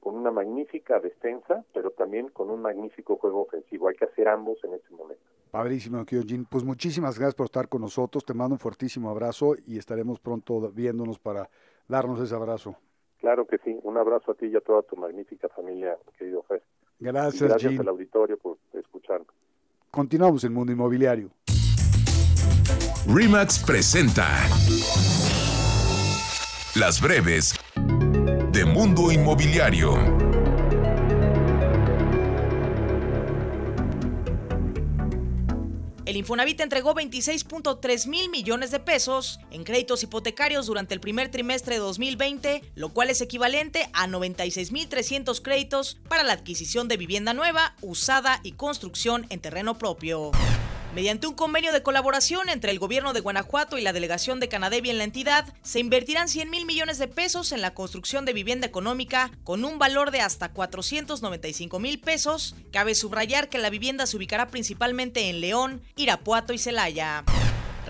con 0.00 0.16
una 0.16 0.30
magnífica 0.30 0.98
defensa, 0.98 1.64
pero 1.72 1.90
también 1.90 2.28
con 2.28 2.50
un 2.50 2.60
magnífico 2.60 3.16
juego 3.16 3.42
ofensivo. 3.42 3.88
Hay 3.88 3.94
que 3.94 4.04
hacer 4.04 4.28
ambos 4.28 4.58
en 4.64 4.74
este 4.74 4.90
momento. 4.90 5.22
Padrísimo, 5.50 6.04
Kyojin. 6.04 6.46
Pues 6.46 6.64
muchísimas 6.64 7.18
gracias 7.18 7.34
por 7.34 7.46
estar 7.46 7.68
con 7.68 7.82
nosotros. 7.82 8.24
Te 8.24 8.34
mando 8.34 8.54
un 8.54 8.58
fuertísimo 8.58 9.10
abrazo 9.10 9.54
y 9.66 9.78
estaremos 9.78 10.18
pronto 10.18 10.60
viéndonos 10.70 11.18
para 11.18 11.48
darnos 11.88 12.20
ese 12.20 12.34
abrazo. 12.34 12.76
Claro 13.20 13.46
que 13.46 13.58
sí. 13.58 13.78
Un 13.82 13.96
abrazo 13.96 14.32
a 14.32 14.34
ti 14.34 14.46
y 14.46 14.56
a 14.56 14.60
toda 14.60 14.82
tu 14.82 14.96
magnífica 14.96 15.48
familia, 15.48 15.96
querido 16.18 16.42
Fer. 16.42 16.62
Gracias, 16.98 17.42
gracias 17.42 17.78
al 17.78 17.88
auditorio 17.88 18.36
por 18.38 18.58
escucharnos. 18.72 19.28
Continuamos 19.90 20.42
en 20.44 20.52
Mundo 20.52 20.72
Inmobiliario. 20.72 21.30
Remax 23.06 23.64
presenta 23.64 24.26
las 26.74 27.02
breves 27.02 27.61
de 28.12 28.64
Mundo 28.66 29.10
Inmobiliario. 29.10 29.96
El 36.04 36.18
Infonavit 36.18 36.60
entregó 36.60 36.94
26.3 36.94 38.06
mil 38.06 38.28
millones 38.28 38.70
de 38.70 38.80
pesos 38.80 39.40
en 39.50 39.64
créditos 39.64 40.02
hipotecarios 40.02 40.66
durante 40.66 40.92
el 40.92 41.00
primer 41.00 41.30
trimestre 41.30 41.76
de 41.76 41.80
2020, 41.80 42.62
lo 42.74 42.90
cual 42.90 43.08
es 43.08 43.22
equivalente 43.22 43.88
a 43.94 44.06
96.300 44.06 45.40
créditos 45.40 45.98
para 46.10 46.22
la 46.22 46.34
adquisición 46.34 46.88
de 46.88 46.98
vivienda 46.98 47.32
nueva, 47.32 47.76
usada 47.80 48.40
y 48.42 48.52
construcción 48.52 49.26
en 49.30 49.40
terreno 49.40 49.78
propio. 49.78 50.32
Mediante 50.94 51.26
un 51.26 51.34
convenio 51.34 51.72
de 51.72 51.82
colaboración 51.82 52.50
entre 52.50 52.70
el 52.70 52.78
gobierno 52.78 53.14
de 53.14 53.20
Guanajuato 53.20 53.78
y 53.78 53.80
la 53.80 53.94
delegación 53.94 54.40
de 54.40 54.50
Canadevi 54.50 54.90
en 54.90 54.98
la 54.98 55.04
entidad, 55.04 55.46
se 55.62 55.80
invertirán 55.80 56.28
100 56.28 56.50
mil 56.50 56.66
millones 56.66 56.98
de 56.98 57.08
pesos 57.08 57.52
en 57.52 57.62
la 57.62 57.72
construcción 57.72 58.26
de 58.26 58.34
vivienda 58.34 58.66
económica 58.66 59.30
con 59.42 59.64
un 59.64 59.78
valor 59.78 60.10
de 60.10 60.20
hasta 60.20 60.50
495 60.50 61.78
mil 61.78 61.98
pesos. 61.98 62.54
Cabe 62.72 62.94
subrayar 62.94 63.48
que 63.48 63.56
la 63.56 63.70
vivienda 63.70 64.06
se 64.06 64.18
ubicará 64.18 64.48
principalmente 64.48 65.30
en 65.30 65.40
León, 65.40 65.80
Irapuato 65.96 66.52
y 66.52 66.58
Celaya. 66.58 67.24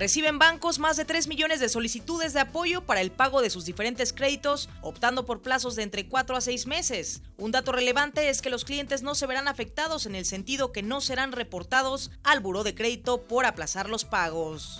Reciben 0.02 0.40
bancos 0.40 0.80
más 0.80 0.96
de 0.96 1.04
3 1.04 1.28
millones 1.28 1.60
de 1.60 1.68
solicitudes 1.68 2.32
de 2.32 2.40
apoyo 2.40 2.84
para 2.84 3.00
el 3.00 3.12
pago 3.12 3.40
de 3.40 3.50
sus 3.50 3.66
diferentes 3.66 4.12
créditos, 4.12 4.68
optando 4.80 5.24
por 5.26 5.42
plazos 5.42 5.76
de 5.76 5.84
entre 5.84 6.08
4 6.08 6.34
a 6.34 6.40
6 6.40 6.66
meses. 6.66 7.22
Un 7.36 7.52
dato 7.52 7.70
relevante 7.70 8.28
es 8.28 8.42
que 8.42 8.50
los 8.50 8.64
clientes 8.64 9.02
no 9.02 9.14
se 9.14 9.28
verán 9.28 9.46
afectados 9.46 10.06
en 10.06 10.16
el 10.16 10.24
sentido 10.24 10.72
que 10.72 10.82
no 10.82 11.00
serán 11.00 11.30
reportados 11.30 12.10
al 12.24 12.40
buró 12.40 12.64
de 12.64 12.74
crédito 12.74 13.28
por 13.28 13.46
aplazar 13.46 13.88
los 13.88 14.04
pagos. 14.04 14.76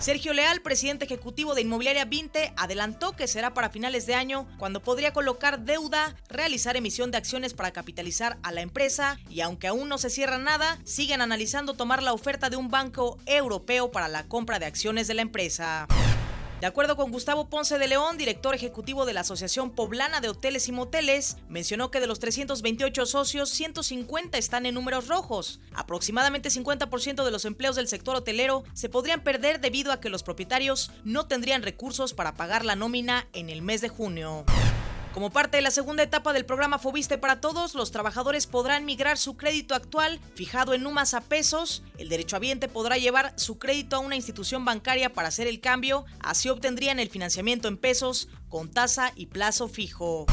Sergio 0.00 0.32
Leal, 0.32 0.60
presidente 0.60 1.06
ejecutivo 1.06 1.56
de 1.56 1.62
Inmobiliaria 1.62 2.04
20, 2.04 2.52
adelantó 2.56 3.16
que 3.16 3.26
será 3.26 3.52
para 3.52 3.68
finales 3.68 4.06
de 4.06 4.14
año 4.14 4.46
cuando 4.56 4.80
podría 4.80 5.12
colocar 5.12 5.64
deuda, 5.64 6.14
realizar 6.28 6.76
emisión 6.76 7.10
de 7.10 7.18
acciones 7.18 7.52
para 7.52 7.72
capitalizar 7.72 8.38
a 8.44 8.52
la 8.52 8.60
empresa 8.60 9.18
y 9.28 9.40
aunque 9.40 9.66
aún 9.66 9.88
no 9.88 9.98
se 9.98 10.08
cierra 10.08 10.38
nada, 10.38 10.78
siguen 10.84 11.20
analizando 11.20 11.74
tomar 11.74 12.04
la 12.04 12.12
oferta 12.12 12.48
de 12.48 12.56
un 12.56 12.70
banco 12.70 13.18
europeo 13.26 13.90
para 13.90 14.06
la 14.06 14.28
compra 14.28 14.60
de 14.60 14.66
acciones 14.66 15.08
de 15.08 15.14
la 15.14 15.22
empresa. 15.22 15.88
De 16.60 16.66
acuerdo 16.66 16.96
con 16.96 17.12
Gustavo 17.12 17.48
Ponce 17.48 17.78
de 17.78 17.86
León, 17.86 18.18
director 18.18 18.52
ejecutivo 18.52 19.06
de 19.06 19.12
la 19.12 19.20
Asociación 19.20 19.70
Poblana 19.70 20.20
de 20.20 20.28
Hoteles 20.28 20.66
y 20.66 20.72
Moteles, 20.72 21.36
mencionó 21.48 21.92
que 21.92 22.00
de 22.00 22.08
los 22.08 22.18
328 22.18 23.06
socios, 23.06 23.50
150 23.50 24.36
están 24.38 24.66
en 24.66 24.74
números 24.74 25.06
rojos. 25.06 25.60
Aproximadamente 25.72 26.48
50% 26.48 27.24
de 27.24 27.30
los 27.30 27.44
empleos 27.44 27.76
del 27.76 27.86
sector 27.86 28.16
hotelero 28.16 28.64
se 28.72 28.88
podrían 28.88 29.22
perder 29.22 29.60
debido 29.60 29.92
a 29.92 30.00
que 30.00 30.08
los 30.08 30.24
propietarios 30.24 30.90
no 31.04 31.28
tendrían 31.28 31.62
recursos 31.62 32.12
para 32.12 32.34
pagar 32.34 32.64
la 32.64 32.74
nómina 32.74 33.28
en 33.34 33.50
el 33.50 33.62
mes 33.62 33.80
de 33.80 33.88
junio. 33.88 34.44
Como 35.18 35.30
parte 35.30 35.56
de 35.56 35.64
la 35.64 35.72
segunda 35.72 36.04
etapa 36.04 36.32
del 36.32 36.46
programa 36.46 36.78
Fobiste 36.78 37.18
para 37.18 37.40
Todos, 37.40 37.74
los 37.74 37.90
trabajadores 37.90 38.46
podrán 38.46 38.84
migrar 38.84 39.18
su 39.18 39.36
crédito 39.36 39.74
actual 39.74 40.20
fijado 40.36 40.74
en 40.74 40.86
UMAS 40.86 41.12
a 41.14 41.22
pesos. 41.22 41.82
El 41.98 42.08
derechohabiente 42.08 42.68
podrá 42.68 42.98
llevar 42.98 43.32
su 43.34 43.58
crédito 43.58 43.96
a 43.96 43.98
una 43.98 44.14
institución 44.14 44.64
bancaria 44.64 45.12
para 45.12 45.26
hacer 45.26 45.48
el 45.48 45.58
cambio. 45.58 46.04
Así 46.20 46.48
obtendrían 46.50 47.00
el 47.00 47.10
financiamiento 47.10 47.66
en 47.66 47.78
pesos 47.78 48.28
con 48.48 48.70
tasa 48.70 49.10
y 49.16 49.26
plazo 49.26 49.66
fijo. 49.66 50.26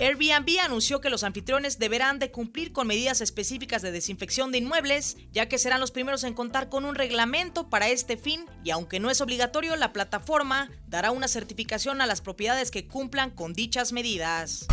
Airbnb 0.00 0.60
anunció 0.62 1.00
que 1.00 1.10
los 1.10 1.24
anfitriones 1.24 1.80
deberán 1.80 2.20
de 2.20 2.30
cumplir 2.30 2.72
con 2.72 2.86
medidas 2.86 3.20
específicas 3.20 3.82
de 3.82 3.90
desinfección 3.90 4.52
de 4.52 4.58
inmuebles, 4.58 5.16
ya 5.32 5.48
que 5.48 5.58
serán 5.58 5.80
los 5.80 5.90
primeros 5.90 6.22
en 6.22 6.34
contar 6.34 6.68
con 6.68 6.84
un 6.84 6.94
reglamento 6.94 7.68
para 7.68 7.88
este 7.88 8.16
fin 8.16 8.44
y 8.62 8.70
aunque 8.70 9.00
no 9.00 9.10
es 9.10 9.20
obligatorio, 9.20 9.74
la 9.74 9.92
plataforma 9.92 10.70
dará 10.86 11.10
una 11.10 11.26
certificación 11.26 12.00
a 12.00 12.06
las 12.06 12.20
propiedades 12.20 12.70
que 12.70 12.86
cumplan 12.86 13.30
con 13.30 13.54
dichas 13.54 13.92
medidas. 13.92 14.68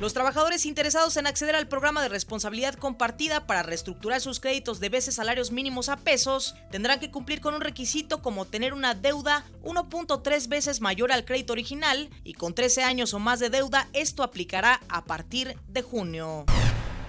Los 0.00 0.14
trabajadores 0.14 0.64
interesados 0.64 1.18
en 1.18 1.26
acceder 1.26 1.54
al 1.54 1.68
programa 1.68 2.00
de 2.00 2.08
responsabilidad 2.08 2.72
compartida 2.72 3.46
para 3.46 3.62
reestructurar 3.62 4.22
sus 4.22 4.40
créditos 4.40 4.80
de 4.80 4.88
veces 4.88 5.16
salarios 5.16 5.52
mínimos 5.52 5.90
a 5.90 5.98
pesos 5.98 6.54
tendrán 6.70 7.00
que 7.00 7.10
cumplir 7.10 7.42
con 7.42 7.54
un 7.54 7.60
requisito 7.60 8.22
como 8.22 8.46
tener 8.46 8.72
una 8.72 8.94
deuda 8.94 9.44
1.3 9.62 10.48
veces 10.48 10.80
mayor 10.80 11.12
al 11.12 11.26
crédito 11.26 11.52
original 11.52 12.08
y 12.24 12.32
con 12.32 12.54
13 12.54 12.82
años 12.82 13.12
o 13.12 13.18
más 13.18 13.40
de 13.40 13.50
deuda 13.50 13.88
esto 13.92 14.22
aplicará 14.22 14.80
a 14.88 15.04
partir 15.04 15.58
de 15.68 15.82
junio. 15.82 16.46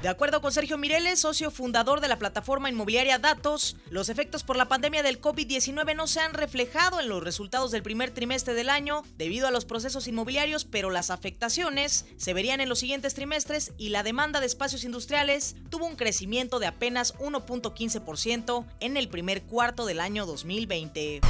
De 0.01 0.09
acuerdo 0.09 0.41
con 0.41 0.51
Sergio 0.51 0.79
Mireles, 0.79 1.19
socio 1.19 1.51
fundador 1.51 2.01
de 2.01 2.07
la 2.07 2.17
plataforma 2.17 2.71
inmobiliaria 2.71 3.19
Datos, 3.19 3.75
los 3.91 4.09
efectos 4.09 4.43
por 4.43 4.57
la 4.57 4.67
pandemia 4.67 5.03
del 5.03 5.21
COVID-19 5.21 5.95
no 5.95 6.07
se 6.07 6.21
han 6.21 6.33
reflejado 6.33 6.99
en 6.99 7.07
los 7.07 7.23
resultados 7.23 7.69
del 7.69 7.83
primer 7.83 8.09
trimestre 8.09 8.55
del 8.55 8.69
año 8.69 9.03
debido 9.19 9.47
a 9.47 9.51
los 9.51 9.65
procesos 9.65 10.07
inmobiliarios, 10.07 10.65
pero 10.65 10.89
las 10.89 11.11
afectaciones 11.11 12.07
se 12.17 12.33
verían 12.33 12.61
en 12.61 12.69
los 12.69 12.79
siguientes 12.79 13.13
trimestres 13.13 13.73
y 13.77 13.89
la 13.89 14.01
demanda 14.01 14.39
de 14.39 14.47
espacios 14.47 14.85
industriales 14.85 15.55
tuvo 15.69 15.85
un 15.85 15.95
crecimiento 15.95 16.57
de 16.57 16.65
apenas 16.65 17.13
1.15% 17.19 18.65
en 18.79 18.97
el 18.97 19.07
primer 19.07 19.43
cuarto 19.43 19.85
del 19.85 19.99
año 19.99 20.25
2020. 20.25 21.21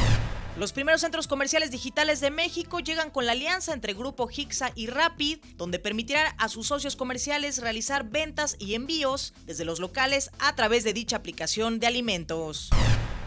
Los 0.58 0.74
primeros 0.74 1.02
centros 1.02 1.28
comerciales 1.28 1.72
digitales 1.72 2.20
de 2.20 2.30
México 2.30 2.80
llegan 2.80 3.10
con 3.10 3.26
la 3.26 3.32
alianza 3.32 3.74
entre 3.74 3.94
Grupo 3.94 4.30
Hixa 4.30 4.72
y 4.76 4.88
Rapid, 4.88 5.40
donde 5.56 5.80
permitirá 5.80 6.36
a 6.38 6.50
sus 6.50 6.68
socios 6.68 6.98
comerciales 6.98 7.60
realizar 7.60 8.10
ventas 8.10 8.58
y 8.60 8.76
envíos 8.76 9.34
desde 9.46 9.64
los 9.64 9.80
locales 9.80 10.30
a 10.40 10.54
través 10.56 10.84
de 10.84 10.92
dicha 10.92 11.16
aplicación 11.16 11.80
de 11.80 11.88
alimentos. 11.88 12.70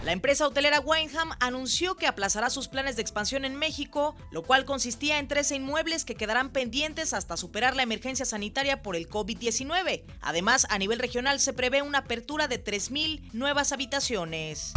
La 0.05 0.13
empresa 0.13 0.47
hotelera 0.47 0.81
Wineham 0.81 1.31
anunció 1.41 1.97
que 1.97 2.07
aplazará 2.07 2.51
sus 2.51 2.69
planes 2.69 2.97
de 2.97 3.01
expansión 3.03 3.47
en 3.47 3.57
México, 3.57 4.15
lo 4.31 4.43
cual 4.43 4.67
consistía 4.67 5.19
en 5.19 5.27
13 5.27 5.57
inmuebles 5.57 6.05
que 6.05 6.15
quedarán 6.15 6.51
pendientes 6.51 7.15
hasta 7.15 7.39
superar 7.39 7.75
la 7.75 7.85
emergencia 7.85 8.27
sanitaria 8.27 8.83
por 8.83 8.97
el 8.97 9.09
COVID-19. 9.09 10.03
Además, 10.21 10.67
a 10.69 10.77
nivel 10.77 10.99
regional 10.99 11.41
se 11.41 11.55
prevé 11.55 11.81
una 11.81 12.01
apertura 12.01 12.49
de 12.49 12.63
3.000 12.63 13.33
nuevas 13.33 13.73
habitaciones. 13.73 14.75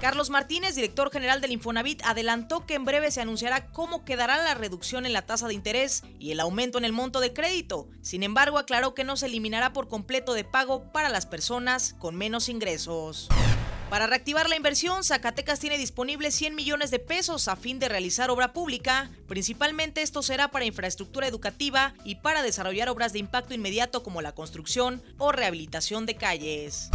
Carlos 0.00 0.30
Martínez, 0.30 0.76
director 0.76 1.10
general 1.10 1.40
del 1.40 1.50
Infonavit, 1.50 2.02
adelantó 2.04 2.64
que 2.64 2.74
en 2.74 2.84
breve 2.84 3.10
se 3.10 3.20
anunciará 3.20 3.66
cómo 3.72 4.04
quedará 4.04 4.36
la 4.36 4.54
reducción 4.54 5.06
en 5.06 5.12
la 5.12 5.26
tasa 5.26 5.48
de 5.48 5.54
interés 5.54 6.04
y 6.20 6.30
el 6.30 6.38
aumento 6.38 6.78
en 6.78 6.84
el 6.84 6.92
monto 6.92 7.18
de 7.18 7.32
crédito. 7.32 7.88
Sin 8.00 8.22
embargo, 8.22 8.58
aclaró 8.58 8.94
que 8.94 9.02
no 9.02 9.16
se 9.16 9.26
eliminará 9.26 9.72
por 9.72 9.88
completo 9.88 10.34
de 10.34 10.44
pago 10.44 10.92
para 10.92 11.08
las 11.08 11.26
personas 11.26 11.96
con 11.98 12.14
menos 12.14 12.48
ingresos. 12.48 13.28
Para 13.90 14.06
reactivar 14.06 14.48
la 14.48 14.56
inversión, 14.56 15.02
Zacatecas 15.02 15.58
tiene 15.58 15.78
disponibles 15.78 16.34
100 16.36 16.54
millones 16.54 16.92
de 16.92 17.00
pesos 17.00 17.48
a 17.48 17.56
fin 17.56 17.80
de 17.80 17.88
realizar 17.88 18.30
obra 18.30 18.52
pública. 18.52 19.10
Principalmente 19.26 20.02
esto 20.02 20.22
será 20.22 20.52
para 20.52 20.66
infraestructura 20.66 21.26
educativa 21.26 21.94
y 22.04 22.16
para 22.16 22.42
desarrollar 22.42 22.88
obras 22.88 23.12
de 23.12 23.18
impacto 23.18 23.54
inmediato 23.54 24.04
como 24.04 24.22
la 24.22 24.32
construcción 24.32 25.02
o 25.16 25.32
rehabilitación 25.32 26.06
de 26.06 26.14
calles. 26.14 26.90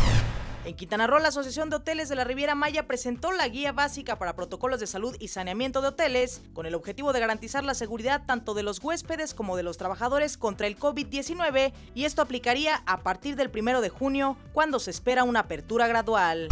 En 0.65 0.75
Quintana 0.75 1.07
Roo, 1.07 1.19
la 1.19 1.27
Asociación 1.27 1.69
de 1.69 1.75
Hoteles 1.75 2.07
de 2.07 2.15
la 2.15 2.23
Riviera 2.23 2.55
Maya 2.55 2.87
presentó 2.87 3.33
la 3.33 3.49
guía 3.49 3.73
básica 3.73 4.17
para 4.17 4.33
protocolos 4.33 4.79
de 4.79 4.87
salud 4.87 5.13
y 5.19 5.27
saneamiento 5.27 5.81
de 5.81 5.89
hoteles, 5.89 6.41
con 6.53 6.65
el 6.65 6.73
objetivo 6.73 7.11
de 7.11 7.19
garantizar 7.19 7.65
la 7.65 7.73
seguridad 7.73 8.21
tanto 8.25 8.53
de 8.53 8.63
los 8.63 8.81
huéspedes 8.81 9.33
como 9.33 9.57
de 9.57 9.63
los 9.63 9.77
trabajadores 9.77 10.37
contra 10.37 10.67
el 10.67 10.79
COVID-19, 10.79 11.73
y 11.93 12.05
esto 12.05 12.21
aplicaría 12.21 12.81
a 12.85 13.01
partir 13.01 13.35
del 13.35 13.49
primero 13.49 13.81
de 13.81 13.89
junio, 13.89 14.37
cuando 14.53 14.79
se 14.79 14.91
espera 14.91 15.25
una 15.25 15.41
apertura 15.41 15.87
gradual. 15.87 16.47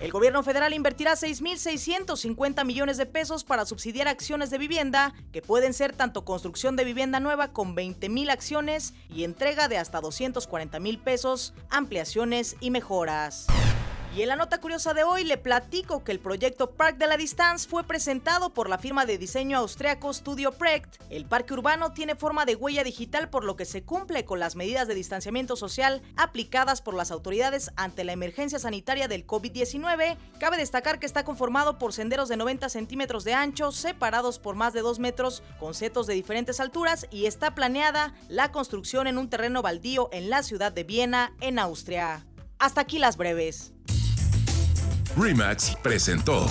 El 0.00 0.10
gobierno 0.12 0.42
federal 0.42 0.72
invertirá 0.72 1.12
6.650 1.12 2.64
millones 2.64 2.96
de 2.96 3.04
pesos 3.04 3.44
para 3.44 3.66
subsidiar 3.66 4.08
acciones 4.08 4.50
de 4.50 4.56
vivienda, 4.56 5.12
que 5.30 5.42
pueden 5.42 5.74
ser 5.74 5.92
tanto 5.92 6.24
construcción 6.24 6.74
de 6.74 6.84
vivienda 6.84 7.20
nueva 7.20 7.52
con 7.52 7.76
20.000 7.76 8.30
acciones 8.30 8.94
y 9.10 9.24
entrega 9.24 9.68
de 9.68 9.76
hasta 9.76 10.00
240 10.00 10.80
mil 10.80 10.98
pesos, 10.98 11.52
ampliaciones 11.68 12.56
y 12.60 12.70
mejoras. 12.70 13.46
Y 14.12 14.22
en 14.22 14.28
la 14.28 14.34
nota 14.34 14.60
curiosa 14.60 14.92
de 14.92 15.04
hoy 15.04 15.22
le 15.22 15.38
platico 15.38 16.02
que 16.02 16.10
el 16.10 16.18
proyecto 16.18 16.72
Park 16.72 16.98
de 16.98 17.06
la 17.06 17.16
Distance 17.16 17.68
fue 17.68 17.84
presentado 17.84 18.52
por 18.52 18.68
la 18.68 18.76
firma 18.76 19.06
de 19.06 19.18
diseño 19.18 19.58
austriaco 19.58 20.12
Studio 20.12 20.50
Projekt. 20.50 21.00
El 21.10 21.26
parque 21.26 21.54
urbano 21.54 21.92
tiene 21.92 22.16
forma 22.16 22.44
de 22.44 22.56
huella 22.56 22.82
digital 22.82 23.30
por 23.30 23.44
lo 23.44 23.54
que 23.54 23.64
se 23.64 23.84
cumple 23.84 24.24
con 24.24 24.40
las 24.40 24.56
medidas 24.56 24.88
de 24.88 24.96
distanciamiento 24.96 25.54
social 25.54 26.02
aplicadas 26.16 26.82
por 26.82 26.94
las 26.94 27.12
autoridades 27.12 27.70
ante 27.76 28.02
la 28.02 28.10
emergencia 28.10 28.58
sanitaria 28.58 29.06
del 29.06 29.24
COVID-19. 29.28 30.16
Cabe 30.40 30.56
destacar 30.56 30.98
que 30.98 31.06
está 31.06 31.24
conformado 31.24 31.78
por 31.78 31.92
senderos 31.92 32.28
de 32.28 32.36
90 32.36 32.68
centímetros 32.68 33.22
de 33.22 33.34
ancho 33.34 33.70
separados 33.70 34.40
por 34.40 34.56
más 34.56 34.72
de 34.72 34.80
2 34.80 34.98
metros 34.98 35.44
con 35.60 35.72
setos 35.72 36.08
de 36.08 36.14
diferentes 36.14 36.58
alturas 36.58 37.06
y 37.12 37.26
está 37.26 37.54
planeada 37.54 38.12
la 38.28 38.50
construcción 38.50 39.06
en 39.06 39.18
un 39.18 39.30
terreno 39.30 39.62
baldío 39.62 40.08
en 40.10 40.30
la 40.30 40.42
ciudad 40.42 40.72
de 40.72 40.82
Viena, 40.82 41.32
en 41.40 41.60
Austria. 41.60 42.26
Hasta 42.58 42.80
aquí 42.80 42.98
las 42.98 43.16
breves. 43.16 43.72
Remax 45.16 45.76
presentó 45.82 46.46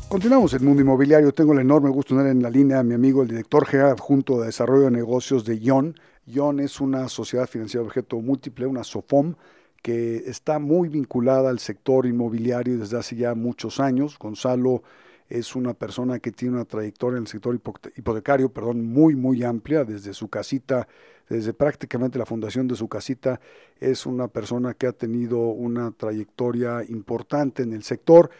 Continuamos 0.08 0.54
en 0.54 0.64
Mundo 0.64 0.80
Inmobiliario. 0.80 1.32
Tengo 1.32 1.52
el 1.52 1.58
enorme 1.58 1.90
gusto 1.90 2.14
de 2.14 2.22
tener 2.22 2.34
en 2.34 2.42
la 2.42 2.48
línea 2.48 2.78
a 2.78 2.82
mi 2.82 2.94
amigo, 2.94 3.20
el 3.20 3.28
director 3.28 3.66
general 3.66 3.92
adjunto 3.92 4.40
de 4.40 4.46
Desarrollo 4.46 4.84
de 4.84 4.92
Negocios 4.92 5.44
de 5.44 5.58
ION. 5.58 5.94
ION 6.24 6.60
es 6.60 6.80
una 6.80 7.10
sociedad 7.10 7.46
financiera 7.46 7.82
de 7.82 7.88
objeto 7.88 8.22
múltiple, 8.22 8.64
una 8.64 8.84
SOFOM, 8.84 9.34
que 9.82 10.24
está 10.26 10.58
muy 10.58 10.88
vinculada 10.88 11.50
al 11.50 11.58
sector 11.58 12.06
inmobiliario 12.06 12.78
desde 12.78 12.98
hace 12.98 13.16
ya 13.16 13.34
muchos 13.34 13.80
años. 13.80 14.18
Gonzalo 14.18 14.82
es 15.28 15.56
una 15.56 15.74
persona 15.74 16.18
que 16.18 16.32
tiene 16.32 16.56
una 16.56 16.64
trayectoria 16.64 17.16
en 17.16 17.24
el 17.24 17.28
sector 17.28 17.58
hipotecario, 17.96 18.52
perdón, 18.52 18.84
muy, 18.84 19.14
muy 19.16 19.42
amplia, 19.42 19.84
desde 19.84 20.12
su 20.12 20.28
casita, 20.28 20.86
desde 21.28 21.54
prácticamente 21.54 22.18
la 22.18 22.26
fundación 22.26 22.68
de 22.68 22.76
su 22.76 22.88
casita, 22.88 23.40
es 23.80 24.04
una 24.04 24.28
persona 24.28 24.74
que 24.74 24.86
ha 24.86 24.92
tenido 24.92 25.38
una 25.38 25.90
trayectoria 25.92 26.84
importante 26.88 27.62
en 27.62 27.72
el 27.72 27.82
sector. 27.82 28.30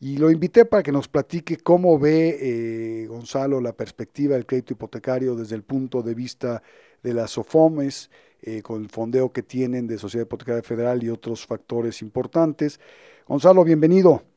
Y 0.00 0.18
lo 0.18 0.30
invité 0.30 0.66
para 0.66 0.82
que 0.82 0.92
nos 0.92 1.08
platique 1.08 1.56
cómo 1.56 1.98
ve 1.98 2.36
eh, 2.40 3.06
Gonzalo 3.06 3.60
la 3.60 3.72
perspectiva 3.72 4.34
del 4.34 4.44
crédito 4.44 4.74
hipotecario 4.74 5.34
desde 5.34 5.54
el 5.54 5.62
punto 5.62 6.02
de 6.02 6.14
vista 6.14 6.62
de 7.02 7.14
las 7.14 7.30
SOFOMES, 7.30 8.10
eh, 8.42 8.60
con 8.60 8.82
el 8.82 8.90
fondeo 8.90 9.32
que 9.32 9.42
tienen 9.42 9.86
de 9.86 9.96
Sociedad 9.96 10.26
Hipotecaria 10.26 10.62
Federal 10.62 11.02
y 11.02 11.08
otros 11.08 11.46
factores 11.46 12.02
importantes. 12.02 12.78
Gonzalo, 13.26 13.64
bienvenido. 13.64 14.33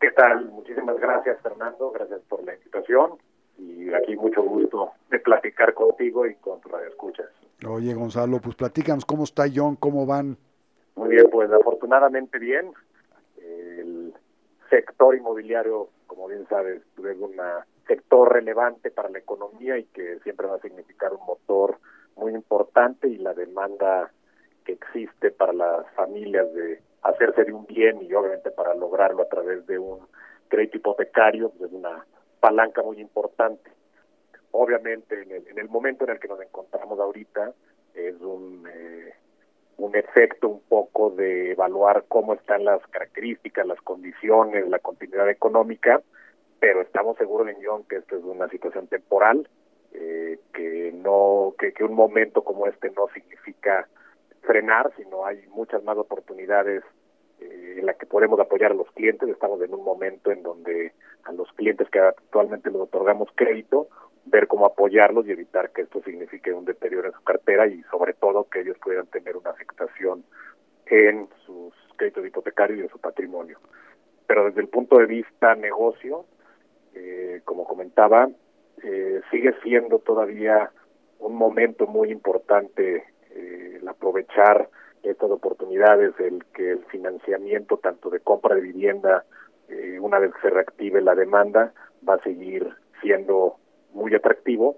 ¿Qué 0.00 0.10
tal? 0.10 0.46
Muchísimas 0.46 0.98
gracias, 0.98 1.40
Fernando. 1.42 1.90
Gracias 1.90 2.20
por 2.28 2.44
la 2.44 2.54
invitación. 2.54 3.12
Y 3.58 3.92
aquí 3.94 4.16
mucho 4.16 4.42
gusto 4.42 4.92
de 5.10 5.18
platicar 5.20 5.74
contigo 5.74 6.26
y 6.26 6.34
con 6.36 6.60
tu 6.60 6.76
escuchas. 6.76 7.26
Oye, 7.66 7.94
Gonzalo, 7.94 8.40
pues 8.40 8.56
platícanos 8.56 9.04
cómo 9.04 9.24
está 9.24 9.44
John, 9.52 9.76
cómo 9.76 10.06
van. 10.06 10.36
Muy 10.96 11.10
bien, 11.10 11.28
pues 11.30 11.50
afortunadamente 11.50 12.38
bien. 12.38 12.72
El 13.38 14.14
sector 14.68 15.14
inmobiliario, 15.14 15.88
como 16.06 16.28
bien 16.28 16.46
sabes, 16.48 16.82
es 16.98 17.18
un 17.18 17.36
sector 17.86 18.32
relevante 18.32 18.90
para 18.90 19.08
la 19.08 19.18
economía 19.18 19.78
y 19.78 19.84
que 19.84 20.18
siempre 20.20 20.46
va 20.46 20.56
a 20.56 20.60
significar 20.60 21.12
un 21.12 21.24
motor 21.26 21.78
muy 22.16 22.32
importante 22.32 23.08
y 23.08 23.18
la 23.18 23.34
demanda 23.34 24.10
que 24.64 24.72
existe 24.72 25.30
para 25.30 25.52
las 25.52 25.90
familias 25.94 26.52
de 26.54 26.80
hacerse 27.04 27.44
de 27.44 27.52
un 27.52 27.66
bien 27.66 28.02
y 28.02 28.12
obviamente 28.14 28.50
para 28.50 28.74
lograrlo 28.74 29.22
a 29.22 29.28
través 29.28 29.66
de 29.66 29.78
un 29.78 30.00
crédito 30.48 30.78
hipotecario 30.78 31.50
pues, 31.50 31.70
es 31.70 31.72
una 31.72 32.04
palanca 32.40 32.82
muy 32.82 33.00
importante. 33.00 33.70
Obviamente 34.50 35.22
en 35.22 35.58
el, 35.58 35.68
momento 35.68 36.04
en 36.04 36.10
el 36.10 36.20
que 36.20 36.28
nos 36.28 36.40
encontramos 36.40 36.98
ahorita 36.98 37.52
es 37.94 38.20
un, 38.20 38.68
eh, 38.72 39.12
un 39.78 39.96
efecto 39.96 40.48
un 40.48 40.60
poco 40.60 41.10
de 41.10 41.52
evaluar 41.52 42.04
cómo 42.08 42.34
están 42.34 42.64
las 42.64 42.80
características, 42.88 43.66
las 43.66 43.80
condiciones, 43.80 44.68
la 44.68 44.78
continuidad 44.78 45.28
económica, 45.28 46.00
pero 46.60 46.80
estamos 46.80 47.16
seguros 47.18 47.48
en 47.48 47.56
John 47.64 47.84
que 47.84 47.96
esto 47.96 48.16
es 48.16 48.24
una 48.24 48.48
situación 48.48 48.86
temporal, 48.86 49.48
eh, 49.92 50.38
que 50.52 50.92
no 50.94 51.54
que 51.58 51.84
un 51.84 51.94
momento 51.94 52.42
como 52.42 52.66
este 52.66 52.90
no 52.90 53.08
significa 53.12 53.88
frenar, 54.46 54.92
sino 54.96 55.26
hay 55.26 55.46
muchas 55.48 55.82
más 55.84 55.96
oportunidades 55.96 56.82
eh, 57.40 57.76
en 57.78 57.86
la 57.86 57.94
que 57.94 58.06
podemos 58.06 58.38
apoyar 58.40 58.72
a 58.72 58.74
los 58.74 58.90
clientes. 58.92 59.28
Estamos 59.28 59.60
en 59.62 59.74
un 59.74 59.84
momento 59.84 60.30
en 60.30 60.42
donde 60.42 60.92
a 61.24 61.32
los 61.32 61.50
clientes 61.52 61.88
que 61.90 61.98
actualmente 61.98 62.70
les 62.70 62.80
otorgamos 62.80 63.28
crédito, 63.34 63.88
ver 64.26 64.46
cómo 64.46 64.66
apoyarlos 64.66 65.26
y 65.26 65.32
evitar 65.32 65.70
que 65.70 65.82
esto 65.82 66.02
signifique 66.02 66.52
un 66.52 66.64
deterioro 66.64 67.08
en 67.08 67.14
su 67.14 67.22
cartera 67.24 67.66
y 67.66 67.82
sobre 67.90 68.14
todo 68.14 68.48
que 68.48 68.60
ellos 68.60 68.76
puedan 68.82 69.06
tener 69.06 69.36
una 69.36 69.50
afectación 69.50 70.24
en 70.86 71.28
sus 71.44 71.74
créditos 71.96 72.26
hipotecarios 72.26 72.78
y 72.78 72.82
en 72.82 72.88
su 72.88 72.98
patrimonio. 72.98 73.58
Pero 74.26 74.46
desde 74.46 74.60
el 74.60 74.68
punto 74.68 74.98
de 74.98 75.06
vista 75.06 75.54
negocio, 75.54 76.24
eh, 76.94 77.40
como 77.44 77.64
comentaba, 77.64 78.28
eh, 78.82 79.20
sigue 79.30 79.54
siendo 79.62 79.98
todavía 79.98 80.70
un 81.18 81.36
momento 81.36 81.86
muy 81.86 82.10
importante 82.10 83.04
el 83.34 83.86
aprovechar 83.88 84.68
estas 85.02 85.30
oportunidades, 85.30 86.14
el 86.18 86.44
que 86.54 86.72
el 86.72 86.84
financiamiento 86.86 87.76
tanto 87.76 88.10
de 88.10 88.20
compra 88.20 88.54
de 88.54 88.62
vivienda, 88.62 89.24
eh, 89.68 89.98
una 90.00 90.18
vez 90.18 90.32
que 90.34 90.48
se 90.48 90.50
reactive 90.50 91.00
la 91.02 91.14
demanda, 91.14 91.72
va 92.08 92.14
a 92.14 92.22
seguir 92.22 92.68
siendo 93.02 93.56
muy 93.92 94.14
atractivo. 94.14 94.76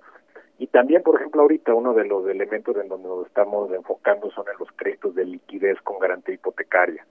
Y 0.59 0.69
también, 0.69 1.03
por 1.03 1.17
ejemplo, 1.17 1.43
ahorita 1.43 1.75
uno 1.75 1.93
de 1.95 2.07
los 2.07 2.27
elementos 2.29 2.77
en 2.77 2.89
donde 2.89 3.09
nos 3.09 3.27
estamos 3.27 3.71
enfocando 3.73 4.31
son 4.31 4.47
en 4.49 4.59
los 4.59 4.71
créditos 4.73 5.15
de 5.15 5.25
liquidez 5.25 5.81
con 5.83 5.99
garantía 5.99 6.35
hipotecaria. 6.35 7.07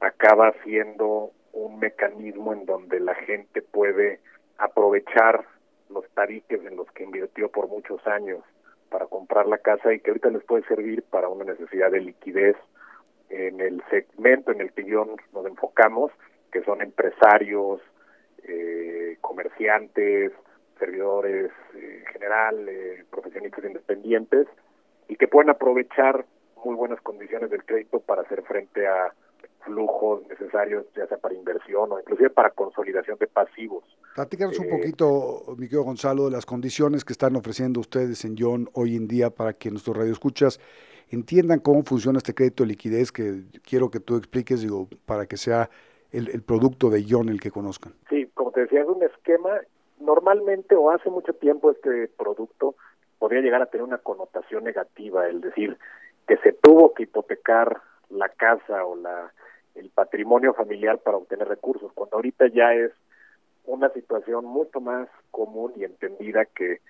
Acaba 0.00 0.52
siendo 0.62 1.32
un 1.52 1.78
mecanismo 1.78 2.52
en 2.52 2.66
donde 2.66 3.00
la 3.00 3.14
gente 3.14 3.62
puede 3.62 4.20
aprovechar 4.58 5.44
los 5.90 6.08
tariques 6.10 6.64
en 6.64 6.76
los 6.76 6.90
que 6.92 7.04
invirtió 7.04 7.50
por 7.50 7.68
muchos 7.68 8.04
años 8.06 8.42
para 8.94 9.06
comprar 9.06 9.48
la 9.48 9.58
casa 9.58 9.92
y 9.92 9.98
que 9.98 10.12
ahorita 10.12 10.30
les 10.30 10.44
puede 10.44 10.62
servir 10.68 11.02
para 11.10 11.28
una 11.28 11.42
necesidad 11.42 11.90
de 11.90 12.00
liquidez 12.00 12.54
en 13.28 13.60
el 13.60 13.82
segmento 13.90 14.52
en 14.52 14.60
el 14.60 14.72
que 14.72 14.84
yo 14.84 15.04
nos 15.32 15.46
enfocamos, 15.46 16.12
que 16.52 16.62
son 16.62 16.80
empresarios, 16.80 17.80
eh, 18.44 19.18
comerciantes, 19.20 20.30
servidores 20.78 21.50
eh, 21.74 22.04
en 22.06 22.12
general, 22.12 22.68
eh, 22.68 23.04
profesionistas 23.10 23.64
independientes, 23.64 24.46
y 25.08 25.16
que 25.16 25.26
pueden 25.26 25.50
aprovechar 25.50 26.24
muy 26.64 26.76
buenas 26.76 27.00
condiciones 27.00 27.50
del 27.50 27.64
crédito 27.64 27.98
para 27.98 28.22
hacer 28.22 28.42
frente 28.42 28.86
a 28.86 29.12
flujos 29.64 30.26
necesarios, 30.28 30.86
ya 30.96 31.06
sea 31.06 31.18
para 31.18 31.34
inversión 31.34 31.90
o 31.92 31.98
inclusive 31.98 32.30
para 32.30 32.50
consolidación 32.50 33.18
de 33.18 33.26
pasivos. 33.26 33.84
Platícanos 34.14 34.58
un 34.58 34.68
poquito, 34.68 35.42
mi 35.56 35.66
querido 35.66 35.82
Gonzalo, 35.82 36.26
de 36.26 36.30
las 36.30 36.46
condiciones 36.46 37.04
que 37.04 37.12
están 37.12 37.34
ofreciendo 37.36 37.80
ustedes 37.80 38.24
en 38.24 38.36
John 38.38 38.68
hoy 38.74 38.96
en 38.96 39.08
día 39.08 39.30
para 39.30 39.52
que 39.52 39.70
nuestros 39.70 39.96
radioescuchas 39.96 40.60
entiendan 41.10 41.60
cómo 41.60 41.82
funciona 41.82 42.18
este 42.18 42.34
crédito 42.34 42.62
de 42.62 42.68
liquidez 42.68 43.10
que 43.10 43.42
quiero 43.68 43.90
que 43.90 44.00
tú 44.00 44.16
expliques, 44.16 44.60
digo, 44.60 44.88
para 45.06 45.26
que 45.26 45.36
sea 45.36 45.68
el, 46.12 46.42
producto 46.42 46.90
de 46.90 47.04
John 47.08 47.28
el 47.28 47.40
que 47.40 47.50
conozcan. 47.50 47.92
Sí, 48.08 48.30
como 48.34 48.52
te 48.52 48.60
decía, 48.60 48.82
es 48.82 48.88
un 48.88 49.02
esquema, 49.02 49.50
normalmente 49.98 50.76
o 50.76 50.90
hace 50.90 51.10
mucho 51.10 51.32
tiempo 51.32 51.72
este 51.72 52.08
producto 52.16 52.76
podría 53.18 53.40
llegar 53.40 53.62
a 53.62 53.66
tener 53.66 53.84
una 53.84 53.98
connotación 53.98 54.64
negativa, 54.64 55.26
el 55.28 55.40
decir 55.40 55.76
que 56.28 56.36
se 56.38 56.52
tuvo 56.52 56.94
que 56.94 57.04
hipotecar 57.04 57.80
la 58.10 58.28
casa 58.28 58.84
o 58.84 58.96
la 58.96 59.32
el 59.74 59.90
patrimonio 59.90 60.54
familiar 60.54 60.98
para 60.98 61.16
obtener 61.16 61.48
recursos, 61.48 61.92
cuando 61.92 62.16
ahorita 62.16 62.46
ya 62.48 62.74
es 62.74 62.92
una 63.64 63.88
situación 63.90 64.44
mucho 64.44 64.80
más 64.80 65.08
común 65.30 65.72
y 65.76 65.84
entendida 65.84 66.44
que 66.44 66.80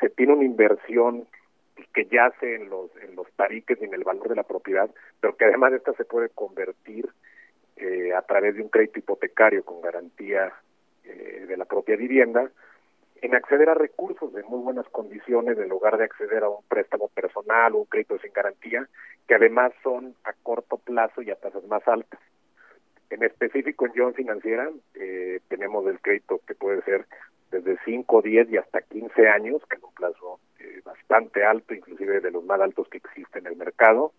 se 0.00 0.10
tiene 0.10 0.32
una 0.32 0.44
inversión 0.44 1.26
que 1.92 2.06
yace 2.06 2.54
en 2.54 2.70
los 2.70 2.90
en 3.02 3.14
los 3.14 3.30
tariques 3.32 3.78
y 3.80 3.84
en 3.84 3.94
el 3.94 4.04
valor 4.04 4.28
de 4.28 4.36
la 4.36 4.42
propiedad, 4.42 4.90
pero 5.20 5.36
que 5.36 5.44
además 5.44 5.72
esta 5.72 5.92
se 5.94 6.04
puede 6.04 6.28
convertir 6.28 7.08
eh, 7.76 8.12
a 8.14 8.22
través 8.22 8.54
de 8.56 8.62
un 8.62 8.68
crédito 8.68 9.00
hipotecario 9.00 9.64
con 9.64 9.80
garantía 9.80 10.52
eh, 11.04 11.44
de 11.46 11.56
la 11.56 11.64
propia 11.64 11.96
vivienda 11.96 12.50
en 13.24 13.34
acceder 13.34 13.70
a 13.70 13.74
recursos 13.74 14.34
de 14.34 14.42
muy 14.42 14.60
buenas 14.60 14.86
condiciones 14.90 15.56
en 15.56 15.70
lugar 15.70 15.96
de 15.96 16.04
acceder 16.04 16.44
a 16.44 16.50
un 16.50 16.62
préstamo 16.68 17.08
personal 17.08 17.72
o 17.74 17.78
un 17.78 17.84
crédito 17.86 18.18
sin 18.18 18.34
garantía, 18.34 18.86
que 19.26 19.34
además 19.34 19.72
son 19.82 20.14
a 20.24 20.34
corto 20.42 20.76
plazo 20.76 21.22
y 21.22 21.30
a 21.30 21.36
tasas 21.36 21.64
más 21.64 21.88
altas. 21.88 22.20
En 23.08 23.22
específico 23.22 23.86
en 23.86 23.92
John 23.96 24.12
Financiera 24.12 24.68
eh, 24.94 25.40
tenemos 25.48 25.86
el 25.86 26.00
crédito 26.00 26.42
que 26.46 26.54
puede 26.54 26.82
ser 26.82 27.06
desde 27.50 27.78
5, 27.86 28.20
10 28.20 28.50
y 28.50 28.58
hasta 28.58 28.82
15 28.82 29.26
años, 29.26 29.62
que 29.70 29.76
es 29.76 29.82
un 29.82 29.94
plazo 29.94 30.38
eh, 30.60 30.82
bastante 30.84 31.46
alto, 31.46 31.72
inclusive 31.72 32.20
de 32.20 32.30
los 32.30 32.44
más 32.44 32.60
altos 32.60 32.88
que 32.88 32.98
existen 32.98 33.46
en 33.46 33.52
el 33.52 33.58
mercado, 33.58 34.12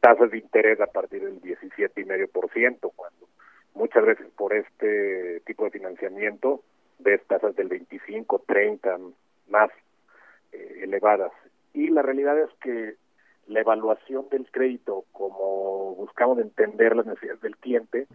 tasas 0.00 0.30
de 0.30 0.36
interés 0.36 0.78
a 0.82 0.86
partir 0.86 1.24
del 1.24 1.40
17,5%, 1.40 2.92
cuando 2.94 3.26
muchas 3.72 4.04
veces 4.04 4.26
por 4.36 4.52
este 4.52 5.40
tipo 5.46 5.64
de 5.64 5.70
financiamiento 5.70 6.60
ves 6.98 7.24
tasas 7.26 7.54
del 7.56 7.68
25, 7.68 8.44
30, 8.46 8.98
más 9.48 9.70
eh, 10.52 10.80
elevadas. 10.82 11.32
Y 11.72 11.88
la 11.88 12.02
realidad 12.02 12.38
es 12.38 12.50
que 12.60 12.94
la 13.46 13.60
evaluación 13.60 14.28
del 14.30 14.50
crédito, 14.50 15.04
como 15.12 15.94
buscamos 15.96 16.38
entender 16.38 16.96
las 16.96 17.06
necesidades 17.06 17.40
del 17.42 17.56
cliente, 17.56 18.06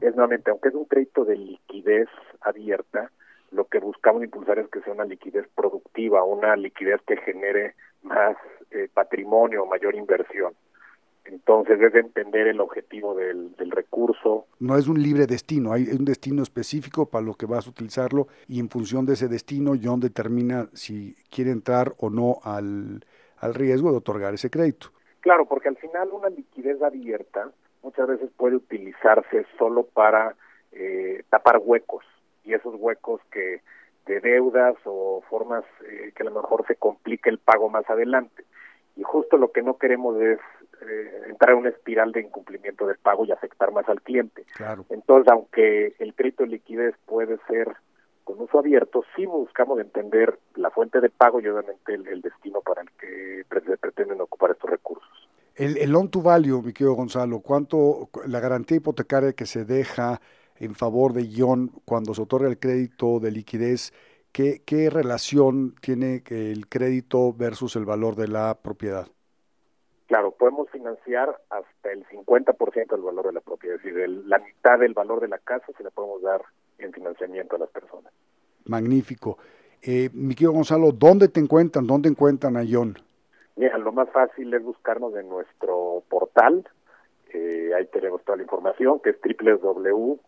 es 0.00 0.14
nuevamente, 0.14 0.50
aunque 0.50 0.68
es 0.68 0.74
un 0.74 0.84
crédito 0.84 1.24
de 1.24 1.36
liquidez 1.36 2.08
abierta, 2.40 3.10
lo 3.50 3.64
que 3.66 3.78
buscamos 3.78 4.22
impulsar 4.22 4.58
es 4.58 4.68
que 4.68 4.80
sea 4.82 4.92
una 4.92 5.04
liquidez 5.04 5.46
productiva, 5.54 6.24
una 6.24 6.56
liquidez 6.56 7.00
que 7.06 7.16
genere 7.18 7.74
más 8.02 8.36
eh, 8.70 8.88
patrimonio, 8.92 9.66
mayor 9.66 9.94
inversión. 9.94 10.54
Entonces 11.28 11.78
debe 11.78 12.00
entender 12.00 12.46
el 12.46 12.60
objetivo 12.60 13.14
del, 13.14 13.54
recurso. 13.70 14.46
No 14.58 14.78
es 14.78 14.88
un 14.88 15.02
libre 15.02 15.26
destino, 15.26 15.72
hay 15.72 15.88
un 15.88 16.04
destino 16.04 16.42
específico 16.42 17.06
para 17.06 17.24
lo 17.24 17.34
que 17.34 17.44
vas 17.44 17.66
a 17.66 17.70
utilizarlo 17.70 18.26
y 18.48 18.58
en 18.58 18.70
función 18.70 19.04
de 19.04 19.12
ese 19.12 19.28
destino 19.28 19.72
John 19.80 20.00
determina 20.00 20.68
si 20.72 21.14
quiere 21.30 21.50
entrar 21.50 21.94
o 21.98 22.08
no 22.08 22.38
al, 22.42 23.04
al 23.38 23.54
riesgo 23.54 23.90
de 23.90 23.98
otorgar 23.98 24.32
ese 24.32 24.48
crédito. 24.48 24.88
Claro, 25.20 25.44
porque 25.46 25.68
al 25.68 25.76
final 25.76 26.08
una 26.12 26.30
liquidez 26.30 26.80
abierta 26.80 27.50
muchas 27.82 28.08
veces 28.08 28.30
puede 28.36 28.56
utilizarse 28.56 29.44
solo 29.58 29.84
para 29.84 30.34
eh, 30.72 31.22
tapar 31.28 31.60
huecos 31.62 32.04
y 32.44 32.54
esos 32.54 32.74
huecos 32.78 33.20
que 33.30 33.60
de 34.06 34.20
deudas 34.20 34.76
o 34.84 35.22
formas 35.28 35.64
eh, 35.88 36.12
que 36.14 36.22
a 36.22 36.26
lo 36.26 36.40
mejor 36.40 36.64
se 36.66 36.76
complique 36.76 37.28
el 37.28 37.38
pago 37.38 37.68
más 37.68 37.88
adelante. 37.90 38.44
Y 38.96 39.02
justo 39.02 39.36
lo 39.36 39.52
que 39.52 39.62
no 39.62 39.78
queremos 39.78 40.20
es 40.20 40.38
eh, 40.82 41.22
entrar 41.28 41.52
en 41.52 41.58
una 41.58 41.68
espiral 41.70 42.12
de 42.12 42.22
incumplimiento 42.22 42.86
del 42.86 42.98
pago 42.98 43.24
y 43.24 43.32
afectar 43.32 43.72
más 43.72 43.88
al 43.88 44.02
cliente. 44.02 44.44
Entonces, 44.90 45.30
aunque 45.32 45.94
el 45.98 46.14
crédito 46.14 46.44
de 46.44 46.50
liquidez 46.50 46.94
puede 47.06 47.38
ser 47.48 47.76
con 48.24 48.40
uso 48.40 48.58
abierto, 48.58 49.04
sí 49.14 49.24
buscamos 49.26 49.78
entender 49.78 50.38
la 50.56 50.70
fuente 50.70 51.00
de 51.00 51.10
pago 51.10 51.40
y 51.40 51.46
obviamente 51.48 51.94
el, 51.94 52.20
destino 52.20 52.60
para 52.60 52.82
el 52.82 52.90
que 52.92 53.44
pretenden 53.80 54.20
ocupar 54.20 54.50
estos 54.50 54.68
recursos. 54.68 55.08
El, 55.54 55.78
el 55.78 55.90
loan 55.90 56.10
to 56.10 56.20
value, 56.20 56.60
mi 56.60 56.72
querido 56.72 56.94
Gonzalo, 56.94 57.40
¿cuánto 57.40 58.10
la 58.26 58.40
garantía 58.40 58.76
hipotecaria 58.76 59.32
que 59.32 59.46
se 59.46 59.64
deja 59.64 60.20
en 60.58 60.74
favor 60.74 61.12
de 61.12 61.26
Ion 61.28 61.68
cuando 61.84 62.14
se 62.14 62.22
otorga 62.22 62.48
el 62.48 62.58
crédito 62.58 63.20
de 63.20 63.30
liquidez, 63.30 63.92
¿qué, 64.32 64.62
qué 64.64 64.90
relación 64.90 65.74
tiene 65.80 66.22
el 66.28 66.68
crédito 66.68 67.32
versus 67.32 67.76
el 67.76 67.84
valor 67.84 68.16
de 68.16 68.28
la 68.28 68.58
propiedad? 68.62 69.08
Claro, 70.06 70.30
podemos 70.30 70.70
financiar 70.70 71.36
hasta 71.50 71.90
el 71.90 72.06
50% 72.06 72.90
del 72.90 73.00
valor 73.00 73.26
de 73.26 73.32
la 73.32 73.40
propiedad, 73.40 73.76
es 73.76 73.82
decir, 73.82 74.08
la 74.26 74.38
mitad 74.38 74.78
del 74.78 74.94
valor 74.94 75.20
de 75.20 75.28
la 75.28 75.38
casa 75.38 75.66
se 75.76 75.82
la 75.82 75.90
podemos 75.90 76.22
dar 76.22 76.42
en 76.78 76.92
financiamiento 76.92 77.56
a 77.56 77.58
las 77.58 77.70
personas. 77.70 78.12
Magnífico. 78.66 79.38
Eh, 79.82 80.10
mi 80.12 80.34
querido 80.34 80.52
Gonzalo, 80.52 80.92
¿dónde 80.92 81.28
te 81.28 81.40
encuentran? 81.40 81.86
¿Dónde 81.86 82.08
encuentran 82.08 82.56
a 82.56 82.62
John? 82.68 82.96
Mira, 83.56 83.78
lo 83.78 83.90
más 83.92 84.08
fácil 84.10 84.52
es 84.54 84.62
buscarnos 84.62 85.16
en 85.16 85.28
nuestro 85.28 86.04
portal. 86.08 86.68
Eh, 87.32 87.72
ahí 87.76 87.86
tenemos 87.86 88.22
toda 88.24 88.36
la 88.36 88.42
información, 88.44 89.00
que 89.00 89.10
es 89.10 89.16
www.ion.com.mx. 89.20 90.20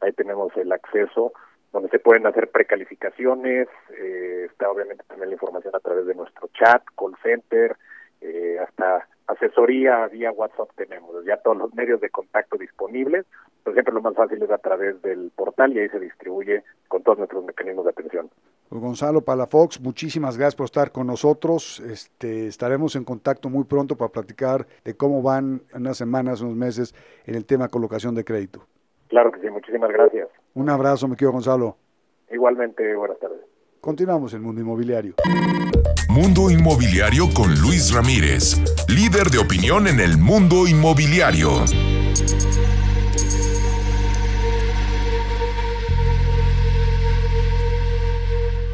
Ahí 0.00 0.12
tenemos 0.12 0.56
el 0.56 0.72
acceso 0.72 1.32
donde 1.72 1.88
se 1.90 1.98
pueden 1.98 2.26
hacer 2.26 2.48
precalificaciones, 2.50 3.68
eh, 3.90 4.46
está 4.50 4.70
obviamente 4.70 5.04
también 5.06 5.30
la 5.30 5.34
información 5.34 5.74
a 5.74 5.80
través 5.80 6.06
de 6.06 6.14
nuestro 6.14 6.48
chat, 6.54 6.82
call 6.96 7.14
center, 7.22 7.76
eh, 8.20 8.58
hasta 8.58 9.06
asesoría 9.26 10.06
vía 10.08 10.32
WhatsApp 10.32 10.70
tenemos, 10.76 11.24
ya 11.24 11.36
todos 11.36 11.58
los 11.58 11.74
medios 11.74 12.00
de 12.00 12.08
contacto 12.08 12.56
disponibles, 12.56 13.26
por 13.62 13.74
ejemplo 13.74 13.94
lo 13.94 14.00
más 14.00 14.14
fácil 14.14 14.42
es 14.42 14.50
a 14.50 14.58
través 14.58 15.00
del 15.02 15.30
portal 15.36 15.72
y 15.74 15.80
ahí 15.80 15.88
se 15.90 16.00
distribuye 16.00 16.64
con 16.88 17.02
todos 17.02 17.18
nuestros 17.18 17.44
mecanismos 17.44 17.84
de 17.84 17.90
atención. 17.90 18.30
Pues, 18.68 18.80
Gonzalo 18.80 19.20
Palafox, 19.20 19.80
muchísimas 19.80 20.36
gracias 20.36 20.56
por 20.56 20.64
estar 20.64 20.92
con 20.92 21.06
nosotros. 21.06 21.80
Este, 21.80 22.46
estaremos 22.46 22.96
en 22.96 23.04
contacto 23.04 23.48
muy 23.48 23.64
pronto 23.64 23.96
para 23.96 24.10
platicar 24.10 24.66
de 24.84 24.94
cómo 24.94 25.22
van 25.22 25.62
unas 25.74 25.98
semanas, 25.98 26.40
unos 26.40 26.56
meses 26.56 26.94
en 27.26 27.34
el 27.34 27.44
tema 27.44 27.68
colocación 27.68 28.14
de 28.14 28.24
crédito. 28.24 28.66
Claro 29.08 29.32
que 29.32 29.40
sí, 29.40 29.50
muchísimas 29.50 29.90
gracias. 29.90 30.28
Un 30.58 30.68
abrazo, 30.70 31.06
mi 31.06 31.14
querido 31.14 31.30
Gonzalo. 31.30 31.76
Igualmente, 32.32 32.96
buenas 32.96 33.16
tardes. 33.20 33.38
Continuamos 33.80 34.34
en 34.34 34.42
Mundo 34.42 34.60
Inmobiliario. 34.60 35.14
Mundo 36.08 36.50
Inmobiliario 36.50 37.28
con 37.32 37.54
Luis 37.60 37.94
Ramírez, 37.94 38.60
líder 38.88 39.28
de 39.30 39.38
opinión 39.38 39.86
en 39.86 40.00
el 40.00 40.18
mundo 40.18 40.66
inmobiliario. 40.66 41.62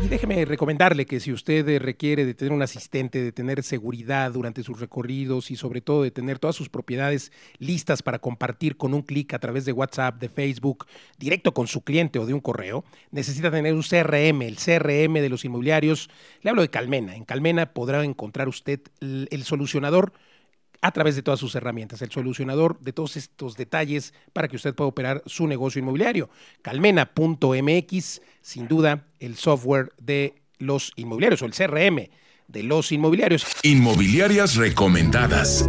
Déjeme 0.09 0.44
recomendarle 0.44 1.07
que 1.07 1.20
si 1.20 1.32
usted 1.32 1.68
eh, 1.68 1.78
requiere 1.78 2.26
de 2.26 2.34
tener 2.34 2.52
un 2.52 2.62
asistente, 2.62 3.22
de 3.22 3.32
tener 3.32 3.62
seguridad 3.62 4.32
durante 4.32 4.62
sus 4.62 4.80
recorridos 4.80 5.50
y 5.50 5.57
sobre 5.57 5.80
todo 5.80 6.02
de 6.02 6.11
tener 6.11 6.38
todas 6.38 6.57
sus 6.57 6.68
propiedades 6.68 7.32
listas 7.59 8.02
para 8.02 8.18
compartir 8.18 8.76
con 8.76 8.92
un 8.92 9.02
clic 9.02 9.32
a 9.34 9.38
través 9.38 9.64
de 9.64 9.72
WhatsApp, 9.72 10.20
de 10.20 10.28
Facebook, 10.28 10.86
directo 11.18 11.55
con 11.55 11.66
su 11.66 11.82
cliente 11.82 12.18
o 12.18 12.26
de 12.26 12.34
un 12.34 12.40
correo, 12.40 12.84
necesita 13.11 13.50
tener 13.50 13.74
un 13.74 13.82
CRM, 13.82 14.42
el 14.42 14.57
CRM 14.57 15.14
de 15.14 15.28
los 15.28 15.44
inmobiliarios. 15.44 16.11
Le 16.42 16.50
hablo 16.50 16.62
de 16.62 16.70
Calmena. 16.70 17.16
En 17.16 17.24
Calmena 17.24 17.72
podrá 17.72 18.05
encontrar 18.05 18.48
usted 18.48 18.80
el 19.00 19.44
solucionador 19.44 20.12
a 20.81 20.93
través 20.93 21.16
de 21.16 21.22
todas 21.22 21.41
sus 21.41 21.55
herramientas, 21.55 22.03
el 22.03 22.11
solucionador 22.11 22.79
de 22.81 22.93
todos 22.93 23.16
estos 23.16 23.57
detalles 23.57 24.14
para 24.33 24.49
que 24.49 24.57
usted 24.57 24.75
pueda 24.75 24.89
operar 24.89 25.22
su 25.27 25.47
negocio 25.47 25.79
inmobiliario. 25.79 26.31
Calmena.mx, 26.62 28.20
sin 28.43 28.68
duda, 28.68 29.07
el 29.20 29.37
software 29.37 29.93
de 30.01 30.35
los 30.59 30.93
inmobiliarios 30.97 31.43
o 31.43 31.47
el 31.47 31.53
CRM 31.53 32.09
de 32.49 32.62
los 32.62 32.93
inmobiliarios. 32.93 33.47
Inmobiliarias 33.62 34.57
recomendadas. 34.57 35.68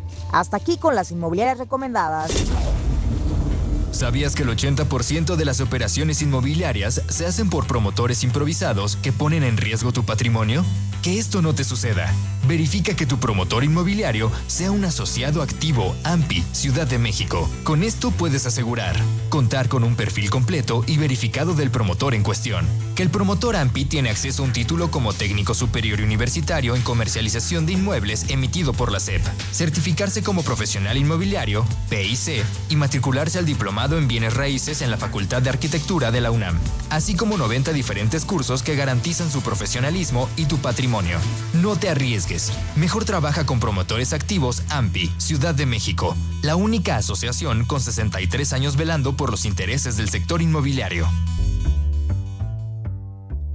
Hasta 0.31 0.57
aquí 0.57 0.77
con 0.77 0.95
las 0.95 1.11
inmobiliarias 1.11 1.57
recomendadas. 1.57 2.31
¿Sabías 3.91 4.35
que 4.35 4.43
el 4.43 4.49
80% 4.49 5.35
de 5.35 5.45
las 5.45 5.59
operaciones 5.59 6.21
inmobiliarias 6.21 7.01
se 7.09 7.25
hacen 7.25 7.49
por 7.49 7.67
promotores 7.67 8.23
improvisados 8.23 8.95
que 8.95 9.11
ponen 9.11 9.43
en 9.43 9.57
riesgo 9.57 9.91
tu 9.91 10.05
patrimonio? 10.05 10.65
Que 11.03 11.19
esto 11.19 11.41
no 11.41 11.53
te 11.53 11.63
suceda. 11.63 12.13
Verifica 12.47 12.95
que 12.95 13.05
tu 13.05 13.19
promotor 13.19 13.63
inmobiliario 13.63 14.31
sea 14.47 14.71
un 14.71 14.85
asociado 14.85 15.41
activo 15.41 15.95
AMPI 16.03 16.43
Ciudad 16.53 16.87
de 16.87 16.99
México. 16.99 17.49
Con 17.63 17.83
esto 17.83 18.11
puedes 18.11 18.45
asegurar 18.45 18.95
contar 19.31 19.69
con 19.69 19.83
un 19.83 19.95
perfil 19.95 20.29
completo 20.29 20.83
y 20.85 20.97
verificado 20.97 21.55
del 21.55 21.71
promotor 21.71 22.13
en 22.13 22.21
cuestión. 22.21 22.67
Que 22.95 23.01
el 23.01 23.09
promotor 23.09 23.55
AMPI 23.55 23.85
tiene 23.85 24.09
acceso 24.11 24.43
a 24.43 24.45
un 24.45 24.53
título 24.53 24.91
como 24.91 25.13
técnico 25.13 25.55
superior 25.55 26.01
universitario 26.01 26.75
en 26.75 26.83
comercialización 26.83 27.65
de 27.65 27.73
inmuebles 27.73 28.25
emitido 28.29 28.73
por 28.73 28.91
la 28.91 28.99
SEP. 28.99 29.23
Certificarse 29.51 30.21
como 30.21 30.43
profesional 30.43 30.97
inmobiliario, 30.97 31.65
PIC, 31.89 32.43
y 32.69 32.75
matricularse 32.75 33.39
al 33.39 33.45
en 33.89 34.07
bienes 34.07 34.35
raíces 34.35 34.81
en 34.81 34.91
la 34.91 34.97
Facultad 34.97 35.41
de 35.41 35.49
Arquitectura 35.49 36.11
de 36.11 36.21
la 36.21 36.29
UNAM. 36.29 36.57
Así 36.89 37.15
como 37.15 37.35
90 37.37 37.73
diferentes 37.73 38.25
cursos 38.25 38.61
que 38.61 38.75
garantizan 38.75 39.31
su 39.31 39.41
profesionalismo 39.41 40.29
y 40.37 40.45
tu 40.45 40.57
patrimonio. 40.57 41.17
No 41.53 41.75
te 41.75 41.89
arriesgues. 41.89 42.53
Mejor 42.75 43.05
trabaja 43.05 43.45
con 43.45 43.59
promotores 43.59 44.13
activos 44.13 44.61
AMPI, 44.69 45.11
Ciudad 45.17 45.55
de 45.55 45.65
México. 45.65 46.15
La 46.43 46.55
única 46.55 46.97
asociación 46.97 47.65
con 47.65 47.81
63 47.81 48.53
años 48.53 48.77
velando 48.77 49.17
por 49.17 49.31
los 49.31 49.45
intereses 49.45 49.97
del 49.97 50.09
sector 50.09 50.41
inmobiliario. 50.41 51.07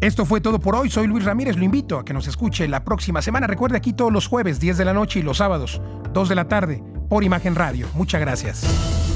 Esto 0.01 0.27
fue 0.27 0.41
todo 0.41 0.59
por 0.59 0.75
hoy. 0.75 0.91
Soy 0.91 1.07
Luis 1.07 1.25
Ramírez. 1.25 1.57
Lo 1.57 1.65
invito 1.65 1.99
a 1.99 2.05
que 2.05 2.13
nos 2.13 2.27
escuche 2.27 2.69
la 2.69 2.85
próxima 2.85 3.23
semana. 3.23 3.47
Recuerde 3.47 3.77
aquí 3.77 3.93
todos 3.93 4.13
los 4.13 4.27
jueves, 4.27 4.59
10 4.59 4.77
de 4.77 4.85
la 4.85 4.93
noche 4.93 5.21
y 5.21 5.23
los 5.23 5.39
sábados, 5.39 5.81
2 6.13 6.29
de 6.29 6.35
la 6.35 6.49
tarde, 6.49 6.83
por 7.09 7.25
Imagen 7.25 7.55
Radio. 7.55 7.87
Muchas 7.95 8.21
gracias. 8.21 9.16